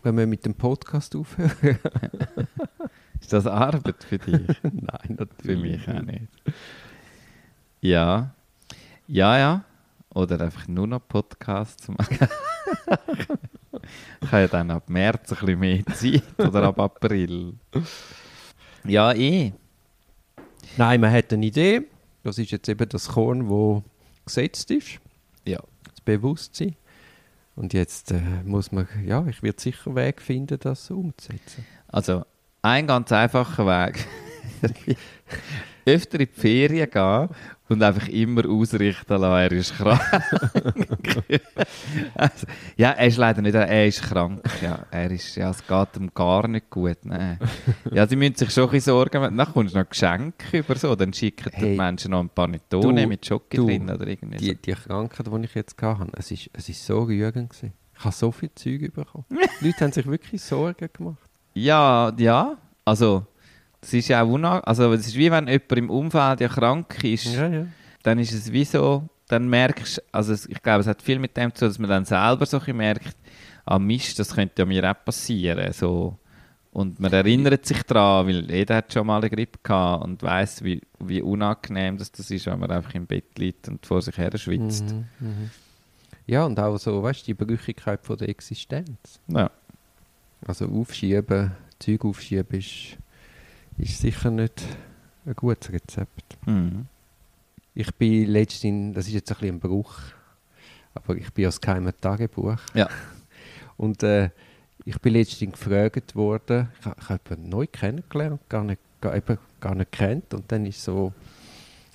Wenn 0.04 0.16
wir 0.16 0.24
mit 0.24 0.46
dem 0.46 0.54
Podcast 0.54 1.16
aufhören. 1.16 1.50
Ist 3.20 3.32
das 3.32 3.44
Arbeit 3.48 4.04
für 4.04 4.18
dich? 4.18 4.56
nein, 4.62 5.16
natürlich. 5.18 5.42
Für 5.42 5.56
mich 5.56 5.88
auch 5.88 6.02
nicht. 6.02 6.28
Ja. 7.80 8.32
Ja, 9.08 9.36
ja. 9.36 9.64
Oder 10.14 10.40
einfach 10.42 10.68
nur 10.68 10.86
noch 10.86 11.00
Podcasts 11.08 11.88
machen. 11.88 12.28
ich 14.22 14.30
habe 14.30 14.42
ja 14.42 14.46
dann 14.46 14.70
ab 14.70 14.88
März 14.88 15.32
ein 15.32 15.38
bisschen 15.40 15.58
mehr 15.58 15.86
Zeit 15.86 16.22
oder 16.38 16.62
ab 16.68 16.78
April. 16.78 17.54
Ja, 18.84 19.12
eh. 19.12 19.52
Nein, 20.76 21.00
man 21.00 21.10
hat 21.12 21.32
eine 21.32 21.46
Idee. 21.46 21.82
Das 22.22 22.38
ist 22.38 22.52
jetzt 22.52 22.68
eben 22.68 22.88
das 22.88 23.08
Korn, 23.08 23.48
wo 23.48 23.82
gesetzt 24.24 24.70
ist. 24.70 25.00
Ja. 25.44 25.58
Bewusstsein. 26.04 26.76
Und 27.56 27.72
jetzt 27.72 28.12
äh, 28.12 28.20
muss 28.44 28.72
man, 28.72 28.86
ja, 29.04 29.26
ich 29.26 29.42
werde 29.42 29.60
sicher 29.60 29.88
einen 29.88 29.96
Weg 29.96 30.22
finden, 30.22 30.58
das 30.58 30.90
umzusetzen. 30.90 31.66
Also, 31.88 32.24
ein 32.62 32.86
ganz 32.86 33.12
einfacher 33.12 33.66
Weg. 33.66 34.06
Öfter 35.86 36.20
in 36.20 36.26
die 36.34 36.40
Ferien 36.40 36.90
gehen 36.90 37.28
und 37.68 37.82
einfach 37.82 38.08
immer 38.08 38.48
ausrichten 38.48 39.20
lassen, 39.20 39.24
er 39.24 39.52
ist 39.52 39.76
krank. 39.76 40.00
also, 42.14 42.46
ja, 42.76 42.90
er 42.90 43.06
ist 43.06 43.16
leider 43.16 43.42
nicht, 43.42 43.54
er 43.54 43.86
ist 43.86 44.02
krank. 44.02 44.42
Ja, 44.62 44.86
er 44.90 45.10
ist, 45.10 45.36
ja, 45.36 45.50
es 45.50 45.66
geht 45.66 45.96
ihm 45.96 46.10
gar 46.14 46.48
nicht 46.48 46.68
gut. 46.70 46.98
Nein. 47.04 47.38
Ja, 47.92 48.06
sie 48.06 48.16
müssen 48.16 48.34
sich 48.36 48.50
schon 48.50 48.64
ein 48.64 48.70
bisschen 48.70 48.92
Sorgen 48.92 49.20
machen. 49.20 49.36
Dann 49.36 49.52
kommst 49.52 49.74
du 49.74 49.78
noch 49.78 49.88
Geschenke 49.88 50.58
über 50.58 50.76
so, 50.76 50.94
dann 50.96 51.12
schicken 51.12 51.50
Hey, 51.52 51.72
die 51.72 51.76
Menschen 51.76 52.10
noch 52.10 52.20
ein 52.20 52.28
Panettone 52.28 53.02
du- 53.02 53.08
mit 53.08 53.24
Schoki 53.24 53.56
du, 53.56 53.66
drin 53.66 53.88
oder 53.90 54.06
irgendwie 54.06 54.38
Die, 54.38 54.54
die 54.56 54.72
Krankheit, 54.72 55.26
die 55.26 55.44
ich 55.44 55.54
jetzt 55.54 55.80
hatte, 55.80 56.10
es 56.16 56.30
ist, 56.30 56.50
es 56.52 56.68
ist 56.68 56.84
so 56.84 57.02
rührend. 57.04 57.50
Gewesen. 57.50 57.72
Ich 57.96 58.04
habe 58.04 58.14
so 58.14 58.32
viel 58.32 58.50
Zeug 58.54 58.92
bekommen. 58.94 59.24
Die 59.60 59.66
Leute 59.66 59.84
haben 59.84 59.92
sich 59.92 60.06
wirklich 60.06 60.40
Sorgen 60.42 60.88
gemacht. 60.92 61.18
Ja, 61.52 62.10
ja. 62.16 62.56
Also, 62.84 63.26
das 63.80 63.92
ist 63.94 64.08
ja 64.08 64.22
auch 64.22 64.28
unangenehm. 64.28 64.62
Also, 64.66 64.92
es 64.92 65.06
ist 65.06 65.16
wie 65.16 65.30
wenn 65.30 65.48
jemand 65.48 65.72
im 65.72 65.90
Umfeld 65.90 66.40
ja 66.40 66.48
krank 66.48 67.02
ist. 67.04 67.26
Ja, 67.34 67.48
ja. 67.48 67.66
dann 68.02 68.18
ist 68.18 68.32
es 68.32 68.52
wie 68.52 68.64
so, 68.64 69.08
dann 69.28 69.48
merkst 69.48 69.98
du, 69.98 70.02
also 70.12 70.32
es- 70.32 70.46
ich 70.46 70.62
glaube, 70.62 70.80
es 70.80 70.86
hat 70.86 71.02
viel 71.02 71.18
mit 71.18 71.36
dem 71.36 71.54
zu 71.54 71.60
tun, 71.60 71.68
dass 71.68 71.78
man 71.78 71.90
dann 71.90 72.04
selber 72.04 72.46
so 72.46 72.60
merkt, 72.72 73.16
ah 73.64 73.78
Mist, 73.78 74.18
das 74.18 74.34
könnte 74.34 74.62
ja 74.62 74.66
mir 74.66 74.90
auch 74.90 75.04
passieren. 75.04 75.72
So. 75.72 76.16
Und 76.72 77.00
man 77.00 77.12
erinnert 77.12 77.66
sich 77.66 77.82
daran, 77.82 78.26
weil 78.28 78.48
jeder 78.50 78.76
hat 78.76 78.92
schon 78.92 79.06
mal 79.06 79.18
eine 79.18 79.28
Grippe 79.30 79.58
gehabt 79.62 80.04
und 80.04 80.22
weiß, 80.22 80.62
wie, 80.62 80.80
wie 81.00 81.20
unangenehm 81.20 81.98
das, 81.98 82.12
das 82.12 82.30
ist, 82.30 82.46
wenn 82.46 82.58
man 82.60 82.70
einfach 82.70 82.94
im 82.94 83.06
Bett 83.06 83.38
liegt 83.38 83.66
und 83.68 83.84
vor 83.84 84.00
sich 84.02 84.16
her 84.16 84.30
schwitzt. 84.38 84.84
Mhm, 84.92 85.04
mhm. 85.18 85.50
Ja, 86.26 86.44
und 86.44 86.60
auch 86.60 86.76
so, 86.78 87.02
weißt 87.02 87.22
du, 87.22 87.26
die 87.26 87.34
Brüchigkeit 87.34 88.00
von 88.04 88.16
der 88.18 88.28
Existenz. 88.28 89.18
Ja. 89.26 89.50
Also 90.46 90.66
aufschieben, 90.66 91.52
Zeug 91.80 92.04
aufschieben 92.04 92.58
ist, 92.58 92.96
ist 93.82 94.00
sicher 94.00 94.30
nicht 94.30 94.62
ein 95.26 95.34
gutes 95.34 95.72
Rezept. 95.72 96.38
Mhm. 96.46 96.86
Ich 97.74 97.94
bin 97.94 98.26
letztens, 98.26 98.94
das 98.94 99.06
ist 99.06 99.14
jetzt 99.14 99.30
ein 99.30 99.38
bisschen 99.38 99.56
ein 99.56 99.60
Bruch, 99.60 99.98
aber 100.94 101.16
ich 101.16 101.32
bin 101.32 101.46
aus 101.46 101.60
keinem 101.60 101.92
Tagebuch. 102.00 102.58
Ja. 102.74 102.88
Und 103.76 104.02
äh, 104.02 104.30
ich 104.84 104.98
bin 105.00 105.14
letztens 105.14 105.52
gefragt 105.52 106.14
worden, 106.14 106.68
ich, 106.80 106.86
ich 106.86 107.08
habe 107.08 107.20
jemanden 107.28 107.48
neu 107.48 107.66
kennengelernt, 107.66 108.40
gar 108.48 108.64
nicht, 108.64 108.80
gar, 109.00 109.14
eben, 109.16 109.38
gar 109.60 109.74
nicht 109.74 109.92
kennt. 109.92 110.34
Und 110.34 110.50
dann 110.50 110.66
ist 110.66 110.82
so 110.82 111.12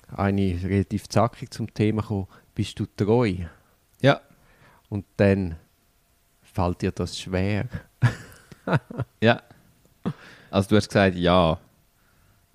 eine 0.08 0.58
relativ 0.62 1.08
zackig 1.08 1.52
zum 1.52 1.72
Thema 1.72 2.02
gekommen, 2.02 2.26
bist 2.54 2.78
du 2.78 2.86
treu? 2.96 3.34
Ja. 4.00 4.20
Und 4.88 5.04
dann 5.16 5.56
fällt 6.42 6.82
dir 6.82 6.92
das 6.92 7.18
schwer. 7.18 7.68
ja. 9.20 9.42
Also 10.50 10.70
du 10.70 10.76
hast 10.76 10.88
gesagt 10.88 11.16
ja. 11.16 11.58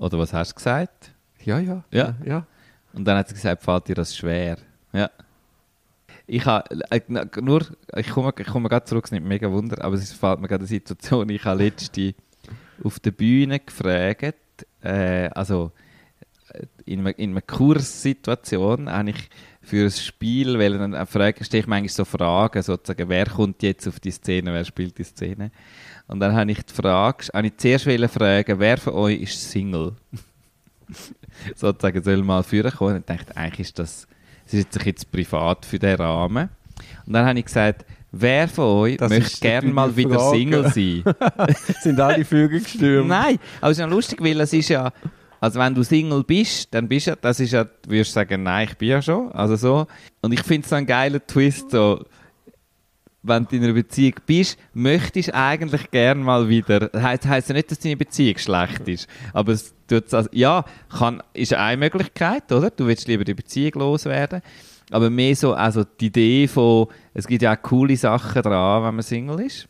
Oder 0.02 0.18
was 0.18 0.34
hast 0.34 0.52
du 0.52 0.56
gesagt? 0.56 1.12
Ja, 1.43 1.60
ja. 1.60 1.84
Ja. 1.91 2.16
ja. 2.26 2.47
Und 2.91 3.06
dann 3.06 3.18
hat 3.20 3.30
sie 3.30 3.36
gesagt, 3.36 3.62
fällt 3.62 3.88
dir 3.88 3.95
das 3.95 4.18
schwer? 4.18 4.58
Ja. 4.91 5.12
Ich 6.26 6.43
habe 6.45 6.82
äh, 6.89 7.02
nur, 7.39 7.68
ich 7.95 8.10
komme, 8.10 8.34
ich 8.36 8.47
komme 8.47 8.68
gerade 8.68 8.86
zurück, 8.86 9.06
es 9.06 9.10
ist 9.10 9.14
nicht 9.14 9.28
mega 9.28 9.52
Wunder, 9.52 9.84
aber 9.84 9.95
es 9.95 10.12
fällt 10.12 10.39
mir 10.39 10.47
gerade 10.47 10.62
eine 10.62 10.68
Situation, 10.68 11.30
ich 11.30 11.45
habe 11.45 11.64
letzte 11.64 12.16
auf 12.84 12.99
der 12.99 13.12
Bühne 13.12 13.60
gefragt, 13.60 14.66
äh, 14.82 15.30
also 15.36 15.72
äh, 16.49 16.66
in 16.86 17.02
einer, 17.02 17.20
in 17.20 17.32
einer 17.32 17.41
Kurssituation 17.41 18.89
habe 18.89 19.12
ich 19.12 19.30
für 19.62 19.86
ein 19.86 19.91
Spiel, 19.91 20.58
weil 20.58 20.80
dann 20.80 21.06
frage, 21.06 21.43
stelle 21.43 21.62
ich 21.62 21.68
manchmal 21.68 21.89
so 21.89 22.06
Fragen, 22.06 22.64
sozusagen, 22.64 23.08
wer 23.08 23.28
kommt 23.28 23.62
jetzt 23.62 23.88
auf 23.88 23.99
die 23.99 24.12
Szene, 24.12 24.52
wer 24.52 24.66
spielt 24.66 24.97
die 24.97 25.04
Szene. 25.04 25.52
Und 26.12 26.20
dann 26.20 26.36
habe 26.36 26.51
ich 26.51 26.62
die 26.62 26.74
Frage, 26.74 27.28
habe 27.34 27.47
ich 27.47 27.55
zuerst 27.55 27.86
fragen, 27.86 28.59
wer 28.59 28.78
von 28.78 28.93
euch 28.93 29.22
ist 29.22 29.49
Single? 29.49 29.93
sozusagen 31.55 32.03
soll 32.03 32.18
mal 32.18 32.43
führen 32.43 32.72
kommen. 32.72 32.95
Und 32.95 33.09
ich 33.09 33.18
dachte, 33.18 33.38
eigentlich 33.38 33.68
ist 33.70 33.80
das, 33.80 34.07
das 34.43 34.53
ist 34.53 34.76
jetzt, 34.76 34.86
jetzt 34.86 35.12
privat 35.12 35.66
für 35.66 35.80
den 35.80 35.95
Rahmen. 35.95 36.49
Und 37.05 37.14
dann 37.14 37.26
habe 37.26 37.39
ich 37.39 37.45
gesagt, 37.45 37.86
wer 38.12 38.49
von 38.49 38.66
euch 38.66 38.97
das 38.97 39.09
möchte 39.09 39.39
gerne 39.39 39.72
mal 39.72 39.95
wieder 39.95 40.20
Frage. 40.20 40.38
Single 40.38 40.70
sein? 40.70 41.55
Sind 41.82 41.99
alle 41.99 42.26
Vögel 42.26 42.59
gestürmt? 42.59 43.07
Nein, 43.07 43.39
aber 43.62 43.72
es 43.72 43.78
ist 43.78 43.82
ja 43.82 43.88
lustig, 43.88 44.22
weil 44.22 44.39
es 44.41 44.51
ist 44.51 44.68
ja, 44.68 44.91
also 45.39 45.59
wenn 45.62 45.74
du 45.74 45.82
Single 45.82 46.26
bist, 46.26 46.74
dann 46.74 46.89
bist 46.89 47.07
du, 47.07 47.16
das 47.16 47.39
ist 47.39 47.53
ja, 47.53 47.64
du 47.64 47.89
wirst 47.89 48.12
sagen, 48.12 48.43
nein, 48.43 48.68
ich 48.70 48.78
bin 48.78 48.89
ja 48.89 49.01
schon, 49.01 49.32
also 49.32 49.55
so. 49.55 49.88
Und 50.22 50.34
ich 50.34 50.43
finde 50.43 50.66
es 50.66 50.70
so 50.70 50.76
ein 50.76 50.86
geiler 50.86 51.26
Twist, 51.26 51.72
so, 51.72 52.03
wenn 53.24 53.45
du 53.45 53.55
in 53.55 53.63
einer 53.63 53.74
Beziehung 53.74 54.15
bist, 54.26 54.57
möchtest 54.74 55.30
du 55.30 55.36
eigentlich 55.36 55.91
gerne 55.91 56.24
mal 56.24 56.49
wieder. 56.49 56.89
Das 56.89 57.03
heisst, 57.03 57.26
heisst 57.28 57.49
ja 57.49 57.55
nicht, 57.55 57.69
dass 57.69 57.80
deine 57.80 57.97
Beziehung 57.97 58.38
schlecht 58.38 58.88
ist. 58.88 59.07
Aber 59.34 59.53
es 59.53 59.76
tut 59.88 60.13
also, 60.13 60.30
ja, 60.32 60.65
kann, 60.89 61.22
ist 61.34 61.53
eine 61.53 61.78
Möglichkeit, 61.78 62.51
oder? 62.51 62.72
Du 62.72 62.88
willst 62.88 63.07
lieber 63.07 63.24
die 63.24 63.34
Beziehung 63.34 63.74
loswerden. 63.76 64.41
Aber 64.89 65.09
mehr 65.09 65.36
so, 65.36 65.53
also 65.53 65.84
die 65.84 66.07
Idee 66.07 66.47
von, 66.47 66.88
es 67.13 67.28
gibt 67.28 67.43
ja 67.43 67.53
auch 67.55 67.61
coole 67.61 67.95
Sachen 67.95 68.41
dran, 68.41 68.84
wenn 68.84 68.95
man 68.95 69.03
Single 69.03 69.39
ist. 69.41 69.67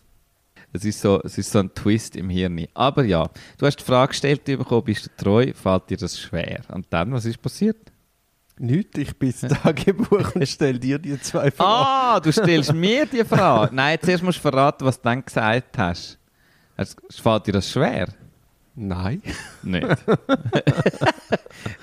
Es 0.73 0.85
ist 0.85 1.01
so, 1.01 1.21
es 1.23 1.37
ist 1.37 1.51
so 1.51 1.59
ein 1.59 1.73
Twist 1.73 2.15
im 2.15 2.29
Hirn. 2.29 2.65
Aber 2.73 3.03
ja, 3.03 3.29
du 3.57 3.65
hast 3.65 3.77
die 3.77 3.83
Frage 3.83 4.09
gestellt 4.09 4.45
bekommen, 4.45 4.85
bist 4.85 5.05
du 5.05 5.23
treu, 5.23 5.51
fällt 5.53 5.89
dir 5.89 5.97
das 5.97 6.17
schwer? 6.17 6.61
Und 6.69 6.87
dann, 6.89 7.11
was 7.11 7.25
ist 7.25 7.41
passiert? 7.41 7.90
Nichts, 8.61 8.95
ich 8.99 9.17
bin 9.17 9.33
das 9.41 9.51
Tagebuch 9.63 10.35
und 10.35 10.47
stelle 10.47 10.77
dir 10.77 10.99
die 10.99 11.19
zwei 11.19 11.49
Fragen. 11.49 11.87
Ah, 11.87 12.19
du 12.19 12.31
stellst 12.31 12.71
mir 12.73 13.07
die 13.07 13.25
Frage? 13.25 13.73
Nein, 13.73 13.97
zuerst 13.99 14.23
musst 14.23 14.37
du 14.37 14.41
verraten, 14.43 14.85
was 14.85 15.01
du 15.01 15.03
dann 15.05 15.25
gesagt 15.25 15.79
hast. 15.79 16.19
Fällt 17.09 17.47
dir 17.47 17.53
das 17.53 17.71
schwer? 17.71 18.09
Nein. 18.75 19.23
Nicht. 19.63 19.87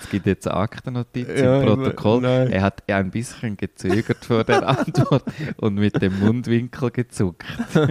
es 0.01 0.09
gibt 0.09 0.26
jetzt 0.26 0.47
eine 0.47 0.57
Aktennotiz 0.57 1.26
ja, 1.29 1.61
im 1.61 1.66
Protokoll. 1.66 2.20
Nein. 2.20 2.53
Er 2.53 2.62
hat 2.62 2.89
ein 2.89 3.11
bisschen 3.11 3.57
gezögert 3.57 4.24
vor 4.24 4.45
der 4.45 4.68
Antwort 4.68 5.24
und 5.57 5.74
mit 5.74 6.01
dem 6.01 6.20
Mundwinkel 6.20 6.93
gezuckt. 6.93 7.45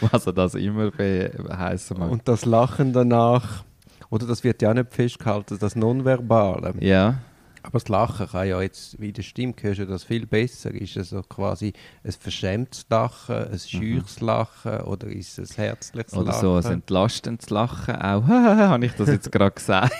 was 0.00 0.26
er 0.26 0.32
das 0.32 0.56
immer 0.56 0.90
heißen 0.98 1.96
mag. 1.96 2.10
Und 2.10 2.26
das 2.26 2.44
Lachen 2.44 2.92
danach 2.92 3.64
oder 4.10 4.26
das 4.26 4.44
wird 4.44 4.60
ja 4.60 4.70
auch 4.70 4.74
nicht 4.74 4.92
festgehalten, 4.92 5.58
das 5.58 5.76
Nonverbale. 5.76 6.74
Ja. 6.80 7.18
Aber 7.62 7.78
das 7.78 7.88
Lachen 7.88 8.26
kann 8.26 8.48
ja 8.48 8.60
jetzt, 8.60 9.00
wie 9.00 9.12
der 9.12 9.22
Stimme 9.22 9.54
hörst 9.60 9.80
das 9.80 10.04
viel 10.04 10.26
besser. 10.26 10.72
Ist 10.72 10.96
es 10.96 11.10
so 11.10 11.22
quasi 11.22 11.72
ein 12.02 12.12
verschämtes 12.12 12.86
Lachen, 12.88 13.36
ein 13.36 13.52
mhm. 13.52 13.58
scheues 13.58 14.20
Lachen 14.20 14.80
oder 14.80 15.08
ist 15.08 15.38
es 15.38 15.58
ein 15.58 15.64
herzliches 15.64 16.14
oder 16.14 16.32
Lachen? 16.32 16.48
Oder 16.48 16.62
so 16.62 16.68
ein 16.68 16.74
entlastendes 16.74 17.50
Lachen 17.50 17.96
auch. 17.96 18.26
Habe 18.28 18.86
ich 18.86 18.92
das 18.92 19.08
jetzt 19.08 19.30
gerade 19.32 19.52
gesagt? 19.52 19.94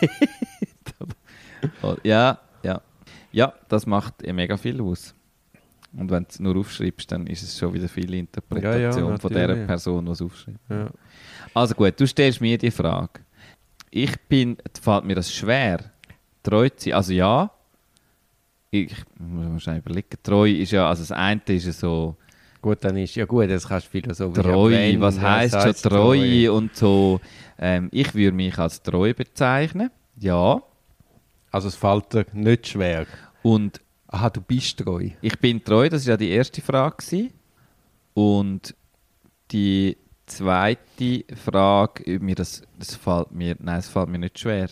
ja, 2.02 2.38
ja. 2.62 2.80
Ja, 3.32 3.52
das 3.68 3.86
macht 3.86 4.26
mega 4.26 4.56
viel 4.56 4.80
aus. 4.80 5.14
Und 5.92 6.10
wenn 6.10 6.22
du 6.22 6.28
es 6.30 6.40
nur 6.40 6.56
aufschreibst, 6.56 7.12
dann 7.12 7.26
ist 7.26 7.42
es 7.42 7.58
schon 7.58 7.74
wieder 7.74 7.88
viel 7.88 8.14
Interpretation 8.14 9.04
ja, 9.04 9.10
ja, 9.10 9.18
von 9.18 9.32
der 9.32 9.66
Person, 9.66 10.06
die 10.06 10.12
es 10.12 10.22
aufschreibt. 10.22 10.58
Ja. 10.70 10.88
Also 11.52 11.74
gut, 11.74 11.98
du 11.98 12.06
stellst 12.06 12.40
mir 12.40 12.56
die 12.56 12.70
Frage 12.70 13.20
ich 13.90 14.20
bin, 14.28 14.56
fällt 14.80 15.04
mir 15.04 15.14
das 15.14 15.32
schwer, 15.32 15.90
treu 16.42 16.68
zu 16.68 16.84
sein. 16.84 16.94
Also 16.94 17.12
ja, 17.12 17.50
ich 18.70 18.94
muss 19.18 19.52
wahrscheinlich 19.52 19.84
überlegen, 19.84 20.18
treu 20.22 20.50
ist 20.50 20.72
ja, 20.72 20.88
also 20.88 21.02
das 21.02 21.12
eine 21.12 21.40
ist 21.46 21.66
ja 21.66 21.72
so... 21.72 22.16
Gut, 22.62 22.84
dann 22.84 22.96
ist 22.98 23.14
ja 23.14 23.24
gut, 23.24 23.48
das 23.48 23.66
kannst 23.66 23.86
du 23.86 23.90
philosophisch 23.90 24.44
Treu, 24.44 24.70
erwähnen, 24.72 25.00
was 25.00 25.18
heisst 25.18 25.60
schon 25.62 25.72
treu, 25.90 26.18
treu 26.18 26.52
und 26.52 26.76
so. 26.76 27.18
Ähm, 27.58 27.88
ich 27.90 28.14
würde 28.14 28.36
mich 28.36 28.58
als 28.58 28.82
treu 28.82 29.14
bezeichnen, 29.14 29.90
ja. 30.18 30.60
Also 31.50 31.68
es 31.68 31.74
fällt 31.76 32.12
dir 32.12 32.26
nicht 32.34 32.68
schwer. 32.68 33.06
Und 33.42 33.80
Aha, 34.12 34.28
du 34.28 34.40
bist 34.40 34.78
treu. 34.78 35.10
Ich 35.20 35.38
bin 35.38 35.62
treu, 35.62 35.88
das 35.88 36.04
war 36.04 36.12
ja 36.12 36.16
die 36.16 36.30
erste 36.30 36.60
Frage. 36.60 36.96
Gewesen. 36.96 37.32
Und 38.14 38.74
die 39.52 39.96
zweite 40.30 41.24
Frage, 41.36 42.18
mir 42.20 42.34
das, 42.34 42.62
das 42.78 42.94
fällt 42.94 43.32
mir, 43.32 43.56
nein, 43.58 43.78
es 43.78 43.88
fällt 43.88 44.08
mir 44.08 44.18
nicht 44.18 44.38
schwer. 44.38 44.68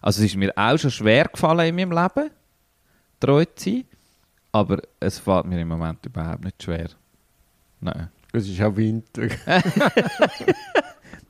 Also 0.00 0.22
es 0.22 0.30
ist 0.30 0.36
mir 0.36 0.52
auch 0.56 0.78
schon 0.78 0.90
schwer 0.90 1.24
gefallen 1.24 1.68
in 1.68 1.74
meinem 1.74 1.92
Leben, 1.92 2.30
treu 3.20 3.44
zu 3.44 3.70
sein, 3.70 3.84
aber 4.52 4.78
es 5.00 5.18
fällt 5.18 5.46
mir 5.46 5.60
im 5.60 5.68
Moment 5.68 6.04
überhaupt 6.06 6.44
nicht 6.44 6.62
schwer. 6.62 6.88
Nein. 7.80 8.08
Es 8.32 8.48
ist 8.48 8.60
auch 8.60 8.76
Winter. 8.76 9.22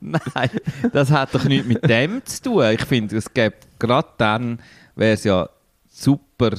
nein, 0.01 0.51
das 0.93 1.11
hat 1.11 1.35
doch 1.35 1.45
nichts 1.45 1.67
mit 1.67 1.89
dem 1.89 2.25
zu 2.25 2.43
tun. 2.43 2.65
Ich 2.73 2.85
finde, 2.85 3.17
es 3.17 3.33
gibt 3.33 3.79
gerade 3.79 4.09
dann, 4.19 4.61
wäre 4.97 5.13
es 5.13 5.25
ja 5.25 5.49
super 5.89 6.51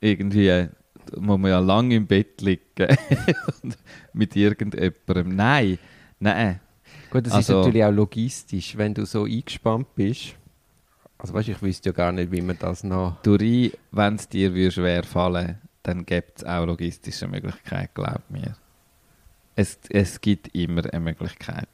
irgendwie 0.00 0.68
muss 1.18 1.38
man 1.38 1.50
ja 1.50 1.58
lange 1.58 1.96
im 1.96 2.06
Bett 2.06 2.40
liegen 2.40 2.62
mit 4.12 4.36
irgendjemandem. 4.36 5.34
Nein, 5.34 5.78
Nein. 6.20 6.60
Gut, 7.10 7.26
das 7.26 7.32
also, 7.32 7.52
ist 7.52 7.58
natürlich 7.58 7.84
auch 7.84 7.92
logistisch, 7.92 8.76
wenn 8.76 8.94
du 8.94 9.04
so 9.04 9.24
eingespannt 9.24 9.94
bist. 9.94 10.36
Also 11.18 11.34
weißt, 11.34 11.48
ich 11.48 11.60
wüsste 11.60 11.90
ja 11.90 11.92
gar 11.92 12.12
nicht, 12.12 12.30
wie 12.30 12.40
man 12.40 12.56
das 12.58 12.84
noch... 12.84 13.16
Durch, 13.22 13.76
wenn 13.90 14.14
es 14.14 14.28
dir 14.28 14.70
schwer 14.70 15.02
fallen 15.02 15.58
dann 15.82 16.04
gibt 16.04 16.38
es 16.38 16.44
auch 16.44 16.66
logistische 16.66 17.26
Möglichkeiten, 17.26 17.90
glaub 17.94 18.22
mir. 18.28 18.56
Es, 19.56 19.78
es 19.88 20.20
gibt 20.20 20.54
immer 20.54 20.84
eine 20.92 21.00
Möglichkeit. 21.00 21.68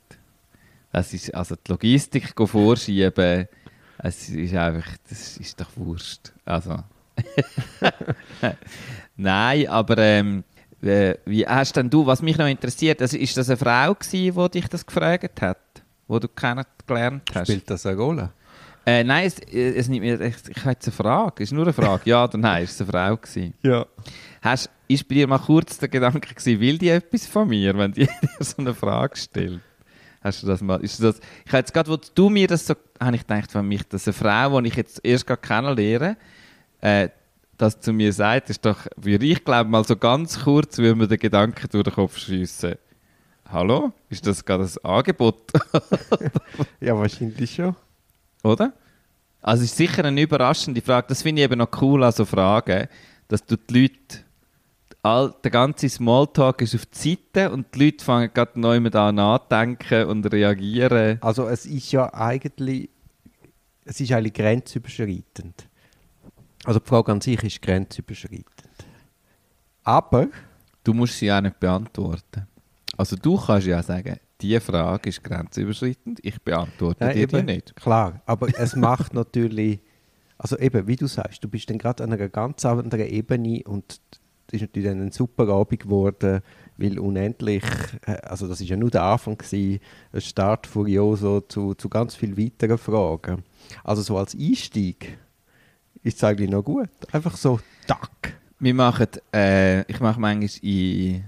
Es 0.92 1.12
ist, 1.12 1.34
also 1.34 1.56
die 1.56 1.70
Logistik 1.70 2.32
vorschieben, 2.36 3.48
es 3.98 4.28
ist 4.28 4.54
einfach, 4.54 4.96
das 5.08 5.36
ist 5.36 5.60
doch 5.60 5.68
Wurst. 5.76 6.32
Also. 6.44 6.82
Nein, 9.16 9.68
aber 9.68 9.98
ähm, 9.98 10.44
äh, 10.54 10.55
wie 10.80 11.46
hast 11.46 11.76
denn 11.76 11.90
du, 11.90 12.06
was 12.06 12.22
mich 12.22 12.36
noch 12.38 12.46
interessiert, 12.46 13.00
also 13.00 13.16
ist 13.16 13.36
das 13.36 13.48
eine 13.48 13.56
Frau 13.56 13.94
gewesen, 13.94 14.34
die 14.34 14.50
dich 14.50 14.68
das 14.68 14.84
gefragt 14.84 15.40
hat, 15.40 15.58
wo 16.06 16.18
du 16.18 16.28
kennengelernt 16.28 17.22
hast? 17.34 17.48
Spielt 17.48 17.70
das 17.70 17.86
eine 17.86 17.96
Rolle? 17.96 18.32
Äh, 18.88 19.02
nein, 19.02 19.26
es, 19.26 19.40
äh, 19.40 19.74
es 19.74 19.88
nicht 19.88 20.00
mehr, 20.00 20.20
ich, 20.20 20.36
ich 20.48 20.58
habe 20.58 20.70
jetzt 20.70 20.86
eine 20.86 20.94
Frage. 20.94 21.42
Es 21.42 21.48
ist 21.48 21.52
nur 21.52 21.64
eine 21.64 21.72
Frage. 21.72 22.02
Ja 22.04 22.22
oder 22.22 22.38
nein, 22.38 22.62
ist 22.62 22.72
es 22.72 22.80
eine 22.82 22.90
Frau 22.90 23.16
gewesen? 23.16 23.54
Ja. 23.62 23.84
Hast, 24.42 24.70
ist 24.86 25.08
bei 25.08 25.16
dir 25.16 25.26
mal 25.26 25.38
kurz 25.38 25.78
der 25.78 25.88
Gedanke 25.88 26.20
gewesen, 26.20 26.60
will 26.60 26.78
die 26.78 26.90
etwas 26.90 27.26
von 27.26 27.48
mir, 27.48 27.76
wenn 27.76 27.92
die 27.92 28.06
dir 28.22 28.28
so 28.38 28.58
eine 28.58 28.74
Frage 28.74 29.16
stellt? 29.16 29.60
Hast 30.22 30.42
du 30.42 30.46
das 30.46 30.60
mal, 30.60 30.76
ist 30.84 31.02
das, 31.02 31.18
ich 31.44 31.52
habe 31.52 31.58
jetzt 31.58 31.74
gerade, 31.74 31.90
wo 31.90 31.96
du 31.96 32.28
mir 32.28 32.46
das 32.46 32.64
so, 32.64 32.74
habe 33.00 33.16
ich 33.16 33.26
gedacht, 33.26 33.52
wenn 33.56 33.66
mich 33.66 33.82
das 33.88 34.06
eine 34.06 34.12
Frau, 34.12 34.60
die 34.60 34.68
ich 34.68 34.76
jetzt 34.76 35.00
erst 35.04 35.26
gerade 35.26 35.40
kennenlerne, 35.40 36.16
äh, 36.80 37.08
das 37.58 37.80
zu 37.80 37.92
mir 37.92 38.12
sagt, 38.12 38.50
ist 38.50 38.64
doch, 38.64 38.86
würde 38.96 39.26
ich 39.26 39.44
glaube 39.44 39.70
mal 39.70 39.84
so 39.84 39.96
ganz 39.96 40.40
kurz, 40.44 40.78
würde 40.78 40.94
mir 40.94 41.08
den 41.08 41.18
Gedanken 41.18 41.68
durch 41.70 41.84
den 41.84 41.94
Kopf 41.94 42.18
schiessen. 42.18 42.74
Hallo? 43.48 43.92
Ist 44.08 44.26
das 44.26 44.44
gerade 44.44 44.64
ein 44.64 44.84
Angebot? 44.84 45.52
ja, 46.80 46.96
wahrscheinlich 46.96 47.54
schon. 47.54 47.76
Oder? 48.42 48.72
Also 49.40 49.62
es 49.62 49.70
ist 49.70 49.76
sicher 49.76 50.04
eine 50.04 50.20
überraschende 50.20 50.80
Frage. 50.80 51.06
Das 51.08 51.22
finde 51.22 51.42
ich 51.42 51.44
eben 51.44 51.58
noch 51.58 51.70
cool 51.80 52.02
an 52.02 52.12
so 52.12 52.24
Fragen, 52.24 52.88
dass 53.28 53.44
du 53.44 53.56
die 53.56 53.82
Leute, 53.82 54.24
all, 55.02 55.32
der 55.44 55.52
ganze 55.52 55.88
Smalltalk 55.88 56.62
ist 56.62 56.74
auf 56.74 56.86
die 56.86 57.16
Seite 57.16 57.52
und 57.52 57.72
die 57.74 57.84
Leute 57.84 58.04
fangen 58.04 58.30
gerade 58.34 58.58
neu 58.58 58.80
mit 58.80 58.96
an 58.96 59.14
nachdenken 59.14 60.06
und 60.06 60.30
reagieren. 60.32 61.18
Also 61.20 61.46
es 61.46 61.64
ist 61.64 61.92
ja 61.92 62.12
eigentlich, 62.12 62.90
es 63.84 64.00
ist 64.00 64.10
eigentlich 64.10 64.34
grenzüberschreitend. 64.34 65.65
Also 66.66 66.80
die 66.80 66.88
Frage 66.88 67.12
an 67.12 67.20
sich 67.20 67.42
ist 67.42 67.62
grenzüberschreitend. 67.62 68.44
Aber... 69.84 70.28
Du 70.82 70.92
musst 70.92 71.18
sie 71.18 71.32
auch 71.32 71.40
nicht 71.40 71.58
beantworten. 71.58 72.46
Also 72.96 73.16
du 73.16 73.36
kannst 73.36 73.66
ja 73.66 73.82
sagen, 73.82 74.16
diese 74.40 74.60
Frage 74.60 75.08
ist 75.08 75.22
grenzüberschreitend, 75.22 76.18
ich 76.22 76.40
beantworte 76.42 77.04
Nein, 77.04 77.14
dir 77.14 77.22
eben, 77.22 77.46
die 77.46 77.54
nicht. 77.54 77.76
Klar, 77.76 78.20
aber 78.26 78.48
es 78.58 78.76
macht 78.76 79.14
natürlich... 79.14 79.80
Also 80.38 80.58
eben, 80.58 80.86
wie 80.86 80.96
du 80.96 81.06
sagst, 81.06 81.42
du 81.42 81.48
bist 81.48 81.70
dann 81.70 81.78
gerade 81.78 82.04
an 82.04 82.12
einer 82.12 82.28
ganz 82.28 82.64
anderen 82.66 83.06
Ebene 83.06 83.62
und 83.64 84.00
ist 84.52 84.60
natürlich 84.60 84.88
dann 84.88 85.00
ein 85.00 85.12
super 85.12 85.48
Abend 85.48 85.80
geworden, 85.80 86.42
weil 86.76 86.98
unendlich, 86.98 87.64
äh, 88.06 88.12
also 88.22 88.46
das 88.46 88.60
ist 88.60 88.68
ja 88.68 88.76
nur 88.76 88.90
der 88.90 89.02
Anfang 89.02 89.38
gewesen, 89.38 89.80
ein 90.12 90.20
Start 90.20 90.66
Furioso 90.66 91.40
zu, 91.40 91.74
zu 91.74 91.88
ganz 91.88 92.14
vielen 92.14 92.36
weiteren 92.36 92.78
Fragen. 92.78 93.44
Also 93.82 94.02
so 94.02 94.18
als 94.18 94.34
Einstieg 94.34 95.18
ist 96.06 96.18
es 96.18 96.24
eigentlich 96.24 96.50
noch 96.50 96.62
gut. 96.62 96.88
Einfach 97.10 97.36
so, 97.36 97.58
tack. 97.86 98.34
Wir 98.60 98.74
machen, 98.74 99.08
äh, 99.34 99.82
ich 99.90 100.00
mache 100.00 100.20
manchmal 100.20 100.48
in, 100.62 101.24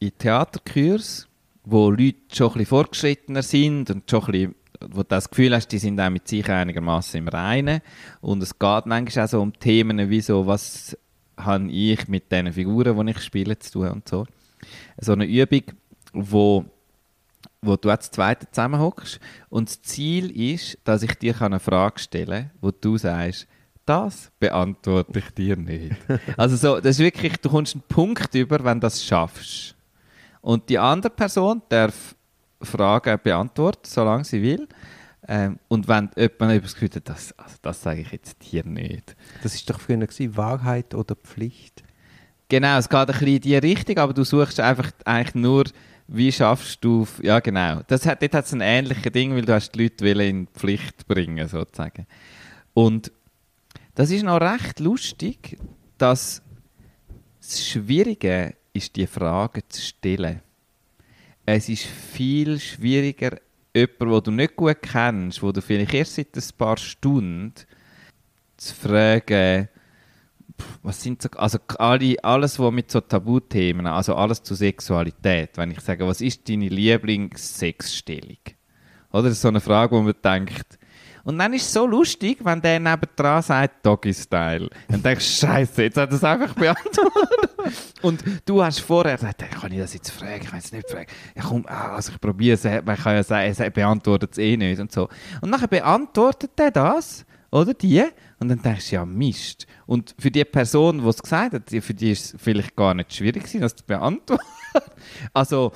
in 0.00 0.18
Theaterkurs, 0.18 1.28
wo 1.64 1.90
Leute 1.90 2.16
schon 2.32 2.48
ein 2.48 2.52
bisschen 2.54 2.66
fortgeschrittener 2.66 3.42
sind 3.42 3.90
und 3.90 4.10
schon 4.10 4.24
ein 4.24 4.32
bisschen, 4.32 4.54
wo 4.80 5.02
du 5.02 5.08
das 5.08 5.30
Gefühl 5.30 5.54
hast, 5.54 5.68
die 5.68 5.78
sind 5.78 6.00
auch 6.00 6.10
mit 6.10 6.26
sich 6.26 6.48
einigermaßen 6.48 7.18
im 7.18 7.28
Reinen. 7.28 7.80
Und 8.20 8.42
es 8.42 8.58
geht 8.58 8.86
manchmal 8.86 9.24
auch 9.24 9.28
so 9.28 9.40
um 9.40 9.52
Themen 9.58 10.10
wie 10.10 10.20
so, 10.20 10.46
was 10.46 10.98
habe 11.36 11.70
ich 11.70 12.08
mit 12.08 12.32
den 12.32 12.52
Figuren, 12.52 13.06
die 13.06 13.12
ich 13.12 13.20
spiele, 13.20 13.58
zu 13.58 13.72
tun 13.72 13.88
und 13.88 14.08
so. 14.08 14.26
So 15.00 15.12
eine 15.12 15.26
Übung, 15.26 15.62
wo 16.12 16.64
wo 17.60 17.76
du 17.76 17.90
als 17.90 18.10
Zweite 18.10 18.48
zusammenhockst 18.50 19.18
und 19.48 19.68
das 19.68 19.82
Ziel 19.82 20.30
ist, 20.30 20.78
dass 20.84 21.02
ich 21.02 21.14
dir 21.14 21.40
eine 21.42 21.58
Frage 21.58 21.98
stellen 21.98 22.42
kann, 22.44 22.50
wo 22.60 22.70
du 22.70 22.96
sagst, 22.96 23.48
das 23.88 24.30
beantworte 24.38 25.18
ich 25.18 25.30
dir 25.30 25.56
nicht. 25.56 25.96
also 26.36 26.56
so, 26.56 26.80
das 26.80 26.96
ist 26.96 26.98
wirklich, 26.98 27.36
du 27.38 27.48
kommst 27.48 27.74
einen 27.74 27.82
Punkt 27.88 28.34
über, 28.34 28.62
wenn 28.62 28.78
du 28.78 28.86
das 28.86 29.04
schaffst. 29.04 29.74
Und 30.40 30.68
die 30.68 30.78
andere 30.78 31.10
Person 31.10 31.62
darf 31.68 32.14
Fragen 32.60 33.18
beantworten, 33.22 33.80
solange 33.84 34.24
sie 34.24 34.42
will. 34.42 34.68
Ähm, 35.26 35.58
und 35.68 35.86
wenn 35.88 36.10
jemand 36.16 36.52
etwas 36.52 36.74
Gefühl 36.74 36.90
hat, 36.94 37.08
das, 37.08 37.32
also 37.38 37.56
das 37.60 37.82
sage 37.82 38.00
ich 38.00 38.12
jetzt 38.12 38.36
dir 38.50 38.64
nicht. 38.64 39.14
Das 39.42 39.54
ist 39.54 39.68
doch 39.68 39.80
früher 39.80 39.98
gewesen, 39.98 40.36
Wahrheit 40.36 40.94
oder 40.94 41.14
Pflicht. 41.14 41.82
Genau, 42.48 42.78
es 42.78 42.88
geht 42.88 42.98
ein 42.98 43.06
bisschen 43.06 43.26
in 43.26 43.40
die 43.40 43.56
Richtung, 43.56 43.98
aber 43.98 44.14
du 44.14 44.24
suchst 44.24 44.58
einfach 44.60 44.90
eigentlich 45.04 45.34
nur, 45.34 45.64
wie 46.06 46.32
schaffst 46.32 46.82
du, 46.82 47.06
ja 47.22 47.40
genau. 47.40 47.82
Das 47.86 48.06
hat, 48.06 48.22
dort 48.22 48.34
hat 48.34 48.46
es 48.46 48.54
ein 48.54 48.62
ähnliches 48.62 49.12
Ding, 49.12 49.34
weil 49.34 49.44
du 49.44 49.52
hast 49.52 49.72
die 49.72 49.82
Leute 49.82 50.08
in 50.08 50.46
die 50.46 50.52
Pflicht 50.58 51.06
bringen, 51.06 51.46
sozusagen. 51.46 52.06
Und 52.72 53.12
das 53.98 54.12
ist 54.12 54.22
noch 54.22 54.40
recht 54.40 54.78
lustig, 54.78 55.58
dass 55.98 56.40
das 57.40 57.66
Schwierige 57.66 58.54
ist, 58.72 58.94
die 58.94 59.08
Frage 59.08 59.66
zu 59.66 59.80
stellen. 59.82 60.40
Es 61.44 61.68
ist 61.68 61.82
viel 61.82 62.60
schwieriger, 62.60 63.40
jemanden, 63.74 64.12
den 64.12 64.22
du 64.22 64.30
nicht 64.30 64.54
gut 64.54 64.82
kennst, 64.82 65.42
wo 65.42 65.50
du 65.50 65.60
vielleicht 65.60 65.94
erst 65.94 66.14
seit 66.14 66.36
ein 66.36 66.44
paar 66.56 66.76
Stunden 66.76 67.54
zu 68.56 68.72
fragen, 68.72 69.68
was 70.84 71.02
sind 71.02 71.20
so, 71.20 71.30
also 71.30 71.58
alle, 71.78 72.22
alles, 72.22 72.56
was 72.60 72.72
mit 72.72 72.92
so 72.92 73.00
Tabuthemen, 73.00 73.88
also 73.88 74.14
alles 74.14 74.44
zu 74.44 74.54
Sexualität, 74.54 75.56
wenn 75.56 75.72
ich 75.72 75.80
sage, 75.80 76.06
was 76.06 76.20
ist 76.20 76.48
deine 76.48 76.68
Lieblingssexstellung? 76.68 78.38
Oder 79.10 79.32
so 79.32 79.48
eine 79.48 79.60
Frage, 79.60 79.96
wo 79.96 80.02
man 80.02 80.14
denkt, 80.22 80.77
und 81.28 81.36
dann 81.36 81.52
ist 81.52 81.66
es 81.66 81.74
so 81.74 81.86
lustig, 81.86 82.38
wenn 82.42 82.62
der 82.62 82.80
nebendran 82.80 83.42
sagt, 83.42 83.84
Doggy-Style. 83.84 84.70
Dann 84.88 85.02
denkst 85.02 85.40
du, 85.40 85.46
Scheiße, 85.46 85.82
jetzt 85.82 85.98
hat 85.98 86.08
er 86.08 86.16
es 86.16 86.24
einfach 86.24 86.54
beantwortet. 86.54 87.50
und 88.00 88.24
du 88.46 88.64
hast 88.64 88.78
vorher 88.78 89.16
gesagt, 89.16 89.42
hey, 89.42 89.50
kann 89.50 89.70
ich 89.70 89.78
das 89.78 89.92
jetzt 89.92 90.10
fragen? 90.10 90.40
Ich 90.40 90.48
kann 90.48 90.58
es 90.58 90.72
nicht 90.72 90.90
fragen. 90.90 91.06
Ja, 91.36 91.42
komm, 91.46 91.66
ah, 91.68 91.96
also 91.96 92.12
ich 92.12 92.20
probiere 92.22 92.54
es. 92.54 92.64
Man 92.64 92.96
kann 92.96 93.14
ja 93.14 93.22
sagen, 93.22 93.54
er 93.58 93.68
beantwortet 93.68 94.32
es 94.32 94.38
eh 94.38 94.56
nicht 94.56 94.80
und 94.80 94.90
so. 94.90 95.10
Und 95.42 95.50
nachher 95.50 95.68
beantwortet 95.68 96.52
er 96.56 96.70
das, 96.70 97.26
oder 97.50 97.74
die, 97.74 98.04
und 98.40 98.48
dann 98.48 98.62
denkst 98.62 98.88
du, 98.88 98.96
ja, 98.96 99.04
Mist. 99.04 99.66
Und 99.84 100.14
für 100.18 100.30
die 100.30 100.46
Person, 100.46 101.02
die 101.02 101.08
es 101.08 101.22
gesagt 101.22 101.52
hat, 101.52 101.68
für 101.68 101.92
die 101.92 102.12
ist 102.12 102.36
es 102.36 102.40
vielleicht 102.40 102.74
gar 102.74 102.94
nicht 102.94 103.12
schwierig 103.12 103.44
das 103.60 103.76
zu 103.76 103.84
beantworten. 103.84 104.42
also... 105.34 105.72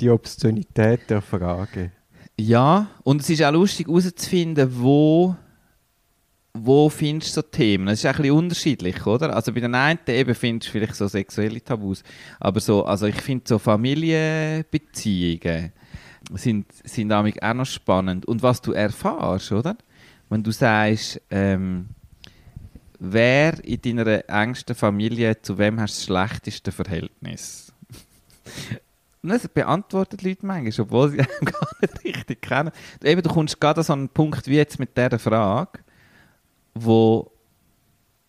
Die 0.00 0.10
Obszönität 0.10 1.10
der 1.10 1.20
Frage. 1.20 1.90
Ja, 2.40 2.86
und 3.02 3.20
es 3.20 3.30
ist 3.30 3.42
auch 3.42 3.52
lustig 3.52 3.88
herauszufinden, 3.88 4.68
wo, 4.70 5.34
wo 6.54 6.88
findest 6.88 7.36
du 7.36 7.40
so 7.40 7.42
Themen. 7.42 7.86
Das 7.86 7.98
ist 7.98 8.06
auch 8.06 8.10
ein 8.10 8.22
bisschen 8.22 8.36
unterschiedlich, 8.36 9.04
oder? 9.06 9.34
Also 9.34 9.52
bei 9.52 9.60
den 9.60 9.74
einen 9.74 9.98
eben 10.06 10.34
findest 10.34 10.68
du 10.68 10.72
vielleicht 10.72 10.94
so 10.94 11.08
sexuelle 11.08 11.62
Tabus, 11.62 12.02
aber 12.38 12.60
so, 12.60 12.84
also 12.84 13.06
ich 13.06 13.20
finde 13.20 13.44
so 13.48 13.58
Familienbeziehungen 13.58 15.72
sind, 16.34 16.66
sind 16.84 17.12
auch 17.12 17.54
noch 17.54 17.66
spannend. 17.66 18.26
Und 18.26 18.42
was 18.42 18.60
du 18.60 18.72
erfährst, 18.72 19.52
oder? 19.52 19.76
Wenn 20.28 20.42
du 20.42 20.50
sagst, 20.52 21.22
ähm, 21.30 21.88
wer 22.98 23.64
in 23.64 23.80
deiner 23.80 24.28
engsten 24.28 24.76
Familie, 24.76 25.40
zu 25.40 25.56
wem 25.58 25.80
hast 25.80 25.94
du 25.94 26.12
das 26.12 26.28
schlechteste 26.28 26.70
Verhältnis? 26.70 27.72
Das 29.28 29.48
beantworten 29.48 30.16
die 30.16 30.28
Leute 30.28 30.46
manchmal, 30.46 30.86
obwohl 30.86 31.10
sie 31.10 31.18
einen 31.20 31.44
gar 31.44 31.68
nicht 31.80 32.04
richtig 32.04 32.42
kennen. 32.42 32.70
Eben, 33.02 33.22
du 33.22 33.30
kommst 33.30 33.60
gerade 33.60 33.80
an 33.80 33.84
so 33.84 33.92
einen 33.92 34.08
Punkt 34.08 34.46
wie 34.46 34.56
jetzt 34.56 34.78
mit 34.78 34.96
dieser 34.96 35.18
Frage, 35.18 35.80
wo, 36.74 37.30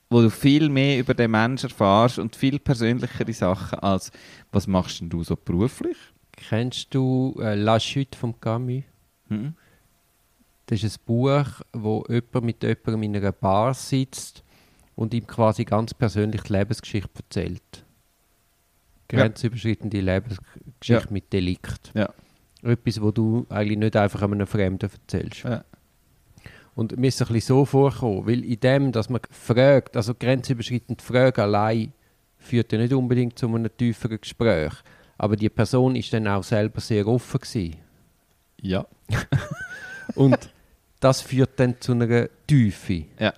wo 0.10 0.22
du 0.22 0.30
viel 0.30 0.70
mehr 0.70 1.00
über 1.00 1.14
den 1.14 1.32
Menschen 1.32 1.70
erfährst 1.70 2.20
und 2.20 2.36
viel 2.36 2.60
persönlichere 2.60 3.34
Sachen 3.34 3.80
als 3.80 4.12
«Was 4.52 4.68
machst 4.68 5.02
denn 5.02 5.10
du 5.10 5.24
so 5.24 5.36
beruflich?» 5.36 5.98
Kennst 6.32 6.94
du 6.96 7.36
äh, 7.40 7.56
«La 7.56 7.80
Chute» 7.80 8.18
von 8.18 8.40
Camus? 8.40 8.84
Hm? 9.28 9.54
Das 10.68 10.84
ist 10.84 11.00
ein 11.00 11.06
Buch, 11.06 11.46
wo 11.74 12.06
jemand 12.08 12.46
mit 12.46 12.64
jemandem 12.64 13.04
in 13.04 13.16
einer 13.18 13.32
Bar 13.32 13.74
sitzt 13.74 14.44
und 14.96 15.14
ihm 15.14 15.26
quasi 15.28 15.66
ganz 15.66 15.94
persönlich 15.94 16.44
die 16.44 16.54
Lebensgeschichte 16.54 17.10
erzählt 17.16 17.86
grenzüberschreitende 19.10 20.00
Lebensgeschichte 20.00 21.06
ja. 21.06 21.08
mit 21.10 21.34
Delikt. 21.34 21.92
Ja. 21.94 22.10
Etwas, 22.62 23.02
wo 23.02 23.12
du 23.12 23.46
eigentlich 23.50 23.78
nicht 23.78 23.96
einfach 23.96 24.22
einem 24.22 24.48
Fremden 24.48 24.90
erzählst. 24.90 25.44
Ja. 25.44 25.64
Und 26.76 26.98
mir 26.98 27.08
ist 27.08 27.20
es 27.20 27.28
ein 27.28 27.34
bisschen 27.34 27.56
so 27.56 27.66
vorgekommen, 27.66 28.26
weil 28.26 28.44
in 28.46 28.60
dem, 28.60 28.92
dass 28.92 29.10
man 29.10 29.22
fragt, 29.30 29.98
also 29.98 30.14
grenzüberschreitend 30.14 31.02
Fragen 31.02 31.42
allein 31.42 31.92
führt 32.38 32.72
ja 32.72 32.78
nicht 32.78 32.94
unbedingt 32.94 33.38
zu 33.38 33.48
einem 33.48 33.70
tieferen 33.76 34.20
Gespräch. 34.22 34.74
Aber 35.18 35.36
die 35.36 35.50
Person 35.50 35.96
ist 35.96 36.14
dann 36.14 36.28
auch 36.28 36.44
selber 36.44 36.80
sehr 36.80 37.06
offen 37.08 37.40
gewesen. 37.40 37.76
Ja. 38.62 38.86
Und 40.16 40.50
das 41.00 41.22
führt 41.22 41.60
dann 41.60 41.80
zu 41.80 41.92
einer 41.92 42.30
Tiefe. 42.48 43.06
Ja. 43.20 43.34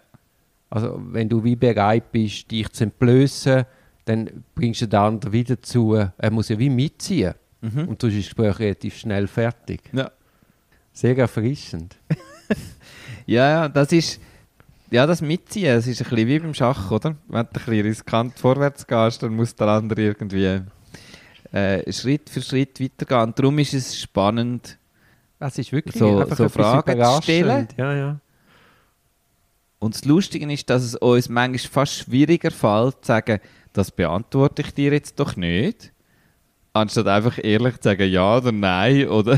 Also 0.69 1.01
wenn 1.03 1.27
du 1.27 1.43
wie 1.43 1.55
bereit 1.55 2.11
bist, 2.11 2.49
dich 2.51 2.69
zu 2.69 2.83
entblößen, 2.83 3.65
dann 4.05 4.43
bringst 4.55 4.81
du 4.81 4.87
den 4.87 4.99
anderen 4.99 5.33
wieder 5.33 5.61
zu, 5.61 5.93
er 5.93 6.31
muss 6.31 6.49
ja 6.49 6.57
wie 6.57 6.69
mitziehen. 6.69 7.33
Mhm. 7.61 7.89
Und 7.89 8.01
du 8.01 8.07
ist 8.07 8.17
das 8.17 8.25
Gespräch 8.25 8.59
relativ 8.59 8.97
schnell 8.97 9.27
fertig. 9.27 9.81
Ja. 9.93 10.11
Sehr 10.93 11.17
erfrischend. 11.17 11.95
ja, 13.25 13.69
das 13.69 13.91
ist, 13.91 14.19
ja, 14.89 15.05
das 15.05 15.21
Mitziehen, 15.21 15.75
das 15.75 15.87
ist 15.87 16.01
ein 16.01 16.09
bisschen 16.09 16.27
wie 16.27 16.39
beim 16.39 16.53
Schach, 16.53 16.91
oder? 16.91 17.15
Wenn 17.27 17.45
du 17.45 17.49
ein 17.49 17.53
bisschen 17.53 17.81
riskant 17.81 18.39
vorwärts 18.39 18.85
gehst, 18.85 19.23
dann 19.23 19.35
muss 19.35 19.55
der 19.55 19.67
andere 19.67 20.01
irgendwie 20.01 20.61
äh, 21.53 21.93
Schritt 21.93 22.29
für 22.29 22.41
Schritt 22.41 22.81
weitergehen. 22.81 23.21
Und 23.21 23.39
darum 23.39 23.57
ist 23.59 23.73
es 23.73 23.99
spannend, 23.99 24.77
das 25.39 25.57
ist 25.57 25.71
wirklich 25.71 25.95
so, 25.95 26.25
so 26.35 26.49
Fragen 26.49 27.03
zu 27.03 27.21
stellen. 27.23 27.67
Ja, 27.77 27.95
ja. 27.95 28.19
Und 29.79 29.95
das 29.95 30.05
Lustige 30.05 30.51
ist, 30.53 30.69
dass 30.69 30.83
es 30.83 30.95
uns 30.95 31.29
manchmal 31.29 31.71
fast 31.71 31.93
schwieriger 31.93 32.51
fällt, 32.51 32.97
zu 33.01 33.07
sagen, 33.07 33.39
das 33.73 33.91
beantworte 33.91 34.61
ich 34.61 34.73
dir 34.73 34.91
jetzt 34.91 35.19
doch 35.19 35.35
nicht. 35.35 35.93
Anstatt 36.73 37.07
einfach 37.07 37.37
ehrlich 37.43 37.77
zu 37.77 37.89
sagen, 37.89 38.09
ja 38.09 38.37
oder 38.37 38.51
nein, 38.51 39.07
oder? 39.07 39.37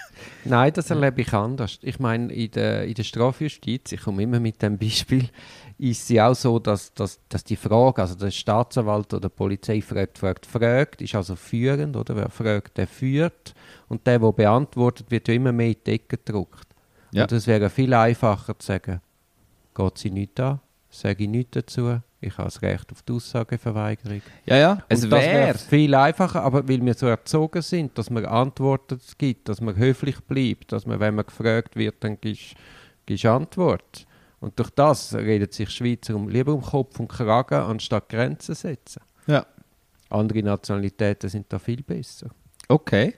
nein, 0.44 0.72
das 0.72 0.90
erlebe 0.90 1.22
ich 1.22 1.32
anders. 1.32 1.78
Ich 1.82 1.98
meine, 1.98 2.32
in 2.32 2.50
der, 2.50 2.84
in 2.84 2.94
der 2.94 3.04
Strafjustiz, 3.04 3.92
ich 3.92 4.02
komme 4.02 4.22
immer 4.22 4.40
mit 4.40 4.60
dem 4.60 4.76
Beispiel, 4.76 5.30
ist 5.78 6.02
es 6.02 6.08
ja 6.10 6.28
auch 6.28 6.34
so, 6.34 6.58
dass, 6.58 6.92
dass, 6.94 7.20
dass 7.28 7.44
die 7.44 7.56
Frage, 7.56 8.02
also 8.02 8.14
der 8.14 8.30
Staatsanwalt 8.30 9.12
oder 9.14 9.28
die 9.28 9.34
Polizei 9.34 9.80
fragt, 9.80 10.18
fragt, 10.18 10.46
fragt, 10.46 11.02
ist 11.02 11.14
also 11.14 11.36
führend, 11.36 11.96
oder? 11.96 12.16
Wer 12.16 12.28
fragt, 12.28 12.76
der 12.76 12.86
führt. 12.86 13.54
Und 13.88 14.06
der, 14.06 14.18
der 14.18 14.32
beantwortet, 14.32 15.10
wird 15.10 15.28
ja 15.28 15.34
immer 15.34 15.52
mehr 15.52 15.68
in 15.68 15.76
die 15.86 15.92
Ecke 15.92 16.18
gedruckt. 16.18 16.68
Ja. 17.12 17.22
Und 17.22 17.32
es 17.32 17.46
wäre 17.46 17.70
viel 17.70 17.94
einfacher 17.94 18.58
zu 18.58 18.66
sagen, 18.66 19.00
geht 19.74 19.98
sie 19.98 20.10
nicht 20.10 20.38
an, 20.40 20.60
sage 20.90 21.24
ich 21.24 21.30
nichts 21.30 21.52
dazu, 21.52 22.00
ich 22.24 22.38
habe 22.38 22.46
das 22.46 22.62
Recht 22.62 22.90
auf 22.92 23.02
die 23.02 23.12
Aussageverweigerung. 23.12 24.22
Ja, 24.46 24.56
ja, 24.56 24.78
es 24.88 25.10
wäre 25.10 25.56
viel 25.56 25.94
einfacher, 25.94 26.42
aber 26.42 26.68
weil 26.68 26.84
wir 26.84 26.94
so 26.94 27.06
erzogen 27.06 27.62
sind, 27.62 27.96
dass 27.98 28.10
man 28.10 28.24
Antworten 28.24 29.00
gibt, 29.18 29.48
dass 29.48 29.60
man 29.60 29.76
höflich 29.76 30.20
bleibt, 30.20 30.72
dass 30.72 30.86
man, 30.86 31.00
wenn 31.00 31.14
man 31.14 31.26
gefragt 31.26 31.76
wird, 31.76 31.96
dann 32.00 32.20
gibst 32.20 32.54
du 33.06 33.30
Antwort. 33.30 34.06
Und 34.40 34.58
durch 34.58 34.70
das 34.70 35.14
redet 35.14 35.54
sich 35.54 35.70
Schweizer 35.70 36.14
um, 36.14 36.28
lieber 36.28 36.52
um 36.52 36.60
Kopf 36.60 37.00
und 37.00 37.08
Kragen, 37.08 37.54
anstatt 37.54 38.08
Grenzen 38.08 38.54
setzen. 38.54 39.00
Ja. 39.26 39.46
Andere 40.10 40.42
Nationalitäten 40.42 41.30
sind 41.30 41.52
da 41.52 41.58
viel 41.58 41.82
besser. 41.82 42.28
Okay. 42.68 43.14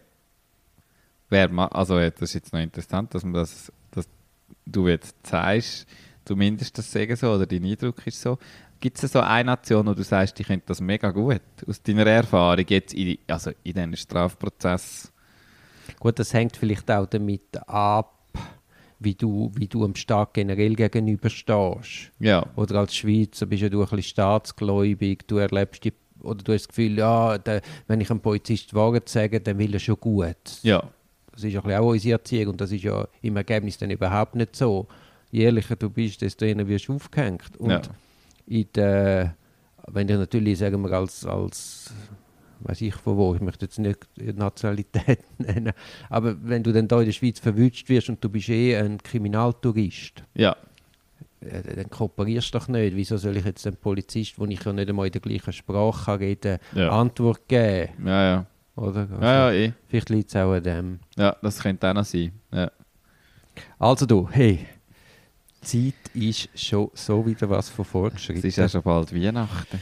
Wer 1.29 1.51
also 1.75 1.99
das 1.99 2.23
ist 2.23 2.35
jetzt 2.35 2.53
noch 2.53 2.61
interessant, 2.61 3.15
dass 3.15 3.25
man 3.25 3.35
das, 3.35 3.73
dass 3.91 4.09
du 4.65 4.87
jetzt 4.89 5.17
zeigst, 5.25 5.89
zumindest 6.25 6.77
das 6.79 6.91
sagen 6.91 7.17
so, 7.17 7.33
oder 7.33 7.47
dein 7.47 7.65
Eindruck 7.65 8.07
ist 8.07 8.21
so. 8.21 8.39
Gibt 8.81 9.03
es 9.03 9.12
so 9.12 9.20
eine 9.20 9.45
Nation, 9.45 9.87
wo 9.87 9.95
du 9.95 10.03
sagst, 10.03 10.39
die 10.39 10.45
könnte 10.45 10.66
das 10.66 10.81
mega 10.81 11.11
gut, 11.11 11.41
aus 11.66 11.83
deiner 11.83 12.07
Erfahrung 12.07 12.64
jetzt 12.68 12.95
in, 12.95 13.18
also 13.27 13.51
in 13.64 13.72
diesem 13.72 13.97
Strafprozess? 13.97 15.12
Gut, 15.99 16.18
das 16.18 16.35
hängt 16.35 16.57
vielleicht 16.57 16.91
auch 16.91 17.07
damit 17.07 17.57
ab, 17.66 18.12
wie 18.99 19.14
du, 19.14 19.51
wie 19.55 19.68
du 19.68 19.85
dem 19.85 19.95
Staat 19.95 20.35
generell 20.35 20.74
gegenüberstehst. 20.74 22.12
Ja. 22.18 22.47
Oder 22.57 22.81
als 22.81 22.97
Schweizer 22.97 23.47
bist 23.47 23.62
ja 23.62 23.68
du 23.68 23.81
ein 23.81 23.89
bisschen 23.89 24.03
staatsgläubig, 24.03 25.27
du 25.27 25.39
erlebst 25.39 25.85
die, 25.85 25.93
oder 26.20 26.43
du 26.43 26.53
hast 26.53 26.62
das 26.62 26.68
Gefühl, 26.68 26.99
ja, 26.99 27.39
der, 27.39 27.62
wenn 27.87 28.01
ich 28.01 28.11
einem 28.11 28.20
Polizist 28.20 28.74
Wahrheit 28.74 29.09
sage, 29.09 29.41
dann 29.41 29.59
will 29.59 29.74
er 29.74 29.81
schon 29.81 30.01
gut. 30.01 30.37
Ja. 30.62 30.83
Das 31.33 31.45
ist 31.45 31.55
ein 31.55 31.62
bisschen 31.62 31.79
auch 31.79 31.87
unsere 31.91 32.12
Erziehung 32.12 32.53
und 32.53 32.61
das 32.61 32.72
ist 32.72 32.85
ja 32.85 33.07
im 33.20 33.37
Ergebnis 33.37 33.79
dann 33.79 33.91
überhaupt 33.91 34.35
nicht 34.35 34.57
so. 34.57 34.87
Je 35.31 35.45
ehrlicher 35.45 35.77
du 35.77 35.91
bist, 35.91 36.22
desto 36.22 36.45
eher 36.45 36.66
wirst 36.66 36.89
du 36.89 36.95
aufgehängt. 36.95 37.57
Und 37.59 37.70
Ja. 37.70 37.83
In 38.47 38.67
der, 38.75 39.37
wenn 39.89 40.07
du 40.07 40.17
natürlich, 40.19 40.59
sagen 40.59 40.83
wir, 40.83 40.93
als, 40.93 41.25
als 41.27 41.93
weiß 42.61 42.81
ich 42.81 42.95
von 42.95 43.17
wo, 43.17 43.35
ich 43.35 43.41
möchte 43.41 43.67
jetzt 43.67 43.79
nicht 43.79 43.99
Nationalität 44.17 45.21
nennen, 45.39 45.73
aber 46.09 46.37
wenn 46.43 46.63
du 46.63 46.73
dann 46.73 46.89
da 46.89 47.01
in 47.01 47.07
der 47.07 47.13
Schweiz 47.13 47.39
verwünscht 47.39 47.89
wirst 47.89 48.09
und 48.09 48.23
du 48.25 48.29
bist 48.29 48.49
eh 48.49 48.77
ein 48.77 48.99
Kriminaltourist, 49.03 50.25
Ja. 50.35 50.57
dann 51.41 51.91
kooperierst 51.91 52.53
du 52.55 52.59
doch 52.59 52.69
nicht. 52.69 52.97
Wieso 52.97 53.19
soll 53.19 53.37
ich 53.37 53.45
jetzt 53.45 53.65
dem 53.67 53.77
Polizist, 53.77 54.39
wo 54.39 54.47
ich 54.47 54.65
ja 54.65 54.73
nicht 54.73 54.89
einmal 54.89 55.07
in 55.07 55.13
der 55.13 55.21
gleichen 55.21 55.53
Sprache 55.53 56.05
kann 56.07 56.19
reden 56.19 56.59
Ja. 56.75 56.89
Antwort 56.91 57.47
geben? 57.47 57.93
Ja, 58.07 58.25
ja. 58.25 58.47
Oder? 58.75 59.01
Also, 59.01 59.15
Ja, 59.23 59.53
ja, 59.53 59.53
eh. 59.53 59.73
Vielleicht 59.89 60.09
liegt 60.11 60.31
es 60.31 60.37
auch 60.37 60.53
an 60.53 60.63
dem. 60.63 60.99
Ja, 61.17 61.37
das 61.43 61.61
könnte 61.61 61.89
auch 61.89 61.95
noch 61.95 62.05
sein. 62.05 62.33
Ja. 62.53 62.71
Also 63.79 64.07
du, 64.07 64.29
hey, 64.31 64.67
Zeit 65.67 65.95
ist 66.14 66.49
schon 66.59 66.91
so 66.95 67.27
wieder 67.27 67.49
was 67.51 67.69
von 67.69 67.85
Es 67.85 67.91
Fortschritt. 67.91 68.45
ist 68.45 68.57
ja 68.57 68.69
schon 68.69 68.83
bald 68.83 69.14
Weihnachten. 69.14 69.81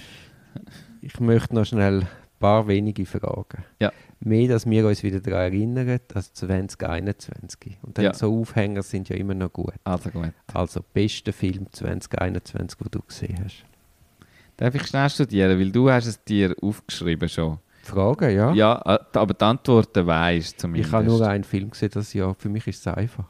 Ich 1.01 1.21
möchte 1.21 1.55
noch 1.55 1.65
schnell 1.67 2.01
ein 2.01 2.09
paar 2.41 2.67
wenige 2.67 3.05
Fragen. 3.07 3.65
Ja. 3.81 3.93
Mehr, 4.21 4.49
dass 4.49 4.65
wir 4.69 4.87
uns 4.87 5.03
wieder 5.03 5.21
daran 5.21 5.53
erinnern, 5.53 6.01
dass 6.09 6.33
2021. 6.33 7.77
Und 7.83 7.99
dann 7.99 8.07
Ja. 8.07 8.15
so 8.15 8.41
Aufhänger 8.41 8.83
sind 8.83 9.09
ja 9.11 9.17
immer 9.17 9.35
noch 9.35 9.53
gut. 9.53 9.75
Also 9.85 10.11
gut. 10.11 10.33
Also, 10.53 10.81
bester 10.95 11.33
Film 11.33 11.67
2021, 11.71 12.79
den 12.79 12.89
du 12.91 13.01
gesehen 13.03 13.41
hast. 13.45 13.65
Darf 14.57 14.75
ich 14.75 14.87
schnell 14.87 15.11
studieren, 15.11 15.59
weil 15.59 15.71
du 15.71 15.91
hast 15.91 16.07
es 16.07 16.23
dir 16.25 16.55
aufgeschrieben 16.63 17.29
schon. 17.29 17.59
Fragen, 17.83 18.35
ja? 18.35 18.53
Ja, 18.55 18.81
äh, 18.87 19.19
aber 19.19 19.35
die 19.35 19.45
Antworten 19.45 20.07
weisst 20.07 20.59
zumindest. 20.61 20.89
Ich 20.89 20.93
habe 20.95 21.05
nur 21.05 21.27
einen 21.29 21.45
Film 21.45 21.69
gesehen 21.71 21.91
das 21.93 22.15
Jahr. 22.15 22.35
Für 22.35 22.49
mich 22.49 22.67
ist 22.67 22.87
es 22.87 22.87
einfach. 22.87 23.27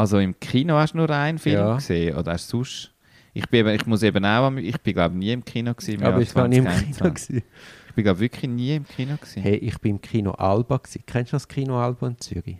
Also 0.00 0.18
im 0.18 0.38
Kino 0.40 0.74
hast 0.76 0.94
du 0.94 0.98
nur 0.98 1.10
einen 1.10 1.38
Film 1.38 1.56
Ja. 1.58 1.74
gesehen 1.74 2.16
oder 2.16 2.32
hast 2.32 2.50
du 2.52 2.58
sonst? 2.58 2.90
Ich, 3.34 3.46
bin 3.48 3.60
eben, 3.60 3.74
ich 3.78 3.86
muss 3.86 4.02
eben 4.02 4.24
auch, 4.24 4.50
ich 4.56 4.80
bin 4.80 4.94
glaube 4.94 5.14
nie 5.16 5.30
im 5.32 5.44
Kino 5.44 5.74
gewesen. 5.74 6.02
Aber 6.02 6.20
ich 6.20 6.34
war 6.34 6.48
nicht 6.48 6.58
im 6.58 6.64
2021. 6.64 6.96
Kino. 6.96 7.10
Gewesen. 7.10 7.42
Ich 7.88 7.94
bin 7.94 8.04
glaube 8.04 8.20
wirklich 8.20 8.50
nie 8.50 8.76
im 8.76 8.86
Kino 8.86 9.16
gewesen. 9.16 9.42
Hey, 9.42 9.56
ich 9.56 9.78
bin 9.78 9.96
im 9.96 10.00
Kino 10.00 10.30
Alba. 10.32 10.78
Gewesen. 10.78 11.02
Kennst 11.06 11.32
du 11.32 11.36
das 11.36 11.46
Kino 11.46 11.78
Alba 11.78 12.06
in 12.08 12.18
Zürich? 12.18 12.56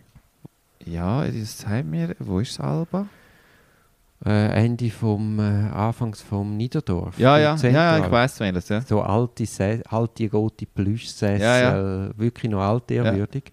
Ja, 0.84 1.24
das 1.26 1.59
sagt 1.61 1.86
mir, 1.86 2.14
wo 2.18 2.41
ist 2.41 2.59
das 2.59 2.66
Alba? 2.66 3.07
Äh, 4.24 4.64
Ende 4.64 4.91
vom, 4.91 5.38
äh, 5.38 5.43
Anfangs 5.70 6.20
vom 6.20 6.57
Niederdorf. 6.59 7.18
Ja, 7.18 7.38
ja, 7.38 7.57
ja, 7.57 7.68
ja, 7.70 7.99
ich 8.05 8.11
weiß 8.11 8.38
welches, 8.41 8.68
ja. 8.68 8.82
So 8.82 9.01
alte, 9.01 9.45
Sä- 9.45 9.82
alte 9.86 10.30
rote 10.30 10.66
Plüschsessel, 10.66 11.41
Ja, 11.41 12.18
wirklich 12.18 12.51
noch 12.53 12.61
altehrwürdig. 12.61 13.45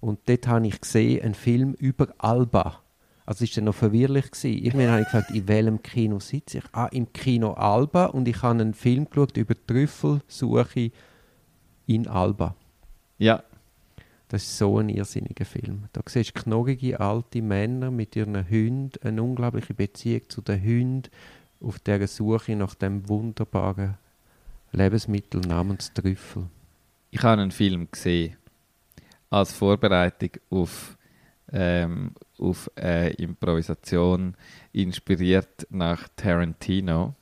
Und 0.00 0.20
dort 0.26 0.46
habe 0.48 0.66
ich 0.66 0.80
gesehen, 0.80 1.22
einen 1.22 1.34
Film 1.34 1.74
über 1.74 2.08
Alba. 2.16 2.80
Also 3.26 3.44
es 3.44 3.50
war 3.50 3.54
dann 3.56 3.64
noch 3.64 3.74
verwirrlich. 3.74 4.30
Gewesen. 4.30 4.62
Irgendwann 4.64 4.88
habe 4.90 5.00
ich 5.00 5.06
gefragt, 5.06 5.30
in 5.30 5.48
welchem 5.48 5.82
Kino 5.82 6.20
sitze 6.20 6.58
ich? 6.58 6.64
Ah, 6.72 6.86
im 6.86 7.12
Kino 7.12 7.52
Alba. 7.52 8.06
Und 8.06 8.28
ich 8.28 8.40
habe 8.42 8.60
einen 8.60 8.72
Film 8.72 9.10
geschaut 9.10 9.36
über 9.36 9.54
Trüffelsuche 9.66 10.92
in 11.86 12.06
Alba. 12.08 12.54
Ja, 13.18 13.42
Das 14.28 14.42
ist 14.42 14.58
so 14.58 14.78
ein 14.78 14.88
irrsinniger 14.88 15.44
Film. 15.44 15.84
Da 15.92 16.00
siehst 16.06 16.36
du 16.36 16.42
knorrige 16.42 16.98
alte 16.98 17.40
Männer 17.42 17.90
mit 17.92 18.16
ihren 18.16 18.48
Hunden, 18.48 18.92
eine 19.02 19.22
unglaubliche 19.22 19.72
Beziehung 19.74 20.22
zu 20.28 20.40
den 20.40 20.60
Hunden, 20.62 21.10
auf 21.60 21.78
der 21.78 22.06
Suche 22.08 22.56
nach 22.56 22.74
dem 22.74 23.08
wunderbaren 23.08 23.96
Lebensmittel 24.72 25.40
namens 25.40 25.92
Trüffel. 25.92 26.46
ich 27.10 27.22
habe 27.22 27.40
einen 27.40 27.50
Film 27.52 27.88
gesehen 27.90 28.36
als 29.30 29.52
Vorbereitung 29.52 30.30
auf, 30.50 30.96
ähm, 31.52 32.12
auf 32.38 32.70
äh, 32.78 33.12
Improvisation, 33.14 34.34
inspiriert 34.72 35.66
nach 35.70 36.08
Tarantino, 36.16 37.14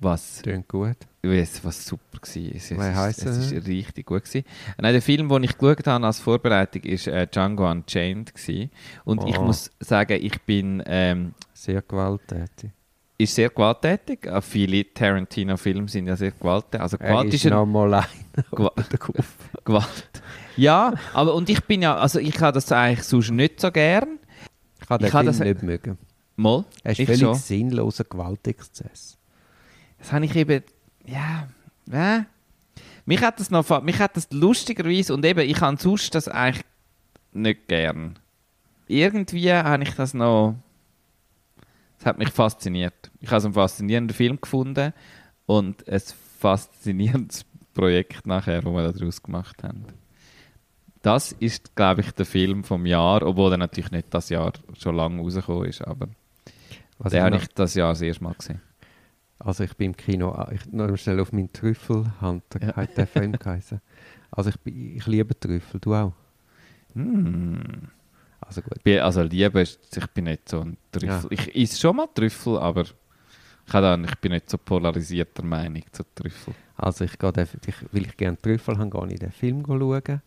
was 0.00 0.40
Klingt 0.42 0.68
gut. 0.68 0.96
Es 1.22 1.62
was 1.64 1.84
super 1.84 2.18
gewesen. 2.20 2.52
Es, 2.56 2.70
es, 2.70 2.78
heisst 2.78 3.26
es, 3.26 3.36
es 3.36 3.52
er? 3.52 3.58
ist 3.58 3.66
richtig 3.66 4.06
gut 4.06 4.24
gewesen. 4.24 4.44
Nein, 4.80 4.92
der 4.92 5.02
Film, 5.02 5.28
den 5.28 5.42
ich 5.42 5.58
geschaut 5.58 5.86
habe 5.86 6.06
als 6.06 6.20
Vorbereitung, 6.20 6.82
ist 6.84 7.06
äh, 7.08 7.26
Django 7.26 7.68
Unchained 7.68 8.32
gewesen. 8.34 8.70
Und 9.04 9.24
ich 9.28 9.36
Oh. 9.38 9.42
muss 9.42 9.70
sagen, 9.80 10.18
ich 10.22 10.40
bin 10.42 10.82
ähm, 10.86 11.34
Sehr 11.52 11.82
gewalttätig. 11.82 12.70
ist 13.18 13.34
sehr 13.34 13.50
gewalttätig. 13.50 14.28
Viele 14.42 14.84
Tarantino-Filme 14.94 15.88
sind 15.88 16.06
ja 16.06 16.14
sehr 16.16 16.30
gewalttätig. 16.30 16.80
Also 16.80 16.96
Er 16.98 17.08
Gewalt 17.08 17.28
ist 17.28 17.34
ist 17.34 17.46
ein 17.46 17.52
noch 17.52 17.66
mal 17.66 17.92
ein. 17.94 18.04
Gewa 18.52 18.72
Gewalt. 19.64 20.22
Ja, 20.58 20.94
aber 21.14 21.34
und 21.34 21.48
ich 21.48 21.62
bin 21.64 21.82
ja, 21.82 21.96
also 21.96 22.18
ich 22.18 22.38
habe 22.40 22.52
das 22.52 22.70
eigentlich 22.72 23.04
sonst 23.04 23.30
nicht 23.30 23.60
so 23.60 23.70
gern. 23.70 24.18
Ich 24.82 24.88
habe 24.90 25.04
den 25.04 25.06
Ich 25.08 25.26
das- 25.26 25.38
nicht 25.40 25.62
mögen. 25.62 25.98
Mal, 26.36 26.64
Er 26.84 26.92
ist 26.92 26.98
völlig 27.04 27.20
schon. 27.20 27.34
sinnloser 27.34 28.04
Gewaltexzess. 28.04 29.16
Das 29.98 30.12
habe 30.12 30.24
ich 30.24 30.36
eben, 30.36 30.62
ja, 31.06 31.48
ja. 31.90 32.26
Mich 33.06 33.20
hat 33.22 33.40
das 33.40 33.50
noch, 33.50 33.82
mich 33.82 33.98
hat 33.98 34.16
das 34.16 34.28
lustigerweise, 34.30 35.14
und 35.14 35.24
eben, 35.24 35.40
ich 35.48 35.60
habe 35.60 35.76
sonst 35.80 36.14
das 36.14 36.28
eigentlich 36.28 36.64
nicht 37.32 37.66
gern. 37.66 38.18
Irgendwie 38.86 39.52
habe 39.52 39.82
ich 39.82 39.94
das 39.94 40.14
noch, 40.14 40.54
es 41.98 42.06
hat 42.06 42.18
mich 42.18 42.30
fasziniert. 42.30 43.10
Ich 43.20 43.28
habe 43.28 43.38
es 43.38 43.44
einen 43.44 43.54
faszinierenden 43.54 44.14
Film 44.14 44.40
gefunden 44.40 44.92
und 45.46 45.88
ein 45.88 46.02
faszinierendes 46.38 47.44
Projekt 47.74 48.26
nachher, 48.26 48.62
das 48.62 48.72
wir 48.72 48.92
daraus 48.92 49.22
gemacht 49.22 49.62
haben. 49.64 49.84
Das 51.08 51.32
ist, 51.32 51.74
glaube 51.74 52.02
ich, 52.02 52.10
der 52.12 52.26
Film 52.26 52.64
vom 52.64 52.84
Jahr, 52.84 53.22
obwohl 53.22 53.52
er 53.52 53.56
natürlich 53.56 53.90
nicht 53.90 54.12
das 54.12 54.28
Jahr 54.28 54.52
schon 54.78 54.94
lange 54.94 55.22
rausgekommen 55.22 55.64
ist, 55.68 55.80
aber 55.82 56.08
Was 56.98 57.12
den 57.12 57.18
ich 57.18 57.24
habe 57.24 57.36
ich 57.36 57.48
das 57.54 57.74
Jahr 57.74 57.92
das 57.92 58.02
erste 58.02 58.24
Mal 58.24 58.34
gesehen. 58.34 58.60
Also 59.38 59.64
ich 59.64 59.74
bin 59.76 59.92
im 59.92 59.96
Kino, 59.96 60.36
ich 60.52 60.66
noch 60.72 60.94
schnell 60.96 61.20
auf 61.20 61.32
meinen 61.32 61.50
Ja. 62.60 62.76
hat 62.76 62.96
der 62.96 63.06
Film 63.06 63.32
geheißen. 63.32 63.80
Also 64.30 64.50
ich, 64.50 64.56
ich 64.74 65.06
liebe 65.06 65.38
Trüffel, 65.38 65.80
du 65.80 65.94
auch. 65.94 66.12
Hm. 66.94 67.88
Also 68.40 68.62
gut. 68.62 68.74
Ich 68.76 68.82
bin, 68.82 69.00
also 69.00 69.22
Liebe 69.22 69.60
ist, 69.60 69.96
ich 69.96 70.06
bin 70.08 70.24
nicht 70.24 70.48
so 70.48 70.60
ein 70.60 70.76
Trüffel. 70.92 71.28
Ich 71.30 71.54
esse 71.56 71.78
schon 71.80 71.96
mal 71.96 72.08
Trüffel, 72.14 72.58
aber 72.58 72.82
ich, 72.82 72.94
dann, 73.72 74.04
ich 74.04 74.14
bin 74.16 74.32
nicht 74.32 74.50
so 74.50 74.58
polarisierter 74.58 75.42
Meinung 75.42 75.82
zu 75.92 76.02
Trüffel. 76.14 76.54
Also 76.76 77.04
ich 77.04 77.18
gehe, 77.18 77.32
den- 77.32 77.48
ich, 77.66 77.74
weil 77.92 78.02
ich 78.06 78.16
gerne 78.16 78.36
Trüffel 78.40 78.76
habe, 78.78 78.90
gehe 78.90 79.06
ich 79.06 79.12
in 79.12 79.18
den 79.18 79.32
Film 79.32 79.64
schauen. 79.66 80.20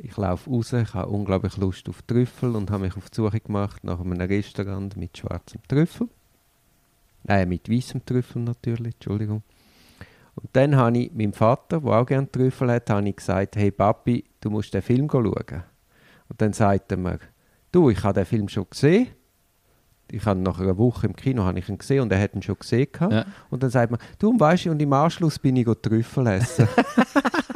Ich 0.00 0.16
laufe 0.16 0.48
raus, 0.48 0.72
ich 0.72 0.94
habe 0.94 1.10
unglaublich 1.10 1.56
Lust 1.56 1.88
auf 1.88 2.02
Trüffel 2.02 2.54
und 2.54 2.70
habe 2.70 2.84
mich 2.84 2.96
auf 2.96 3.10
die 3.10 3.16
Suche 3.16 3.40
gemacht 3.40 3.82
nach 3.82 3.98
einem 3.98 4.12
Restaurant 4.12 4.96
mit 4.96 5.18
schwarzem 5.18 5.60
Trüffel. 5.66 6.08
Nein, 7.24 7.48
mit 7.48 7.68
weißem 7.68 8.06
Trüffel 8.06 8.42
natürlich, 8.42 8.94
Entschuldigung. 8.94 9.42
Und 10.36 10.50
dann 10.52 10.76
habe 10.76 10.98
ich 10.98 11.12
meinem 11.12 11.32
Vater, 11.32 11.80
der 11.80 11.90
auch 11.90 12.06
gerne 12.06 12.30
Trüffel 12.30 12.70
hat, 12.70 12.88
habe 12.90 13.08
ich 13.08 13.16
gesagt, 13.16 13.56
hey 13.56 13.72
Papi, 13.72 14.24
du 14.40 14.50
musst 14.50 14.72
den 14.72 14.82
Film 14.82 15.08
schauen. 15.10 15.64
Und 16.28 16.40
dann 16.40 16.52
sagt 16.52 16.92
er 16.92 16.98
mir, 16.98 17.18
du, 17.72 17.90
ich 17.90 18.02
habe 18.04 18.20
den 18.20 18.26
Film 18.26 18.48
schon 18.48 18.66
gesehen. 18.70 19.08
Ich 20.10 20.24
habe 20.24 20.38
nach 20.38 20.60
einer 20.60 20.78
Woche 20.78 21.06
im 21.06 21.16
Kino 21.16 21.44
habe 21.44 21.58
ich 21.58 21.68
ihn 21.68 21.76
gesehen 21.76 22.02
und 22.02 22.12
er 22.12 22.20
hat 22.20 22.34
ihn 22.34 22.42
schon 22.42 22.58
gesehen. 22.58 22.88
Ja. 23.00 23.26
Und 23.50 23.64
dann 23.64 23.70
sagt 23.70 23.90
man, 23.90 24.00
du 24.20 24.30
und 24.30 24.38
weißt 24.38 24.66
du, 24.66 24.70
und 24.70 24.80
im 24.80 24.92
Anschluss 24.92 25.40
bin 25.40 25.56
ich 25.56 25.66
Trüffel 25.82 26.28
essen. 26.28 26.68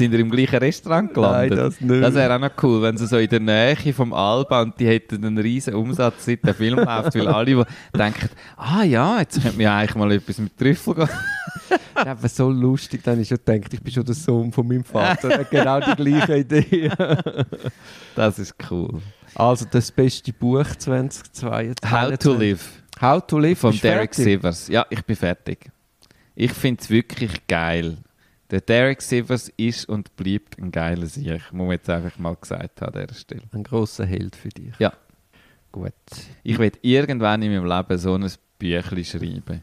Sind 0.00 0.12
wir 0.12 0.18
im 0.20 0.30
gleichen 0.30 0.56
Restaurant 0.56 1.12
gelandet? 1.12 1.50
Nein, 1.50 1.58
das 1.58 1.80
nicht. 1.80 2.02
Das 2.02 2.14
wäre 2.14 2.34
auch 2.34 2.40
noch 2.40 2.50
cool, 2.62 2.80
wenn 2.80 2.96
sie 2.96 3.06
so 3.06 3.18
in 3.18 3.28
der 3.28 3.40
Nähe 3.40 3.92
vom 3.92 4.14
Alba 4.14 4.62
und 4.62 4.80
die 4.80 4.86
hätten 4.86 5.22
einen 5.24 5.36
riesen 5.36 5.74
Umsatz, 5.74 6.24
seit 6.24 6.42
der 6.42 6.54
Film 6.54 6.78
läuft, 6.78 7.14
weil 7.14 7.28
alle 7.28 7.44
die 7.44 7.62
denken, 7.96 8.30
ah 8.56 8.82
ja, 8.82 9.20
jetzt 9.20 9.42
könnte 9.42 9.62
ja 9.62 9.76
eigentlich 9.76 9.94
mal 9.96 10.10
etwas 10.12 10.38
mit 10.38 10.56
Trüffel 10.56 10.94
gehen. 10.94 11.08
Das 11.94 12.24
ist 12.24 12.36
so 12.36 12.48
lustig, 12.48 13.02
dann 13.04 13.20
ich 13.20 13.28
schon 13.28 13.38
gedacht, 13.44 13.74
ich 13.74 13.82
bin 13.82 13.92
schon 13.92 14.04
der 14.04 14.14
Sohn 14.14 14.50
von 14.50 14.66
meinem 14.66 14.84
Vater. 14.84 15.30
Er 15.32 15.40
hat 15.40 15.50
genau 15.50 15.80
die 15.80 15.94
gleiche 16.02 16.38
Idee. 16.38 16.90
Das 18.16 18.38
ist 18.38 18.54
cool. 18.70 19.02
Also 19.34 19.66
das 19.70 19.92
beste 19.92 20.32
Buch 20.32 20.64
2022. 20.64 21.90
How 21.90 22.16
to 22.16 22.32
Live 22.32 22.80
How 23.00 23.26
to 23.26 23.38
Live 23.38 23.58
von 23.58 23.78
Derek 23.78 24.14
fertig. 24.14 24.24
Sivers. 24.24 24.68
Ja, 24.68 24.86
ich 24.90 25.02
bin 25.04 25.16
fertig. 25.16 25.70
Ich 26.34 26.52
finde 26.52 26.82
es 26.82 26.90
wirklich 26.90 27.46
geil. 27.46 27.98
Der 28.50 28.60
Derek 28.60 29.00
Sivers 29.00 29.48
ist 29.56 29.88
und 29.88 30.16
bleibt 30.16 30.58
ein 30.58 30.72
geiler 30.72 31.06
Sieg, 31.06 31.52
muss 31.52 31.66
man 31.66 31.70
jetzt 31.72 31.88
einfach 31.88 32.18
mal 32.18 32.34
gesagt 32.34 32.80
haben 32.82 32.94
an 32.94 33.06
dieser 33.06 33.14
Stelle. 33.18 33.42
Ein 33.52 33.62
grosser 33.62 34.04
Held 34.04 34.34
für 34.34 34.48
dich. 34.48 34.72
Ja. 34.78 34.92
Gut. 35.70 35.92
Ich 36.42 36.58
will 36.58 36.72
irgendwann 36.82 37.42
in 37.42 37.52
meinem 37.52 37.66
Leben 37.66 37.98
so 37.98 38.14
ein 38.14 38.28
Büchlein 38.58 39.04
schreiben. 39.04 39.62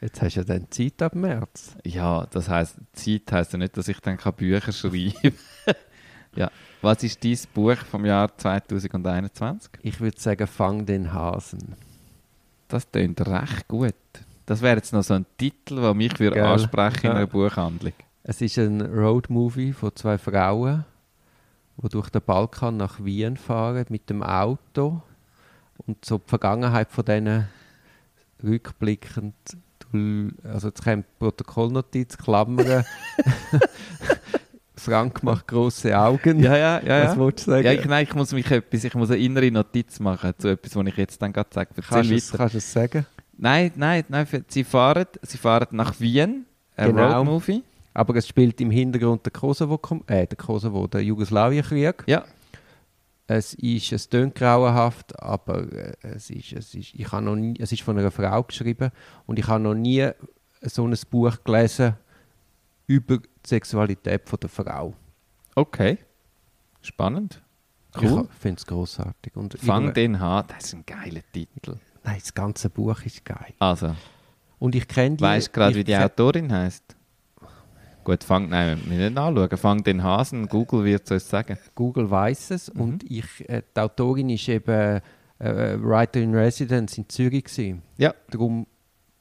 Jetzt 0.00 0.20
hast 0.22 0.34
du 0.36 0.40
ja 0.40 0.44
dann 0.44 0.70
Zeit 0.70 1.00
ab 1.02 1.14
März. 1.14 1.76
Ja, 1.84 2.26
das 2.26 2.48
heisst, 2.48 2.76
Zeit 2.92 3.30
heisst 3.30 3.52
ja 3.52 3.58
nicht, 3.58 3.76
dass 3.76 3.86
ich 3.88 4.00
dann 4.00 4.16
kann 4.16 4.34
Bücher 4.34 4.72
schreiben 4.72 5.12
kann. 5.22 5.74
ja. 6.36 6.50
Was 6.80 7.02
ist 7.04 7.22
dein 7.22 7.38
Buch 7.54 7.76
vom 7.76 8.04
Jahr 8.06 8.36
2021? 8.36 9.70
Ich 9.82 10.00
würde 10.00 10.18
sagen, 10.18 10.46
Fang 10.46 10.86
den 10.86 11.12
Hasen. 11.12 11.76
Das 12.68 12.90
klingt 12.90 13.20
recht 13.26 13.68
gut. 13.68 13.94
Das 14.46 14.62
wäre 14.62 14.76
jetzt 14.76 14.92
noch 14.92 15.04
so 15.04 15.14
ein 15.14 15.26
Titel, 15.36 15.76
der 15.80 15.94
mich 15.94 16.16
für 16.16 16.32
ansprechen 16.44 17.06
in 17.06 17.12
Ja. 17.12 17.16
einer 17.18 17.26
Buchhandlung. 17.26 17.92
Es 18.24 18.40
ist 18.40 18.56
ein 18.58 18.80
Roadmovie 18.80 19.72
von 19.72 19.94
zwei 19.96 20.16
Frauen, 20.16 20.84
die 21.76 21.88
durch 21.88 22.08
den 22.08 22.22
Balkan 22.22 22.76
nach 22.76 23.02
Wien 23.04 23.36
fahren 23.36 23.84
mit 23.88 24.08
dem 24.10 24.22
Auto 24.22 25.02
und 25.86 26.04
so 26.04 26.18
die 26.18 26.28
Vergangenheit 26.28 26.92
von 26.92 27.04
denen 27.04 27.48
rückblickend. 28.42 29.34
Also 30.44 30.68
jetzt 30.68 30.84
kommt 30.84 31.06
Protokollnotiz, 31.18 32.16
Klammern. 32.16 32.84
Frank 34.76 35.22
macht 35.22 35.48
große 35.48 35.96
Augen. 35.98 36.40
Ja, 36.40 36.56
ja, 36.56 36.80
ja. 36.80 37.04
Was 37.04 37.14
ja. 37.14 37.18
wolltest 37.18 37.46
du 37.46 37.50
sagen? 37.50 37.66
Ja, 37.66 37.72
ich, 37.72 37.84
nein, 37.84 38.06
ich 38.08 38.14
muss 38.14 38.32
mich 38.32 38.50
etwas, 38.50 38.84
ich 38.84 38.94
muss 38.94 39.10
eine 39.10 39.20
innere 39.20 39.50
Notiz 39.50 40.00
machen 40.00 40.32
zu 40.38 40.48
etwas, 40.48 40.76
was 40.76 40.86
ich 40.86 40.96
jetzt 40.96 41.20
dann 41.20 41.32
gerade 41.32 41.50
sage. 41.52 41.70
Kannst, 41.88 42.10
du 42.10 42.14
es, 42.14 42.32
kannst 42.32 42.54
du 42.54 42.58
es 42.58 42.72
sagen? 42.72 43.04
Nein, 43.36 43.72
nein, 43.76 44.04
nein, 44.08 44.26
sie 44.48 44.64
fahren, 44.64 45.06
sie 45.22 45.38
fahren 45.38 45.66
nach 45.72 45.98
Wien, 46.00 46.46
ein 46.76 46.90
Genau. 46.90 47.18
Roadmovie. 47.18 47.62
Aber 47.94 48.16
es 48.16 48.26
spielt 48.26 48.60
im 48.60 48.70
Hintergrund 48.70 49.24
der 49.26 49.32
Kosovo, 49.32 49.80
äh, 50.06 50.26
der 50.26 50.36
Kosovo, 50.38 50.86
der 50.86 51.02
Jugoslawienkrieg. 51.02 52.04
Ja, 52.06 52.24
Es 53.26 53.54
ist, 53.54 53.92
es 53.92 54.08
tönt 54.08 54.34
grauenhaft, 54.34 55.18
aber 55.22 55.70
äh, 55.72 55.94
es 56.02 56.30
ist, 56.30 56.52
es 56.52 56.74
ist, 56.74 56.94
ich 56.94 57.12
habe 57.12 57.24
noch 57.24 57.36
nie, 57.36 57.54
es 57.58 57.70
ist 57.72 57.82
von 57.82 57.98
einer 57.98 58.10
Frau 58.10 58.42
geschrieben 58.42 58.90
und 59.26 59.38
ich 59.38 59.46
habe 59.46 59.62
noch 59.62 59.74
nie 59.74 60.08
so 60.62 60.86
ein 60.86 60.94
Buch 61.10 61.36
gelesen 61.44 61.96
über 62.86 63.18
die 63.18 63.28
Sexualität 63.46 64.28
von 64.28 64.38
der 64.40 64.48
Frau. 64.50 64.94
okay. 65.54 65.98
Spannend. 66.84 67.40
Cool. 68.00 68.26
Ich 68.32 68.38
finde 68.38 68.58
es 68.58 68.66
großartig. 68.66 69.36
Und 69.36 69.56
Fang 69.60 69.92
den 69.92 70.16
an, 70.16 70.44
das 70.48 70.64
ist 70.64 70.74
ein 70.74 70.84
geiler 70.84 71.20
Titel. 71.32 71.76
Nein, 72.02 72.16
das 72.18 72.34
ganze 72.34 72.68
Buch 72.70 73.00
ist 73.04 73.24
geil. 73.24 73.54
Also, 73.60 73.94
Und 74.58 74.74
ich 74.74 74.88
kenne 74.88 75.16
die. 75.16 75.22
weißt 75.22 75.48
du 75.48 75.52
gerade, 75.52 75.74
wie 75.76 75.84
die 75.84 75.96
Autorin 75.96 76.50
heißt? 76.50 76.96
Gut, 78.04 78.24
fang, 78.24 78.48
nein, 78.48 78.78
wir 78.84 78.88
müssen 78.88 79.14
nicht 79.14 79.18
anschauen. 79.18 79.56
Fang 79.58 79.82
den 79.84 80.02
Hasen, 80.02 80.48
Google 80.48 80.84
wird 80.84 81.04
es 81.04 81.10
uns 81.12 81.28
sagen. 81.28 81.56
Google 81.74 82.10
weiß 82.10 82.50
es 82.50 82.72
Mhm. 82.74 82.80
und 82.80 83.10
ich, 83.10 83.48
äh, 83.48 83.62
die 83.76 83.80
Autorin 83.80 84.28
ist 84.30 84.48
eben 84.48 85.00
äh, 85.38 85.76
Writer 85.80 86.20
in 86.20 86.34
Residence 86.34 86.96
in 86.98 87.08
Zürich 87.08 87.44
gewesen. 87.44 87.82
Ja. 87.96 88.14
Darum 88.30 88.66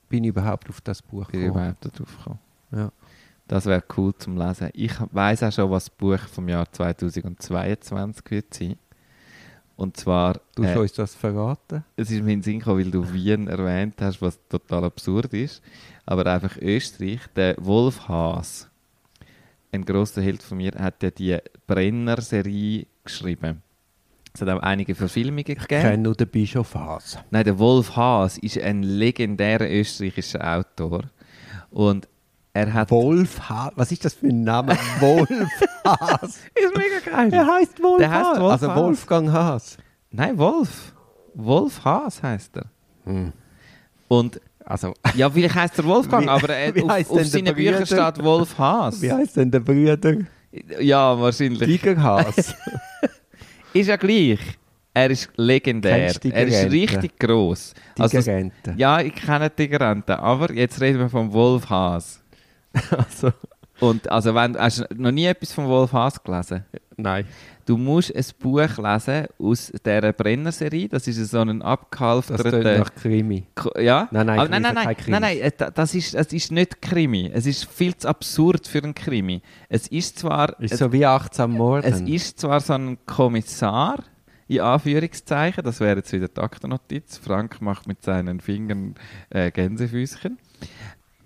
bin 0.10 0.24
ich 0.24 0.30
überhaupt 0.30 0.70
auf 0.70 0.80
das 0.82 1.02
Buch 1.02 1.26
Bin 1.32 1.42
gekommen. 1.42 1.60
überhaupt 1.62 1.86
darauf 1.86 2.18
gekommen. 2.18 2.40
Ja. 2.72 2.92
Das 3.48 3.66
wäre 3.66 3.84
cool 3.98 4.14
zum 4.16 4.38
Lesen. 4.38 4.70
Ich 4.74 4.94
weiß 5.12 5.44
auch 5.44 5.52
schon, 5.52 5.70
was 5.72 5.86
das 5.86 5.90
Buch 5.96 6.20
vom 6.32 6.48
Jahr 6.48 6.72
2022 6.72 8.24
wird 8.32 8.54
sein. 8.54 8.76
Und 9.76 9.98
zwar, 9.98 10.40
Du 10.56 10.64
äh, 10.64 10.68
hast 10.68 10.78
uns 10.78 10.94
das 10.94 11.16
verraten? 11.16 11.84
es 11.96 12.12
ist 12.12 12.22
mir 12.24 12.34
in 12.34 12.40
den 12.40 12.44
Sinn 12.44 12.60
gekommen, 12.60 12.80
weil 12.84 12.92
du 12.92 13.12
Wien 13.14 13.48
erwähnt 13.48 13.96
hast, 14.00 14.22
was 14.22 14.40
total 14.48 14.84
absurd 14.86 15.34
ist. 15.34 15.62
Aber 16.06 16.26
einfach 16.28 16.56
Österreich, 16.58 17.20
der 17.36 17.56
Wolf 17.60 18.08
Haas, 18.08 18.70
ein 19.72 19.86
grosser 19.86 20.22
Held 20.22 20.44
von 20.44 20.58
mir, 20.58 20.72
hat 20.78 21.02
ja 21.04 21.12
die 21.12 21.38
Brenner-Serie 21.68 22.88
geschrieben. 23.04 23.62
Es 24.34 24.42
hat 24.42 24.50
auch 24.50 24.62
einige 24.62 24.96
Verfilmungen 24.96 25.40
Ich 25.40 25.46
gegeben. 25.60 25.82
kenne 25.82 25.98
nur 26.04 26.16
den 26.16 26.28
Bischof 26.28 26.74
Haas. 26.76 27.18
Nein, 27.32 27.44
der 27.44 27.60
Wolf 27.60 27.96
Haas 27.96 28.38
ist 28.38 28.58
ein 28.58 28.84
legendärer 28.84 29.70
österreichischer 29.70 30.40
Autor. 30.58 31.04
Und 31.70 32.08
er 32.54 32.74
hat. 32.74 32.92
Wolf 32.92 33.50
Haas. 33.50 33.74
Was 33.76 33.92
ist 33.92 34.06
das 34.06 34.14
für 34.14 34.28
ein 34.28 34.44
Name? 34.44 34.78
Wolf 35.00 35.30
Haas. 35.86 36.40
ist 36.56 36.78
mega 36.78 37.00
geil. 37.12 37.34
Er 37.34 37.46
heißt 37.48 37.82
Wolf 37.84 37.98
Der 38.00 38.12
Haas. 38.12 38.40
Wolf 38.40 38.52
also 38.52 38.68
Haas. 38.70 38.78
Wolfgang 38.78 39.32
Haas. 39.32 39.78
Nein, 40.12 40.38
Wolf. 40.38 40.94
Wolf 41.34 41.84
Haas 41.84 42.24
heißt 42.24 42.58
er. 42.58 42.66
Hm. 43.06 43.34
Und 44.08 44.40
Also, 44.66 44.93
ja, 45.16 45.30
vielleicht 45.30 45.55
heißt 45.55 45.78
er 45.80 45.86
Wolfgang, 45.86 46.26
Wie- 46.26 46.30
aber 46.30 46.49
äh, 46.49 46.74
auf, 46.82 47.12
auf 47.12 47.26
seinen 47.26 47.53
Büchern 47.55 47.86
steht 47.86 48.24
Wolf 48.24 48.57
Haas. 48.57 49.01
wie 49.01 49.12
heißt 49.12 49.38
denn 49.38 49.51
der 49.51 49.59
Bruder? 49.62 50.18
Ja, 50.80 51.20
wahrscheinlich. 51.20 51.59
Tiger 51.82 52.01
Haas. 52.01 52.53
Ist 53.74 53.88
ja 53.88 53.95
gleich. 53.95 54.39
Er 54.93 55.09
ist 55.09 55.30
legendär. 55.38 55.97
Er 56.32 56.47
ist 56.47 56.72
richtig 56.72 57.18
gross. 57.18 57.74
Also, 57.97 58.18
Tigerente. 58.20 58.74
ja, 58.76 58.99
ich 58.99 59.16
kenne 59.16 59.49
die 59.49 59.70
Gerente, 59.70 60.20
aber 60.20 60.51
jetzt 60.53 60.82
reden 60.82 60.99
wir 60.99 61.09
vom 61.09 61.32
Wolf 61.32 61.70
Haas. 61.70 62.22
Also, 62.91 63.32
Und 63.80 64.09
also, 64.12 64.36
wenn, 64.36 64.57
hast 64.57 64.80
du 64.80 64.86
noch 64.95 65.12
nie 65.12 65.26
etwas 65.26 65.53
vom 65.53 65.68
Wolf 65.68 65.93
Haas 65.93 66.22
gelesen? 66.22 66.66
nein. 66.97 67.26
Du 67.66 67.78
musst 67.78 68.16
ein 68.16 68.26
Buch 68.39 68.59
lesen 68.78 69.26
aus 69.39 69.72
dieser 69.86 70.14
Brenner-Serie. 70.14 70.89
Das 70.89 71.07
ist 71.07 71.18
so 71.30 71.39
ein 71.39 71.47
Das 71.47 71.53
tönt 71.57 71.64
abgehalfterter... 71.64 72.80
nach 72.80 72.95
Krimi. 72.95 73.43
Ja? 73.80 74.07
Nein, 74.12 74.26
nein, 74.26 74.38
nein, 74.49 74.62
nein, 74.62 74.74
nein, 74.76 74.95
nein, 75.07 75.22
nein, 75.22 75.51
da- 75.57 75.70
das 75.72 75.93
ist, 75.95 76.16
es 76.16 76.34
ist 76.34 76.51
nicht 76.51 76.82
Krimi. 76.82 77.30
Es 77.34 77.45
ist 77.45 77.66
viel 77.66 77.95
zu 77.95 78.07
absurd 78.07 78.68
für 78.68 78.84
einen 78.84 78.95
Krimi. 78.95 79.41
Es 79.70 79.88
ist 79.88 80.20
zwar, 80.20 80.59
Ist 80.59 80.78
so 80.78 80.91
wie 80.91 81.05
18 81.05 81.51
Morden. 81.51 81.86
es 81.91 82.01
ist 82.01 82.39
zwar 82.39 82.59
so 82.59 82.74
ein 82.74 82.97
Kommissar, 83.05 84.03
in 84.47 84.59
Anführungszeichen, 84.62 85.64
das 85.64 85.80
wäre 85.80 85.97
jetzt 85.97 86.12
wieder 86.12 86.28
die 86.28 86.41
Aktennotiz. 86.41 87.18
Frank 87.18 87.62
macht 87.62 87.88
mit 87.88 88.03
seinen 88.03 88.41
Fingern 88.41 88.95
äh, 89.30 89.49
Gänsefüßchen. 89.51 90.38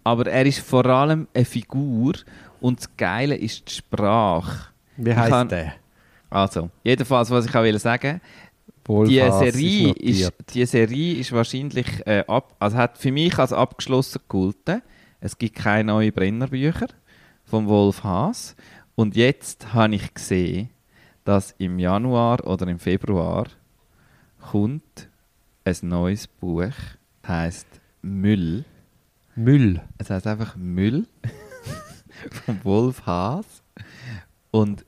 Aber 0.03 0.27
er 0.27 0.45
ist 0.45 0.59
vor 0.59 0.86
allem 0.86 1.27
eine 1.33 1.45
Figur 1.45 2.13
und 2.61 2.79
das 2.79 2.95
Geile 2.97 3.36
ist 3.36 3.67
die 3.69 3.73
Sprache. 3.73 4.67
Wie 4.97 5.15
heißt 5.15 5.51
der? 5.51 5.73
Also, 6.36 6.69
jedenfalls, 6.83 7.31
was 7.31 7.45
ich 7.45 7.55
auch 7.55 7.63
will 7.63 7.79
sagen 7.79 8.19
die 8.88 9.15
Serie, 9.15 9.93
ist 9.93 10.21
ist, 10.21 10.33
die 10.53 10.65
Serie 10.65 11.15
ist 11.15 11.31
wahrscheinlich 11.31 12.05
äh, 12.05 12.23
ab, 12.27 12.55
also 12.59 12.75
hat 12.77 12.97
für 12.97 13.11
mich 13.11 13.39
als 13.39 13.53
abgeschlossen 13.53 14.19
gegolten. 14.27 14.81
Es 15.21 15.38
gibt 15.38 15.55
keine 15.55 15.86
neuen 15.86 16.11
Brennerbücher 16.11 16.88
vom 17.45 17.67
Wolf 17.67 18.03
Haas. 18.03 18.55
Und 18.95 19.15
jetzt 19.15 19.73
habe 19.73 19.95
ich 19.95 20.13
gesehen, 20.13 20.69
dass 21.23 21.55
im 21.57 21.79
Januar 21.79 22.45
oder 22.45 22.67
im 22.67 22.79
Februar 22.79 23.47
kommt 24.51 25.09
ein 25.63 25.75
neues 25.81 26.27
Buch, 26.27 26.73
das 27.21 27.29
heißt 27.31 27.67
Müll. 28.01 28.65
Müll. 29.36 29.81
Es 29.97 30.09
heißt 30.09 30.27
einfach 30.27 30.57
Müll 30.57 31.07
vom 32.45 32.63
Wolf 32.63 33.05
Haas. 33.05 33.63
Und 34.51 34.86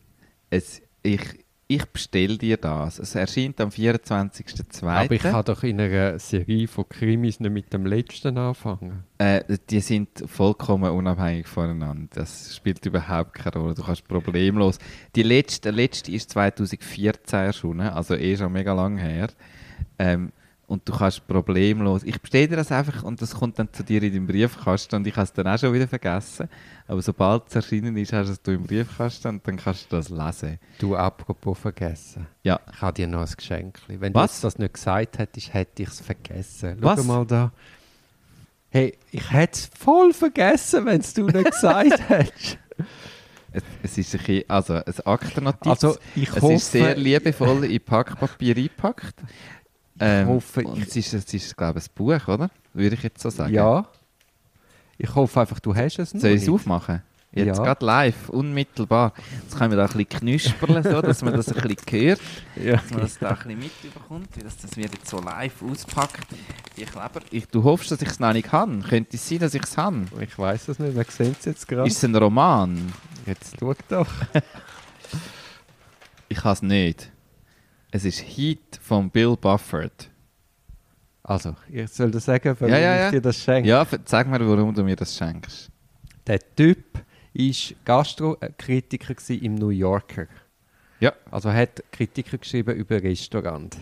es, 0.50 0.82
ich, 1.08 1.46
ich 1.68 1.86
bestelle 1.86 2.38
dir 2.38 2.58
das. 2.58 3.00
Es 3.00 3.16
erscheint 3.16 3.60
am 3.60 3.70
24.02. 3.70 4.86
Aber 4.86 5.12
ich 5.12 5.22
kann 5.22 5.44
doch 5.44 5.64
in 5.64 5.82
einer 5.82 6.20
Serie 6.20 6.68
von 6.68 6.88
Krimis 6.88 7.40
nicht 7.40 7.52
mit 7.52 7.74
dem 7.74 7.86
letzten 7.86 8.38
anfangen. 8.38 9.04
Äh, 9.18 9.44
die 9.70 9.80
sind 9.80 10.10
vollkommen 10.26 10.92
unabhängig 10.92 11.48
voneinander. 11.48 12.08
Das 12.14 12.56
spielt 12.56 12.86
überhaupt 12.86 13.34
keine 13.34 13.58
Rolle. 13.58 13.76
Du 13.76 13.84
kannst 13.84 14.08
problemlos. 14.08 14.80
Die 15.16 15.24
letzte, 15.24 15.62
der 15.64 15.72
letzte 15.74 16.12
ist 16.12 16.30
2014 16.32 17.40
erschienen, 17.40 17.90
also 17.90 18.16
eh 18.16 18.38
schon 18.38 18.52
mega 18.54 18.74
lang 18.74 18.98
her. 18.98 19.30
Ähm, 20.00 20.32
und 20.68 20.88
du 20.88 20.94
kannst 20.94 21.26
problemlos. 21.28 22.04
Ich 22.04 22.22
bestelle 22.22 22.50
dir 22.50 22.58
das 22.58 22.72
einfach 22.72 23.02
und 23.04 23.22
das 23.22 23.34
kommt 23.34 23.58
dann 23.58 23.72
zu 23.72 23.84
dir 23.84 24.04
in 24.04 24.12
deinem 24.14 24.28
Briefkasten 24.28 24.96
und 24.98 25.08
ich 25.08 25.16
habe 25.16 25.24
es 25.24 25.34
dann 25.34 25.48
auch 25.48 25.58
schon 25.58 25.74
wieder 25.74 25.88
vergessen. 25.88 26.50
Aber 26.88 27.02
sobald 27.02 27.48
es 27.48 27.56
erschienen 27.56 27.96
ist, 27.98 28.12
hast 28.14 28.28
du 28.46 28.52
es 28.52 28.58
im 28.58 28.64
Briefkasten 28.68 29.28
und 29.30 29.48
dann 29.48 29.58
kannst 29.58 29.90
du 29.92 29.96
das 29.96 30.10
lesen. 30.10 30.60
Du, 30.78 30.96
apropos 30.96 31.58
vergessen. 31.58 32.28
Ja. 32.44 32.60
Ich 32.74 32.82
habe 32.82 32.94
dir 32.94 33.08
noch 33.08 33.22
ein 33.28 33.34
Geschenk. 33.36 33.80
Wenn 33.88 34.14
Was? 34.14 34.42
du 34.42 34.48
das 34.48 34.58
nicht 34.60 34.74
gesagt 34.74 35.18
hättest, 35.18 35.54
hätte 35.54 35.84
ich 35.84 35.90
es 35.90 36.02
vergessen. 36.02 36.78
Schau 36.82 36.88
Was? 36.88 37.04
mal 37.06 37.26
da. 37.26 37.52
Hey, 38.70 38.98
ich 39.12 39.32
hätte 39.32 39.54
es 39.60 39.70
voll 39.80 40.14
vergessen, 40.14 40.86
wenn 40.86 41.00
es 41.00 41.14
du 41.14 41.28
nicht 41.28 41.50
gesagt 41.52 41.98
hättest. 42.10 42.58
Es, 43.54 43.64
es 43.82 43.98
ist 43.98 44.14
ein, 44.14 44.20
bisschen- 44.20 44.50
also 44.50 44.74
ein 44.74 44.84
Aktennotiz. 45.06 45.68
Also, 45.72 45.98
ich 46.16 46.28
es 46.30 46.42
hoffe, 46.42 46.54
ist 46.54 46.72
sehr 46.72 46.96
liebevoll 46.98 47.64
in 47.64 47.80
Packpapier 47.80 48.56
eingepackt. 48.58 49.16
Ähm, 50.00 50.28
hoffe, 50.28 50.64
und 50.64 50.82
es 50.82 50.96
ist, 50.96 51.14
es 51.14 51.34
ist, 51.34 51.58
glaube 51.58 51.80
ich, 51.80 51.86
ein 51.86 51.92
Buch, 51.96 52.28
oder? 52.28 52.50
Würde 52.74 52.96
ich 52.96 53.04
jetzt 53.04 53.22
so 53.22 53.30
sagen. 53.30 53.54
Ja. 53.54 53.86
Ich 54.98 55.14
hoffe 55.14 55.40
einfach, 55.42 55.60
du 55.60 55.76
hast 55.76 56.00
es 56.00 56.14
noch 56.14 56.22
Soll 56.22 56.32
ich 56.32 56.44
es 56.44 56.50
aufmachen? 56.50 57.02
Jetzt 57.34 57.58
Ja. 57.58 57.64
gerade 57.64 57.86
live, 57.86 58.30
unmittelbar. 58.30 59.14
Jetzt 59.44 59.56
können 59.58 59.72
wir 59.72 59.78
da 59.78 59.86
ein 59.86 59.92
bisschen 60.06 60.10
knusperlen, 60.10 60.82
so, 60.82 61.02
dass 61.02 61.22
man 61.22 61.34
das 61.34 61.50
ein 61.50 61.62
bisschen 61.62 62.08
hört. 62.10 62.22
Ja. 62.64 62.78
Dass 62.78 62.90
man 62.90 63.00
das 63.02 63.20
da 63.20 63.30
ein 63.30 63.36
bisschen 63.36 63.60
mitbekommt, 63.60 64.30
wie 64.36 64.42
das, 64.42 64.58
das 64.58 64.76
wird 64.76 64.94
jetzt 64.94 65.08
so 65.10 65.20
live 65.20 65.62
auspackt. 65.62 66.26
Ich 66.76 66.90
glaube, 66.92 67.20
ich, 67.30 67.48
du 67.48 67.64
hoffst, 67.64 67.92
dass 67.92 68.02
ich 68.02 68.10
es 68.10 68.20
noch 68.20 68.34
nicht 68.34 68.48
kann. 68.48 68.82
Könnte 68.82 69.18
es 69.18 69.28
sein, 69.28 69.40
dass 69.40 69.54
ich 69.54 69.64
es 69.64 69.78
habe? 69.78 70.06
Ich 70.22 70.38
weiß 70.40 70.70
es 70.70 70.80
nicht, 70.80 70.96
wir 70.96 71.04
sehen 71.04 71.36
es 71.38 71.46
jetzt 71.46 71.68
gerade. 71.68 71.88
Ist 71.88 71.98
es 71.98 72.04
ein 72.06 72.16
Roman? 72.16 72.92
Jetzt 73.26 73.56
schau 73.60 73.74
doch. 73.90 74.08
Ich 76.30 76.44
habe 76.44 76.54
es 76.54 76.62
nicht. 76.62 77.10
Es 77.98 78.06
ist 78.06 78.20
Heat 78.20 78.80
von 78.80 79.10
Bill 79.10 79.36
Bufford. 79.36 80.12
Also, 81.24 81.56
ich 81.68 81.90
soll 81.90 82.12
dir 82.12 82.20
sagen, 82.20 82.56
warum 82.60 82.72
Ja, 82.72 82.78
ja, 82.78 82.96
ja. 82.96 83.06
ich 83.08 83.14
dir 83.14 83.22
das 83.22 83.40
schenke. 83.40 83.68
Ja, 83.68 83.88
sag 84.06 84.28
mir, 84.28 84.40
warum 84.48 84.72
du 84.72 84.84
mir 84.84 84.96
das 84.96 85.18
schenkst. 85.18 85.72
Der 86.28 86.40
Typ 86.56 86.78
war 87.34 87.76
Gastrokritiker 87.86 89.16
im 89.42 89.56
New 89.56 89.70
Yorker. 89.70 90.28
Ja. 91.00 91.12
Also 91.32 91.50
er 91.50 91.56
hat 91.56 91.84
Kritiker 91.92 92.38
geschrieben 92.38 92.76
über 92.76 93.02
Restaurant. 93.02 93.76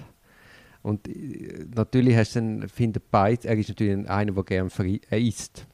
Und 0.82 1.10
äh, 1.10 1.66
natürlich 1.76 2.16
hast 2.16 2.38
du 2.38 2.40
dann, 2.40 2.70
findet 2.70 3.12
Beiz, 3.12 3.44
er 3.44 3.58
ist 3.58 3.68
natürlich 3.68 4.10
einer, 4.10 4.32
der 4.32 4.44
gerne 4.46 4.72
äh, 5.12 5.28
isst. 5.28 5.68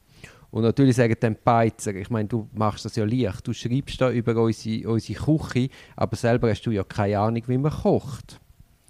Und 0.51 0.63
natürlich 0.63 0.97
sagen 0.97 1.15
dann 1.19 1.37
Beizer, 1.43 1.95
ich 1.95 2.09
meine, 2.09 2.27
du 2.27 2.47
machst 2.53 2.83
das 2.83 2.97
ja 2.97 3.05
leicht, 3.05 3.47
du 3.47 3.53
schreibst 3.53 3.99
da 4.01 4.11
über 4.11 4.35
unsere, 4.35 4.89
unsere 4.89 5.19
Küche, 5.19 5.69
aber 5.95 6.15
selber 6.17 6.49
hast 6.49 6.63
du 6.63 6.71
ja 6.71 6.83
keine 6.83 7.19
Ahnung, 7.19 7.43
wie 7.47 7.57
man 7.57 7.71
kocht. 7.71 8.39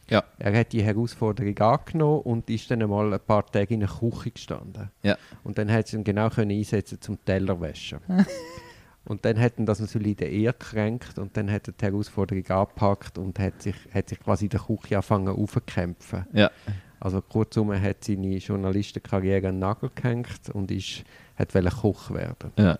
Ja. 0.10 0.24
Er 0.40 0.60
hat 0.60 0.74
die 0.74 0.84
Herausforderung 0.84 1.58
angenommen 1.60 2.22
und 2.24 2.50
ist 2.50 2.70
dann 2.70 2.82
einmal 2.82 3.14
ein 3.14 3.20
paar 3.20 3.46
Tage 3.46 3.76
in 3.76 3.80
der 3.80 3.90
Küche 3.90 4.32
gestanden. 4.32 4.90
Ja. 5.04 5.18
Und 5.44 5.58
dann 5.58 5.72
hat 5.72 5.88
sie 5.88 5.98
ihn 5.98 6.04
genau 6.04 6.30
können 6.30 6.52
einsetzen 6.52 7.00
zum 7.00 7.24
Tellerwäschen. 7.24 8.00
und 9.06 9.24
dann 9.24 9.40
hat 9.40 9.58
ihn 9.58 9.66
das 9.66 9.80
natürlich 9.80 10.12
in 10.12 10.18
der 10.18 10.32
Ehe 10.32 10.52
gekränkt 10.52 11.18
und 11.18 11.38
dann 11.38 11.50
hat 11.50 11.70
er 11.70 11.74
die 11.74 11.86
Herausforderung 11.86 12.46
angepackt 12.50 13.20
und 13.20 13.40
hat 13.40 13.62
sich, 13.62 13.76
hat 13.94 14.10
sich 14.10 14.20
quasi 14.20 14.46
in 14.46 14.50
der 14.50 14.60
Küche 14.60 14.96
angefangen 14.96 15.30
aufzukämpfen. 15.30 16.26
Ja. 16.34 16.52
Also 17.02 17.20
kurzum, 17.20 17.72
er 17.72 17.82
hat 17.82 18.04
seine 18.04 18.38
Journalistenkarriere 18.38 19.48
an 19.48 19.56
den 19.56 19.60
Nagel 19.60 19.90
gehängt 19.94 20.50
und 20.54 20.70
ist, 20.70 21.04
hat 21.36 21.54
wollte 21.56 21.72
Koch 21.72 22.12
werden. 22.12 22.52
Ja. 22.58 22.78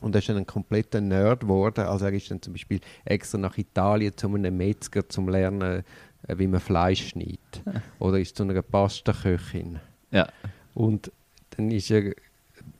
Und 0.00 0.14
er 0.14 0.20
ist 0.20 0.28
dann 0.30 0.38
ein 0.38 0.46
kompletter 0.46 1.02
Nerd 1.02 1.40
geworden. 1.40 1.84
Also 1.84 2.06
er 2.06 2.12
ist 2.12 2.30
dann 2.30 2.40
zum 2.40 2.54
Beispiel 2.54 2.80
extra 3.04 3.36
nach 3.36 3.58
Italien 3.58 4.16
zu 4.16 4.34
einem 4.34 4.56
Metzger 4.56 5.06
zum 5.08 5.28
Lernen, 5.28 5.84
äh, 6.26 6.38
wie 6.38 6.46
man 6.46 6.60
Fleisch 6.60 7.08
schneidet. 7.08 7.62
Oder 7.98 8.18
ist 8.18 8.34
zu 8.34 8.44
einer 8.44 8.62
Pasta-Köchin. 8.62 9.78
Ja. 10.10 10.26
Und 10.72 11.12
dann 11.50 11.70
ist 11.70 11.90
er 11.90 12.14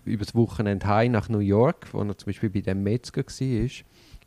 übers 0.06 0.34
Wochenende 0.34 0.86
heim 0.86 1.12
nach 1.12 1.28
New 1.28 1.40
York, 1.40 1.92
wo 1.92 2.00
er 2.00 2.16
zum 2.16 2.26
Beispiel 2.26 2.48
bei 2.48 2.62
dem 2.62 2.82
Metzger 2.82 3.22
war. 3.22 3.68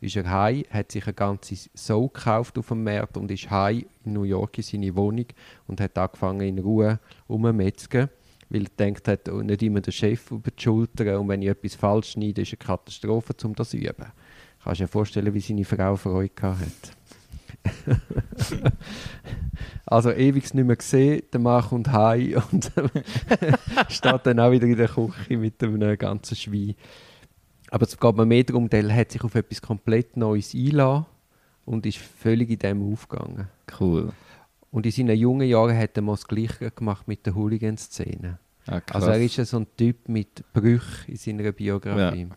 Ist 0.00 0.16
er 0.16 0.30
heim, 0.30 0.64
hat 0.70 0.92
sich 0.92 1.04
eine 1.04 1.14
ganze 1.14 1.56
Sau 1.74 2.08
gekauft 2.08 2.56
auf 2.58 2.68
dem 2.68 2.84
Markt 2.84 3.16
und 3.16 3.30
ist 3.30 3.50
heim 3.50 3.84
in 4.04 4.12
New 4.12 4.22
York 4.22 4.58
in 4.58 4.64
seine 4.64 4.94
Wohnung 4.94 5.26
und 5.66 5.80
hat 5.80 5.98
angefangen 5.98 6.40
in 6.40 6.58
Ruhe 6.60 7.00
umzumetzgen, 7.26 8.08
weil 8.48 8.62
er 8.62 8.70
denkt 8.78 9.08
hat, 9.08 9.26
nicht 9.26 9.62
immer 9.62 9.80
der 9.80 9.90
Chef 9.90 10.30
über 10.30 10.50
die 10.50 10.62
Schulter 10.62 11.18
und 11.18 11.28
wenn 11.28 11.42
ich 11.42 11.48
etwas 11.48 11.74
falsch 11.74 12.12
schneide, 12.12 12.42
ist 12.42 12.52
eine 12.52 12.58
Katastrophe, 12.58 13.34
um 13.44 13.54
das 13.54 13.70
zu 13.70 13.76
üben. 13.76 14.06
Kannst 14.62 14.80
du 14.80 14.84
dir 14.84 14.88
vorstellen, 14.88 15.34
wie 15.34 15.40
seine 15.40 15.64
Frau 15.64 15.96
Freude 15.96 16.32
hat. 16.42 16.62
Also 19.90 20.12
ewig 20.12 20.52
nicht 20.52 20.66
mehr 20.66 20.76
gesehen, 20.76 21.22
der 21.32 21.40
Mann 21.40 21.64
kommt 21.64 21.90
heim 21.90 22.42
und 22.52 22.70
steht 23.88 24.26
dann 24.26 24.40
auch 24.40 24.50
wieder 24.50 24.66
in 24.66 24.76
der 24.76 24.88
Küche 24.88 25.38
mit 25.38 25.62
einem 25.62 25.96
ganzen 25.96 26.36
Schwein. 26.36 26.74
Aber 27.70 27.86
es 27.86 27.98
geht 27.98 28.16
mir 28.16 28.26
mehr 28.26 28.44
darum, 28.44 28.68
der 28.68 28.94
hat 28.94 29.12
sich 29.12 29.22
auf 29.22 29.34
etwas 29.34 29.60
komplett 29.60 30.16
Neues 30.16 30.54
eingeladen 30.54 31.06
und 31.64 31.84
ist 31.86 31.98
völlig 31.98 32.50
in 32.50 32.58
dem 32.58 32.92
aufgegangen. 32.92 33.48
Cool. 33.78 34.12
Und 34.70 34.86
in 34.86 34.92
seinen 34.92 35.16
jungen 35.16 35.48
Jahren 35.48 35.76
hat 35.76 35.96
er 35.96 36.02
mal 36.02 36.12
das 36.12 36.26
Gleiche 36.26 36.70
gemacht 36.70 37.08
mit 37.08 37.24
der 37.26 37.34
Hooligan-Szene. 37.34 38.38
Ah. 38.66 38.80
Also 38.92 39.08
er 39.08 39.20
ist 39.20 39.36
ja 39.36 39.44
so 39.44 39.58
ein 39.58 39.66
Typ 39.76 40.08
mit 40.08 40.44
Brüchen 40.52 41.06
in 41.06 41.16
seiner 41.16 41.52
Biografie. 41.52 42.22
Ja. 42.22 42.36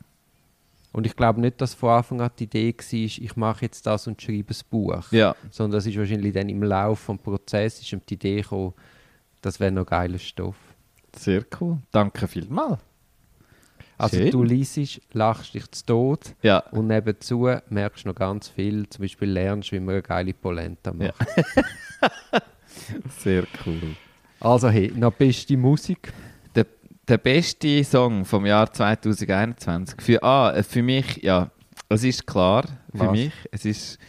Und 0.93 1.05
ich 1.05 1.15
glaube 1.15 1.39
nicht, 1.39 1.61
dass 1.61 1.73
von 1.73 1.89
Anfang 1.89 2.21
an 2.21 2.31
die 2.37 2.45
Idee 2.45 2.73
war, 2.73 2.93
ich 2.93 3.35
mache 3.37 3.65
jetzt 3.65 3.85
das 3.85 4.07
und 4.07 4.21
schreibe 4.21 4.53
ein 4.53 4.61
Buch. 4.69 5.11
Ja. 5.11 5.35
Sondern 5.49 5.77
das 5.77 5.85
ist 5.85 5.97
wahrscheinlich 5.97 6.33
dann 6.33 6.49
im 6.49 6.63
Laufe 6.63 7.13
des 7.13 7.21
Prozesses 7.21 7.81
ist 7.81 7.93
ihm 7.93 8.01
die 8.07 8.15
Idee 8.15 8.41
gekommen, 8.41 8.73
das 9.41 9.59
wäre 9.59 9.71
noch 9.71 9.85
geiler 9.85 10.19
Stoff. 10.19 10.57
Sehr 11.15 11.45
cool. 11.59 11.77
Danke 11.91 12.27
vielmals. 12.27 12.79
Also 14.01 14.17
Schön. 14.17 14.31
du 14.31 14.41
liest, 14.41 14.99
lachst 15.13 15.53
dich 15.53 15.69
zu 15.69 15.85
Tod 15.85 16.33
Ja. 16.41 16.57
und 16.71 16.87
nebenzu 16.87 17.47
merkst 17.69 18.03
du 18.03 18.09
noch 18.09 18.15
ganz 18.15 18.47
viel. 18.47 18.89
Zum 18.89 19.03
Beispiel 19.03 19.29
lernst, 19.29 19.71
wie 19.71 19.79
man 19.79 19.93
eine 19.93 20.01
geile 20.01 20.33
Polenta 20.33 20.91
macht. 20.91 21.13
Sehr 23.19 23.43
cool. 23.63 23.95
Also 24.39 24.69
hey, 24.69 24.91
noch 24.95 25.13
beste 25.13 25.55
Musik. 25.55 26.11
Der, 26.55 26.65
der 27.07 27.19
beste 27.19 27.83
Song 27.83 28.25
vom 28.25 28.47
Jahr 28.47 28.73
2021. 28.73 30.01
Für, 30.01 30.23
ah, 30.23 30.51
äh, 30.51 30.63
für 30.63 30.81
mich, 30.81 31.17
ja, 31.17 31.51
es 31.87 32.03
ist 32.03 32.25
klar, 32.25 32.63
für 32.91 32.99
Was? 33.05 33.11
mich, 33.11 33.33
es 33.51 33.65
ist 33.65 33.99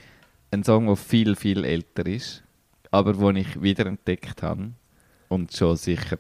ein 0.51 0.65
Song, 0.65 0.87
der 0.87 0.97
viel, 0.97 1.37
viel 1.37 1.67
älter 1.67 2.07
ist, 2.07 2.43
aber 2.91 3.13
den 3.13 3.37
ich 3.37 3.61
wiederentdeckt 3.61 4.43
habe 4.43 4.71
und 5.29 5.53
schon 5.55 5.77
sicher 5.77 6.17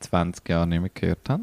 20 0.00 0.48
Jahre 0.48 0.66
nicht 0.66 0.80
mehr 0.80 0.90
gehört 0.94 1.28
habe. 1.28 1.42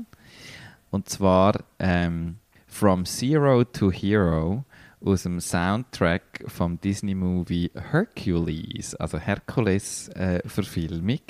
Und 0.89 1.09
zwar 1.09 1.63
ähm, 1.79 2.38
From 2.67 3.05
Zero 3.05 3.63
to 3.63 3.91
Hero 3.91 4.65
aus 5.03 5.23
dem 5.23 5.39
Soundtrack 5.39 6.43
vom 6.47 6.79
Disney-Movie 6.79 7.71
Hercules, 7.91 8.95
also 8.95 9.17
Herkules-Verfilmung, 9.17 11.21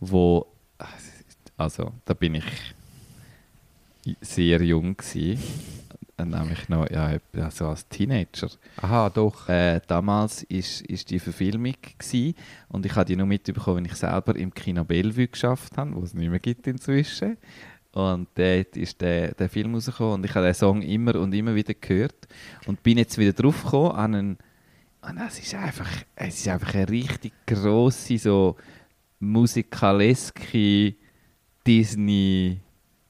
wo, 0.00 0.46
also 1.56 1.92
da 2.04 2.14
bin 2.14 2.36
ich 2.36 2.74
sehr 4.20 4.62
jung 4.62 4.96
gsi, 4.96 5.38
nämlich 6.18 6.68
noch 6.68 6.88
ja, 6.90 7.12
etwa 7.12 7.50
so 7.50 7.68
als 7.68 7.88
Teenager. 7.88 8.48
Aha, 8.80 9.10
doch. 9.10 9.48
Äh, 9.48 9.80
damals 9.86 10.42
ist, 10.44 10.82
ist 10.82 11.10
die 11.10 11.18
Verfilmung 11.18 11.74
gsi 11.98 12.34
und 12.68 12.86
ich 12.86 12.94
habe 12.94 13.04
die 13.04 13.16
nur 13.16 13.26
mitbekommen, 13.26 13.78
wenn 13.78 13.84
ich 13.86 13.94
selber 13.94 14.36
im 14.36 14.54
Kino 14.54 14.84
Bellevue 14.84 15.28
geschafft 15.28 15.76
habe, 15.76 15.94
wo 15.94 16.02
es 16.02 16.14
nicht 16.14 16.30
mehr 16.30 16.40
gibt 16.40 16.66
inzwischen. 16.66 17.36
Und 17.96 18.28
dort 18.34 18.76
ist 18.76 19.00
der, 19.00 19.32
der 19.32 19.48
Film 19.48 19.74
rausgekommen 19.74 20.16
und 20.16 20.26
ich 20.26 20.34
habe 20.34 20.44
den 20.44 20.54
Song 20.54 20.82
immer 20.82 21.14
und 21.14 21.32
immer 21.32 21.54
wieder 21.54 21.72
gehört 21.72 22.28
und 22.66 22.82
bin 22.82 22.98
jetzt 22.98 23.16
wieder 23.16 23.32
drauf 23.32 23.64
gekommen 23.64 23.92
an 23.92 24.14
einen 24.14 24.38
und 25.00 25.18
es 25.18 25.38
ist 25.38 25.54
einfach, 25.54 25.88
es 26.14 26.40
ist 26.40 26.48
einfach 26.48 26.74
eine 26.74 26.90
richtig 26.90 27.32
grosse, 27.46 28.18
so 28.18 28.56
musikaleske 29.18 30.94
Disney. 31.66 32.60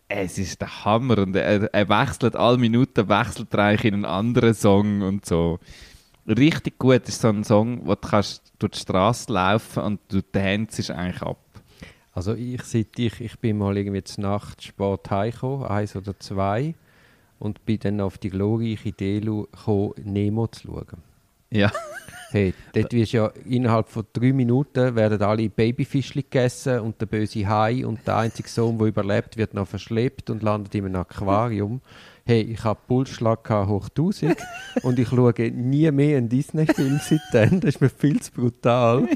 Es 0.06 0.38
ist 0.38 0.60
der 0.60 0.84
Hammer 0.84 1.18
und 1.18 1.34
er, 1.34 1.74
er 1.74 1.88
wechselt 1.88 2.36
alle 2.36 2.58
Minuten, 2.58 3.08
wechselt 3.08 3.52
er 3.54 3.64
eigentlich 3.64 3.86
in 3.86 3.94
einen 3.94 4.04
anderen 4.04 4.54
Song 4.54 5.02
und 5.02 5.26
so. 5.26 5.58
Richtig 6.28 6.78
gut 6.78 7.08
ist 7.08 7.22
so 7.22 7.28
ein 7.28 7.42
Song, 7.42 7.80
wo 7.84 7.96
du 7.96 8.08
kannst 8.08 8.52
durch 8.60 8.72
die 8.72 8.78
Straße 8.78 9.32
laufen 9.32 9.82
und 9.82 10.00
du 10.06 10.22
tanzt 10.22 10.88
eigentlich 10.92 11.22
ab. 11.22 11.38
Also 12.16 12.32
ich 12.32 12.62
seit 12.62 12.98
ich, 12.98 13.20
ich 13.20 13.38
bin 13.38 13.58
mal 13.58 13.76
irgendwie 13.76 14.02
zur 14.02 14.22
Nacht 14.22 14.62
spät 14.62 15.10
heimgekommen, 15.10 15.66
eins 15.66 15.94
oder 15.96 16.18
zwei, 16.18 16.74
und 17.38 17.66
bin 17.66 17.78
dann 17.78 18.00
auf 18.00 18.16
die 18.16 18.30
glorreiche 18.30 18.88
Idee 18.88 19.20
gekommen, 19.20 19.92
Nemo 20.02 20.46
zu 20.46 20.68
schauen. 20.68 21.02
Ja, 21.50 21.70
Hey, 22.30 22.54
dort 22.74 22.92
wirst 22.92 23.12
ja 23.12 23.28
innerhalb 23.48 23.88
von 23.88 24.04
drei 24.12 24.32
Minuten 24.32 24.96
werden 24.96 25.22
alle 25.22 25.48
Babyfischli 25.48 26.22
gegessen 26.22 26.80
und 26.80 27.00
der 27.00 27.06
böse 27.06 27.46
Hai 27.46 27.86
und 27.86 28.06
der 28.06 28.16
einzige 28.16 28.48
Sohn, 28.48 28.78
der 28.78 28.88
überlebt, 28.88 29.36
wird 29.36 29.54
noch 29.54 29.68
verschleppt 29.68 30.30
und 30.30 30.42
landet 30.42 30.74
in 30.74 30.86
einem 30.86 30.96
Aquarium. 30.96 31.80
Hey, 32.24 32.42
ich 32.42 32.64
habe 32.64 32.80
Pulsschlag 32.88 33.48
hoch 33.48 33.88
1000 33.88 34.36
und 34.82 34.98
ich 34.98 35.08
schaue 35.08 35.32
nie 35.50 35.90
mehr 35.92 36.18
einen 36.18 36.28
Disney-Film 36.28 37.00
seitdem. 37.02 37.60
Das 37.60 37.76
ist 37.76 37.80
mir 37.80 37.90
viel 37.90 38.20
zu 38.20 38.32
brutal. 38.32 39.08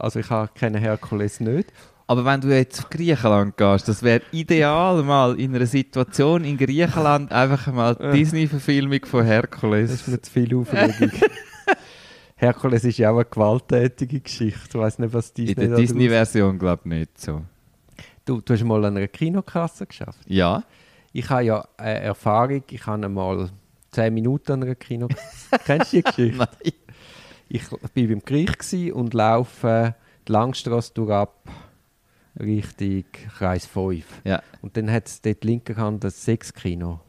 Also 0.00 0.18
ich 0.20 0.30
habe 0.30 0.50
keinen 0.54 0.80
Herkules 0.80 1.40
nicht. 1.40 1.72
aber 2.06 2.24
wenn 2.24 2.40
du 2.40 2.48
jetzt 2.48 2.80
auf 2.80 2.90
Griechenland 2.90 3.56
gehst, 3.56 3.86
das 3.88 4.02
wäre 4.02 4.22
ideal 4.32 5.02
mal 5.02 5.38
in 5.38 5.54
einer 5.54 5.66
Situation 5.66 6.44
in 6.44 6.56
Griechenland 6.56 7.30
einfach 7.30 7.72
mal. 7.72 7.94
Disney-Verfilmung 8.12 9.04
von 9.04 9.24
Herkules. 9.24 9.90
Das 9.90 10.00
ist 10.00 10.08
mir 10.08 10.20
zu 10.20 10.30
viel 10.32 10.56
Aufregung. 10.56 11.10
Herkules 12.36 12.84
ist 12.84 12.98
ja 12.98 13.10
auch 13.10 13.16
eine 13.16 13.26
gewalttätige 13.26 14.20
Geschichte. 14.20 14.60
Ich 14.68 14.74
weiß 14.74 14.98
nicht, 14.98 15.12
was 15.12 15.32
Disney 15.32 15.52
in 15.64 15.70
der 15.70 15.78
Disney-Version 15.78 16.58
glaube 16.58 16.82
ich 16.84 16.90
nicht 16.90 17.20
so. 17.20 17.42
Du, 18.24 18.40
du 18.40 18.54
hast 18.54 18.64
mal 18.64 18.84
an 18.84 18.96
einer 18.96 19.08
Kinokasse 19.08 19.86
geschafft. 19.86 20.20
Ja, 20.26 20.62
Ich 21.12 21.28
habe 21.28 21.42
ja 21.44 21.64
eine 21.76 22.00
Erfahrung, 22.00 22.62
ich 22.70 22.86
habe 22.86 23.04
einmal 23.04 23.50
10 23.90 24.14
Minuten 24.14 24.52
an 24.52 24.62
einer 24.62 24.74
Kinokasse. 24.74 25.20
Kennst 25.66 25.92
du 25.92 25.96
die 25.98 26.02
Geschichte? 26.02 26.38
Nein. 26.38 26.72
Ich 27.52 27.72
war 27.72 27.80
beim 27.92 28.22
Gericht 28.24 28.72
und 28.94 29.12
laufe 29.12 29.96
die 30.28 30.32
Langstrasse 30.32 30.92
durch 30.94 31.10
ab 31.10 31.48
Richtung 32.38 33.04
Kreis 33.36 33.66
5. 33.66 34.04
Ja. 34.22 34.40
Und 34.62 34.76
dann 34.76 34.88
hat 34.88 35.08
es 35.08 35.20
dort 35.20 35.42
linke 35.42 35.76
Hand 35.76 36.04
das 36.04 36.24
Sechskino. 36.24 37.00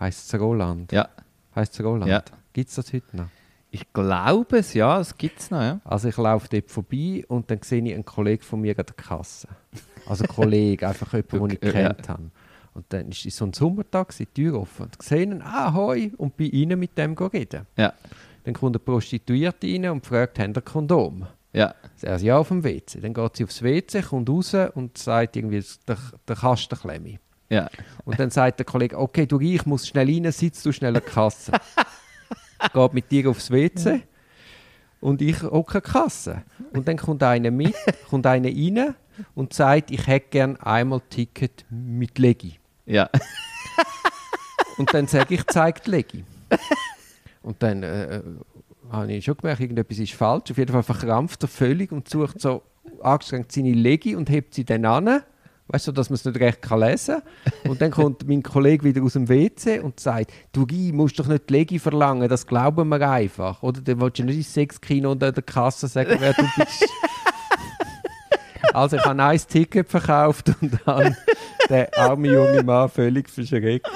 Heißt 0.00 0.34
es 0.34 0.40
Roland? 0.40 0.90
Ja. 0.90 1.08
Heißt 1.54 1.74
es 1.78 1.84
Roland? 1.86 2.10
Ja. 2.10 2.24
Gibt 2.52 2.68
es 2.68 2.74
das 2.74 2.92
heute 2.92 3.16
noch? 3.16 3.28
Ich 3.70 3.92
glaube 3.92 4.58
es, 4.58 4.74
ja, 4.74 4.98
es 4.98 5.16
gibt 5.16 5.38
es 5.38 5.52
noch, 5.52 5.60
ja. 5.60 5.80
Also 5.84 6.08
ich 6.08 6.16
laufe 6.16 6.48
dort 6.50 6.68
vorbei 6.68 7.24
und 7.28 7.48
dann 7.48 7.60
sehe 7.62 7.80
ich 7.84 7.94
einen 7.94 8.04
Kollegen 8.04 8.42
von 8.42 8.60
mir 8.60 8.76
an 8.76 8.86
der 8.86 8.96
Kasse. 8.96 9.46
Also 10.04 10.24
Kollege, 10.24 10.88
einfach 10.88 11.12
jemand, 11.12 11.32
den 11.32 11.58
ich 11.62 11.68
Okay, 11.68 11.82
ja. 11.82 11.92
kennt 11.92 12.08
habe. 12.08 12.30
Und 12.74 12.86
dann 12.88 13.08
ist 13.10 13.24
es 13.24 13.36
so 13.36 13.44
ein 13.44 13.52
Sommertag, 13.52 14.16
die 14.16 14.26
Tür 14.26 14.60
offen. 14.60 14.86
Und 14.86 14.96
ich 15.00 15.06
sehe 15.06 15.22
ihn, 15.22 15.42
ah, 15.42 15.72
hoi, 15.74 16.10
und 16.16 16.36
bin 16.36 16.70
rein 16.70 16.78
mit 16.78 16.98
dem 16.98 17.12
reden. 17.14 17.66
Ja. 17.76 17.92
Dann 18.48 18.54
kommt 18.54 18.76
eine 18.76 18.78
Prostituierte 18.78 19.66
rein 19.66 19.90
und 19.90 20.06
fragt, 20.06 20.38
haben 20.38 20.54
ihr 20.56 20.62
Kondom? 20.62 21.26
Ja. 21.52 21.74
Also 22.02 22.24
ja, 22.24 22.38
auf 22.38 22.48
dem 22.48 22.64
WC. 22.64 22.98
Dann 22.98 23.12
geht 23.12 23.36
sie 23.36 23.44
aufs 23.44 23.62
WC, 23.62 24.00
kommt 24.00 24.30
raus 24.30 24.54
und 24.72 24.96
sagt 24.96 25.36
irgendwie, 25.36 25.62
der, 25.86 25.98
der 26.26 26.34
Kasten 26.34 26.78
klemme. 26.78 27.18
Ja. 27.50 27.68
Und 28.06 28.18
dann 28.18 28.30
sagt 28.30 28.60
der 28.60 28.64
Kollege, 28.64 28.98
okay, 28.98 29.26
du 29.26 29.38
ich 29.38 29.66
muss 29.66 29.86
schnell 29.86 30.08
rein, 30.08 30.32
sitzt 30.32 30.64
du 30.64 30.72
schnell 30.72 30.96
an 30.96 31.02
der 31.02 31.12
Kasse. 31.12 31.52
Geht 32.72 32.92
mit 32.94 33.10
dir 33.10 33.28
aufs 33.28 33.50
WC 33.50 34.00
und 35.00 35.20
ich 35.20 35.42
an 35.42 35.64
die 35.70 35.80
Kasse. 35.82 36.42
Und 36.72 36.88
dann 36.88 36.96
kommt 36.96 37.22
einer 37.22 37.50
mit, 37.50 37.74
kommt 38.08 38.24
einer 38.24 38.48
rein 38.48 38.94
und 39.34 39.52
sagt, 39.52 39.90
ich 39.90 40.06
hätte 40.06 40.28
gern 40.30 40.56
einmal 40.56 41.02
Ticket 41.10 41.66
mit 41.68 42.18
Legi. 42.18 42.58
Ja. 42.86 43.10
Und 44.78 44.94
dann 44.94 45.06
sage 45.06 45.34
ich, 45.34 45.46
zeigt 45.48 45.86
Legi. 45.86 46.24
Und 47.48 47.62
dann 47.62 47.82
äh, 47.82 48.20
habe 48.90 49.10
ich 49.10 49.24
schon 49.24 49.38
gemerkt, 49.38 49.62
irgendetwas 49.62 49.98
ist 49.98 50.12
falsch. 50.12 50.50
Auf 50.50 50.58
jeden 50.58 50.70
Fall 50.70 50.82
verkrampft 50.82 51.42
er 51.44 51.48
völlig 51.48 51.92
und 51.92 52.06
sucht 52.06 52.42
so 52.42 52.60
angestrengt 53.02 53.50
seine 53.52 53.72
Legi 53.72 54.14
und 54.14 54.28
hebt 54.28 54.52
sie 54.52 54.66
dann 54.66 54.84
an. 54.84 55.22
Weißt 55.68 55.86
du, 55.86 55.92
dass 55.92 56.10
man 56.10 56.16
es 56.16 56.26
nicht 56.26 56.38
recht 56.38 56.60
kann 56.60 56.80
lesen 56.80 57.22
kann. 57.22 57.70
Und 57.70 57.80
dann 57.80 57.90
kommt 57.90 58.28
mein 58.28 58.42
Kollege 58.42 58.84
wieder 58.84 59.02
aus 59.02 59.14
dem 59.14 59.30
WC 59.30 59.80
und 59.80 59.98
sagt: 59.98 60.30
Du 60.52 60.66
Guy, 60.66 60.92
musst 60.92 61.18
doch 61.18 61.26
nicht 61.26 61.48
die 61.48 61.54
Legi 61.54 61.78
verlangen, 61.78 62.28
das 62.28 62.46
glauben 62.46 62.86
wir 62.90 63.10
einfach. 63.10 63.62
Oder 63.62 63.80
dann 63.80 63.98
willst 63.98 64.18
du 64.18 64.24
nicht 64.24 64.36
ins 64.36 64.52
Sexkino 64.52 65.12
und 65.12 65.24
an 65.24 65.32
der 65.32 65.42
Kasse 65.42 65.88
sagen, 65.88 66.16
wer 66.18 66.34
du 66.34 66.42
bist. 66.54 66.86
also, 68.74 68.96
ich 68.96 69.04
habe 69.06 69.22
ein 69.22 69.40
Ticket 69.48 69.88
verkauft 69.88 70.52
und 70.60 70.78
dann 70.84 71.16
der 71.70 71.98
arme 71.98 72.30
junge 72.30 72.62
Mann 72.62 72.90
völlig 72.90 73.30
verschreckt. 73.30 73.88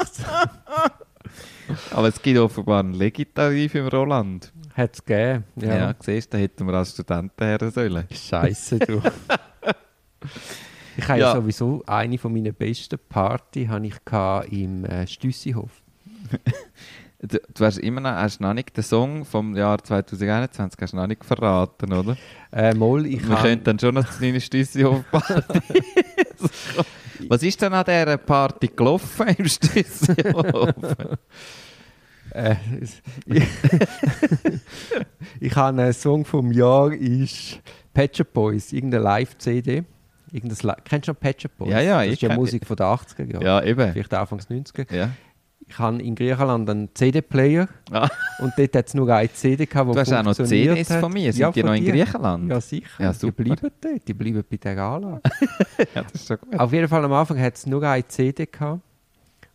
Aber 1.90 2.08
es 2.08 2.20
gibt 2.20 2.38
offenbar 2.38 2.80
einen 2.80 2.94
Legitarif 2.94 3.74
im 3.74 3.86
Roland. 3.88 4.52
Hat 4.74 4.94
es 4.94 5.04
gegeben. 5.04 5.44
Ja, 5.56 5.76
Ja. 5.76 5.94
siehst 6.00 6.32
du, 6.32 6.36
da 6.36 6.42
hätten 6.42 6.66
wir 6.66 6.74
als 6.74 6.92
Studenten 6.92 7.44
her 7.44 7.70
sollen. 7.70 8.04
Scheiße, 8.10 8.78
du. 8.80 9.02
ich 10.96 11.08
habe 11.08 11.20
ja. 11.20 11.34
Sowieso 11.34 11.82
eine 11.86 12.18
von 12.18 12.32
meinen 12.32 12.54
besten 12.54 12.98
Party 13.08 13.66
hatte 13.66 13.86
ich 13.86 14.52
im 14.52 14.84
äh, 14.84 15.06
Stüssihof. 15.06 15.70
Du, 17.24 17.38
du 17.54 17.64
hast 17.64 17.78
immer 17.78 18.00
noch, 18.00 18.10
hast 18.10 18.40
noch 18.40 18.52
nicht 18.52 18.76
den 18.76 18.82
Song 18.82 19.24
vom 19.24 19.54
Jahr 19.54 19.78
2021 19.78 20.80
hast 20.82 20.92
noch 20.92 21.06
nicht 21.06 21.24
verraten, 21.24 21.92
oder? 21.92 22.16
Äh, 22.50 22.74
Moll, 22.74 23.06
ich 23.06 23.22
Wir 23.22 23.36
habe 23.38 23.48
können 23.48 23.62
dann 23.62 23.78
schon 23.78 23.94
noch 23.94 24.10
zu 24.10 24.20
deiner 24.20 24.40
Stüssi-Hof-Party. 24.40 25.60
Was 27.28 27.42
ist 27.42 27.60
denn 27.62 27.72
an 27.72 27.84
dieser 27.84 28.16
Party 28.18 28.68
gelaufen 28.68 29.28
im 29.28 29.46
äh, 32.34 32.56
ich, 33.26 33.42
ich 35.40 35.56
habe 35.56 35.80
einen 35.80 35.92
Song 35.92 36.24
vom 36.24 36.52
Jahr 36.52 36.92
ist 36.92 37.60
Shop 38.16 38.32
Boys, 38.32 38.72
irgendeine 38.72 39.04
Live-CD. 39.04 39.84
Irgendein 40.32 40.68
Li 40.68 40.74
Kennst 40.84 41.08
du 41.08 41.12
noch 41.12 41.20
Shop 41.38 41.56
Boys? 41.58 41.70
Ja, 41.70 41.80
ja, 41.80 42.02
Das 42.02 42.12
ist 42.14 42.22
ja 42.22 42.34
Musik 42.34 42.66
von 42.66 42.76
den 42.76 42.86
80er 42.86 43.32
Jahren. 43.32 43.44
ja, 43.44 43.62
eben. 43.62 43.92
Vielleicht 43.92 44.14
Anfangs 44.14 44.48
90er. 44.48 44.94
Ja. 44.94 45.10
Ich 45.68 45.78
habe 45.78 46.02
in 46.02 46.14
Griechenland 46.14 46.68
einen 46.68 46.88
CD-Player 46.94 47.68
Ah. 47.90 48.08
und 48.40 48.52
dort 48.56 48.76
hat 48.76 48.88
es 48.88 48.94
nur 48.94 49.08
eine 49.08 49.32
CD 49.32 49.64
gehabt, 49.66 49.88
die 49.90 49.94
Du 49.94 50.00
hast 50.00 50.12
auch 50.12 50.22
noch 50.22 50.34
CDs 50.34 50.90
hat. 50.90 51.00
von 51.00 51.12
mir. 51.12 51.32
Sind 51.32 51.40
Ja, 51.40 51.50
die 51.50 51.62
noch 51.62 51.74
in 51.74 51.84
dir. 51.84 51.92
Griechenland? 51.92 52.50
Ja, 52.50 52.60
sicher. 52.60 53.02
Ja, 53.02 53.12
die 53.12 53.30
bleiben 53.30 53.70
dort, 53.80 54.08
die 54.08 54.14
bleiben 54.14 54.44
bei 54.50 54.56
der 54.56 54.78
Anlage. 54.78 55.22
Ja, 55.94 56.02
das 56.02 56.12
ist 56.14 56.26
schon 56.28 56.38
gut. 56.38 56.58
Auf 56.58 56.72
jeden 56.72 56.88
Fall 56.88 57.04
am 57.04 57.12
Anfang 57.12 57.38
hat 57.40 57.54
es 57.56 57.66
nur 57.66 57.82
eine 57.82 58.06
CD 58.06 58.46
gehabt. 58.46 58.80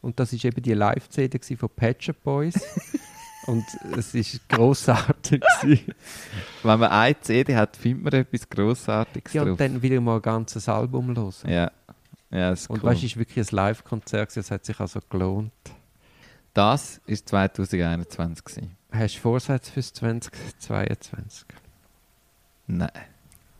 Und 0.01 0.19
das 0.19 0.31
war 0.33 0.45
eben 0.45 0.61
die 0.61 0.73
Live-CD 0.73 1.39
von 1.55 1.69
Shop 1.99 2.23
Boys. 2.23 2.55
und 3.47 3.63
es 3.97 4.13
war 4.13 4.39
grossartig. 4.57 5.43
Wenn 5.61 6.79
man 6.79 6.83
eine 6.89 7.19
CD 7.19 7.55
hat, 7.55 7.75
findet 7.75 8.03
man 8.03 8.13
etwas 8.21 8.47
Grossartiges 8.49 9.33
ja, 9.33 9.43
und 9.43 9.59
dann 9.59 9.81
wieder 9.81 9.99
mal 10.01 10.15
ein 10.17 10.21
ganzes 10.21 10.67
Album 10.69 11.15
hören. 11.15 11.33
ja. 11.47 11.71
ja, 12.31 12.49
das 12.51 12.61
ist 12.61 12.69
Und 12.69 12.83
cool. 12.83 12.89
weißt 12.91 13.01
du, 13.03 13.05
es 13.07 13.15
war 13.15 13.19
wirklich 13.21 13.49
ein 13.51 13.55
Live-Konzert, 13.55 14.35
es 14.37 14.51
hat 14.51 14.65
sich 14.65 14.79
also 14.79 14.99
gelohnt. 15.09 15.51
Das 16.57 17.01
war 17.05 17.53
2021. 17.53 18.43
gewesen. 18.43 18.77
Hast 18.91 19.15
du 19.15 19.19
Vorsätze 19.19 19.71
fürs 19.71 19.93
2022? 19.93 21.45
Nein. 22.65 22.89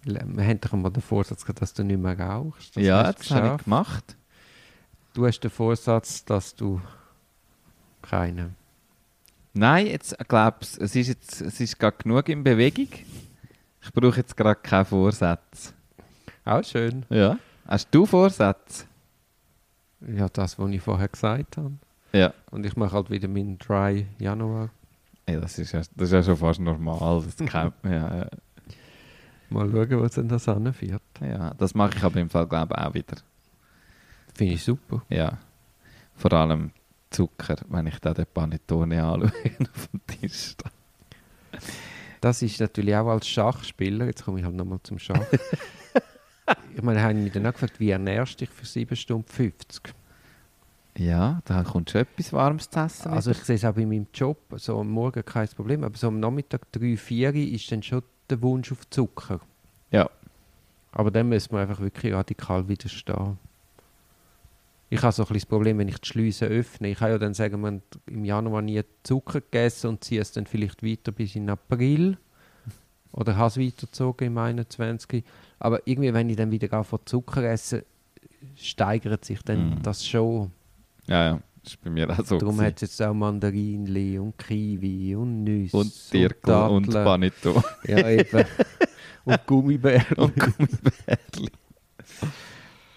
Wir 0.04 0.46
haben 0.46 0.62
doch 0.62 0.72
mal 0.74 0.90
den 0.90 1.04
Vorsatz 1.04 1.44
gehabt, 1.44 1.62
dass 1.62 1.74
du 1.74 1.84
nicht 1.84 2.00
mehr 2.00 2.18
rauchst. 2.20 2.76
Das 2.76 2.84
ja, 2.84 3.14
das 3.14 3.30
habe 3.30 3.58
ich 3.58 3.64
gemacht. 3.64 4.16
Du 5.14 5.28
hast 5.28 5.42
den 5.42 5.52
Vorsatz, 5.52 6.26
dass 6.26 6.56
du 6.56 6.82
keinen. 8.02 8.56
Nein, 9.54 9.88
jetzt 9.88 10.18
glaube 10.28 10.58
ich, 10.62 10.78
es 10.80 10.96
ist 10.96 11.08
jetzt 11.08 11.42
es 11.42 11.60
ist 11.60 11.78
gerade 11.80 11.98
genug 11.98 12.30
in 12.30 12.44
Bewegung. 12.44 12.90
Ich 13.82 13.94
brauche 13.94 14.18
jetzt 14.18 14.36
gerade 14.36 14.60
keinen 14.60 14.86
Vorsatz. 14.86 15.74
Auch 16.46 16.64
schön. 16.64 17.06
Ja. 17.10 17.38
Hast 17.68 17.90
du 17.92 18.06
Vorsätze? 18.06 18.86
Ja, 20.00 20.30
das, 20.30 20.58
was 20.58 20.72
ich 20.72 20.82
vorher 20.82 21.10
gesagt 21.10 21.58
habe. 21.58 21.74
Ja. 22.18 22.34
Und 22.52 22.66
ich 22.66 22.76
mache 22.76 22.94
halt 22.94 23.10
wieder 23.10 23.28
meinen 23.28 23.58
Dry 23.58 24.08
Januar. 24.18 24.70
ja 25.30 25.40
das, 25.40 25.60
ist 25.60 25.72
ja, 25.72 25.82
das 25.96 26.08
ist 26.08 26.14
ja 26.14 26.24
schon 26.24 26.38
fast 26.38 26.60
normal. 26.60 27.24
Das 27.24 27.38
kennt 27.38 27.84
man 27.84 27.94
ja, 27.94 28.18
ja. 28.18 28.28
Mal 29.50 29.70
schauen, 29.72 30.02
was 30.02 30.14
denn 30.14 30.28
das 30.28 30.50
anführt. 30.50 31.02
ja. 31.22 31.54
Das 31.54 31.76
mache 31.76 31.98
ich 31.98 32.04
aber 32.04 32.20
im 32.20 32.30
Fall 32.30 32.48
glaube 32.48 32.74
ich 32.76 32.84
auch 32.84 32.94
wieder. 32.94 33.18
Finde 34.34 34.54
ich 34.54 34.64
super. 34.64 35.04
Ja. 35.10 35.38
Vor 36.16 36.34
allem 36.34 36.72
Zucker, 37.10 37.56
wenn 37.70 37.88
ich 37.88 38.00
da 38.00 38.14
den 38.14 38.26
Panettone 38.34 39.04
anschaue 39.04 39.32
auf 39.74 39.88
dem 39.88 40.02
Tisch. 40.08 40.56
Das 42.20 42.42
ist 42.42 42.60
natürlich 42.60 42.96
auch 42.96 43.08
als 43.08 43.28
Schachspieler, 43.28 44.08
jetzt 44.08 44.26
komme 44.26 44.40
ich 44.40 44.46
halt 44.46 44.56
nochmal 44.56 44.80
zum 44.84 45.00
Schach. 45.00 45.22
ich 46.76 46.82
meine, 46.82 47.02
haben 47.02 47.24
mich 47.24 47.34
dann 47.34 47.46
auch 47.46 47.54
gefragt, 47.54 47.80
wie 47.80 47.92
ernährst 47.92 48.34
du 48.34 48.46
dich 48.46 48.50
für 48.50 48.66
7 48.66 48.96
Stunden 48.96 49.28
50? 49.28 49.94
Ja, 50.98 51.42
da 51.46 51.64
kommt 51.64 51.92
schon 51.92 52.02
etwas 52.02 52.34
Warmes 52.34 52.70
zu 52.70 52.80
essen. 52.80 53.12
Also 53.12 53.32
ich 53.32 53.38
sehe 53.40 53.56
es 53.56 53.66
auch 53.66 53.74
bei 53.76 53.86
meinem 53.86 54.08
Job, 54.14 54.38
so 54.56 54.80
am 54.80 54.90
Morgen 54.90 55.24
kein 55.24 55.48
Problem, 55.50 55.84
aber 55.84 55.96
so 55.98 56.08
am 56.08 56.20
Nachmittag 56.20 56.72
3, 56.72 56.98
4 56.98 57.36
ist 57.36 57.72
dann 57.72 57.84
schon 57.84 58.02
der 58.30 58.42
Wunsch 58.42 58.72
auf 58.72 58.90
Zucker. 58.90 59.40
Ja. 59.92 60.10
Aber 60.92 61.12
dann 61.12 61.30
müssen 61.30 61.52
wir 61.52 61.60
einfach 61.60 61.80
wirklich 61.80 62.14
radikal 62.14 62.68
widerstehen. 62.68 63.38
Ich 64.90 65.02
habe 65.04 65.12
so 65.12 65.22
ein 65.24 65.28
bisschen 65.28 65.42
das 65.42 65.46
Problem, 65.46 65.78
wenn 65.78 65.88
ich 65.90 66.00
die 66.00 66.08
Schleuse 66.08 66.46
öffne. 66.46 66.90
Ich 66.90 66.98
kann 67.00 67.12
ja 67.12 67.18
dann 67.18 67.34
sagen, 67.34 67.60
man 67.62 67.76
hat 67.76 68.00
im 68.08 68.24
Januar 68.26 68.62
nie 68.62 68.82
Zucker 69.04 69.42
gegessen 69.42 69.88
und 69.88 70.04
ziehe 70.04 70.22
es 70.22 70.32
dann 70.32 70.48
vielleicht 70.48 70.82
weiter 70.84 71.12
bis 71.12 71.36
in 71.36 71.50
April. 71.50 72.18
Oder 73.12 73.36
habe 73.36 73.48
es 73.48 73.58
weitergezogen 73.58 74.28
im 74.28 74.38
21. 74.38 75.24
Aber 75.60 75.82
irgendwie, 75.86 76.14
wenn 76.14 76.30
ich 76.30 76.38
dann 76.38 76.52
wieder 76.52 76.72
anfange 76.74 77.06
Zucker 77.06 77.44
essen, 77.44 77.84
steigert 78.56 79.26
sich 79.26 79.42
dann 79.44 79.72
Mhm. 79.72 79.84
das 79.84 80.06
schon. 80.06 80.52
Ja, 81.08 81.26
ja. 81.26 81.40
Das 81.64 81.74
ist 81.74 81.84
bei 81.84 81.90
mir 81.90 82.10
auch 82.10 82.24
so. 82.24 82.38
Darum 82.38 82.62
hat 82.62 82.76
es 82.76 82.82
jetzt 82.82 83.02
auch 83.02 83.14
Mandarinli 83.14 84.18
und 84.20 84.38
Kiwi 84.38 85.16
und 85.16 85.44
Nüsse 85.44 85.76
und 85.76 86.14
Dirkel 86.14 86.54
und 86.54 86.88
Datteln. 86.88 87.06
Panettone. 87.06 87.64
Ja, 87.84 88.08
eben. 88.08 88.46
und 89.26 89.46
Gummibärchen. 89.46 90.18
und 90.18 90.36
Gummibärli. 90.40 91.50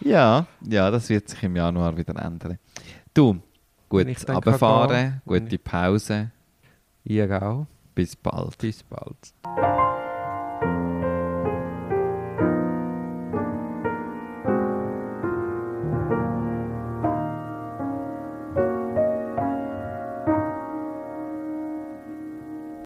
ja, 0.03 0.47
ja, 0.69 0.91
das 0.91 1.09
wird 1.09 1.29
sich 1.29 1.43
im 1.43 1.57
Januar 1.57 1.97
wieder 1.97 2.15
ändern. 2.15 2.59
Du, 3.13 3.41
gut 3.89 4.07
gehen, 4.07 5.21
gute 5.25 5.59
Pause. 5.59 6.31
Ihr 7.03 7.43
auch. 7.43 7.67
Bis 7.95 8.15
bald. 8.15 8.57
Bis 8.59 8.85
bald. 8.85 9.35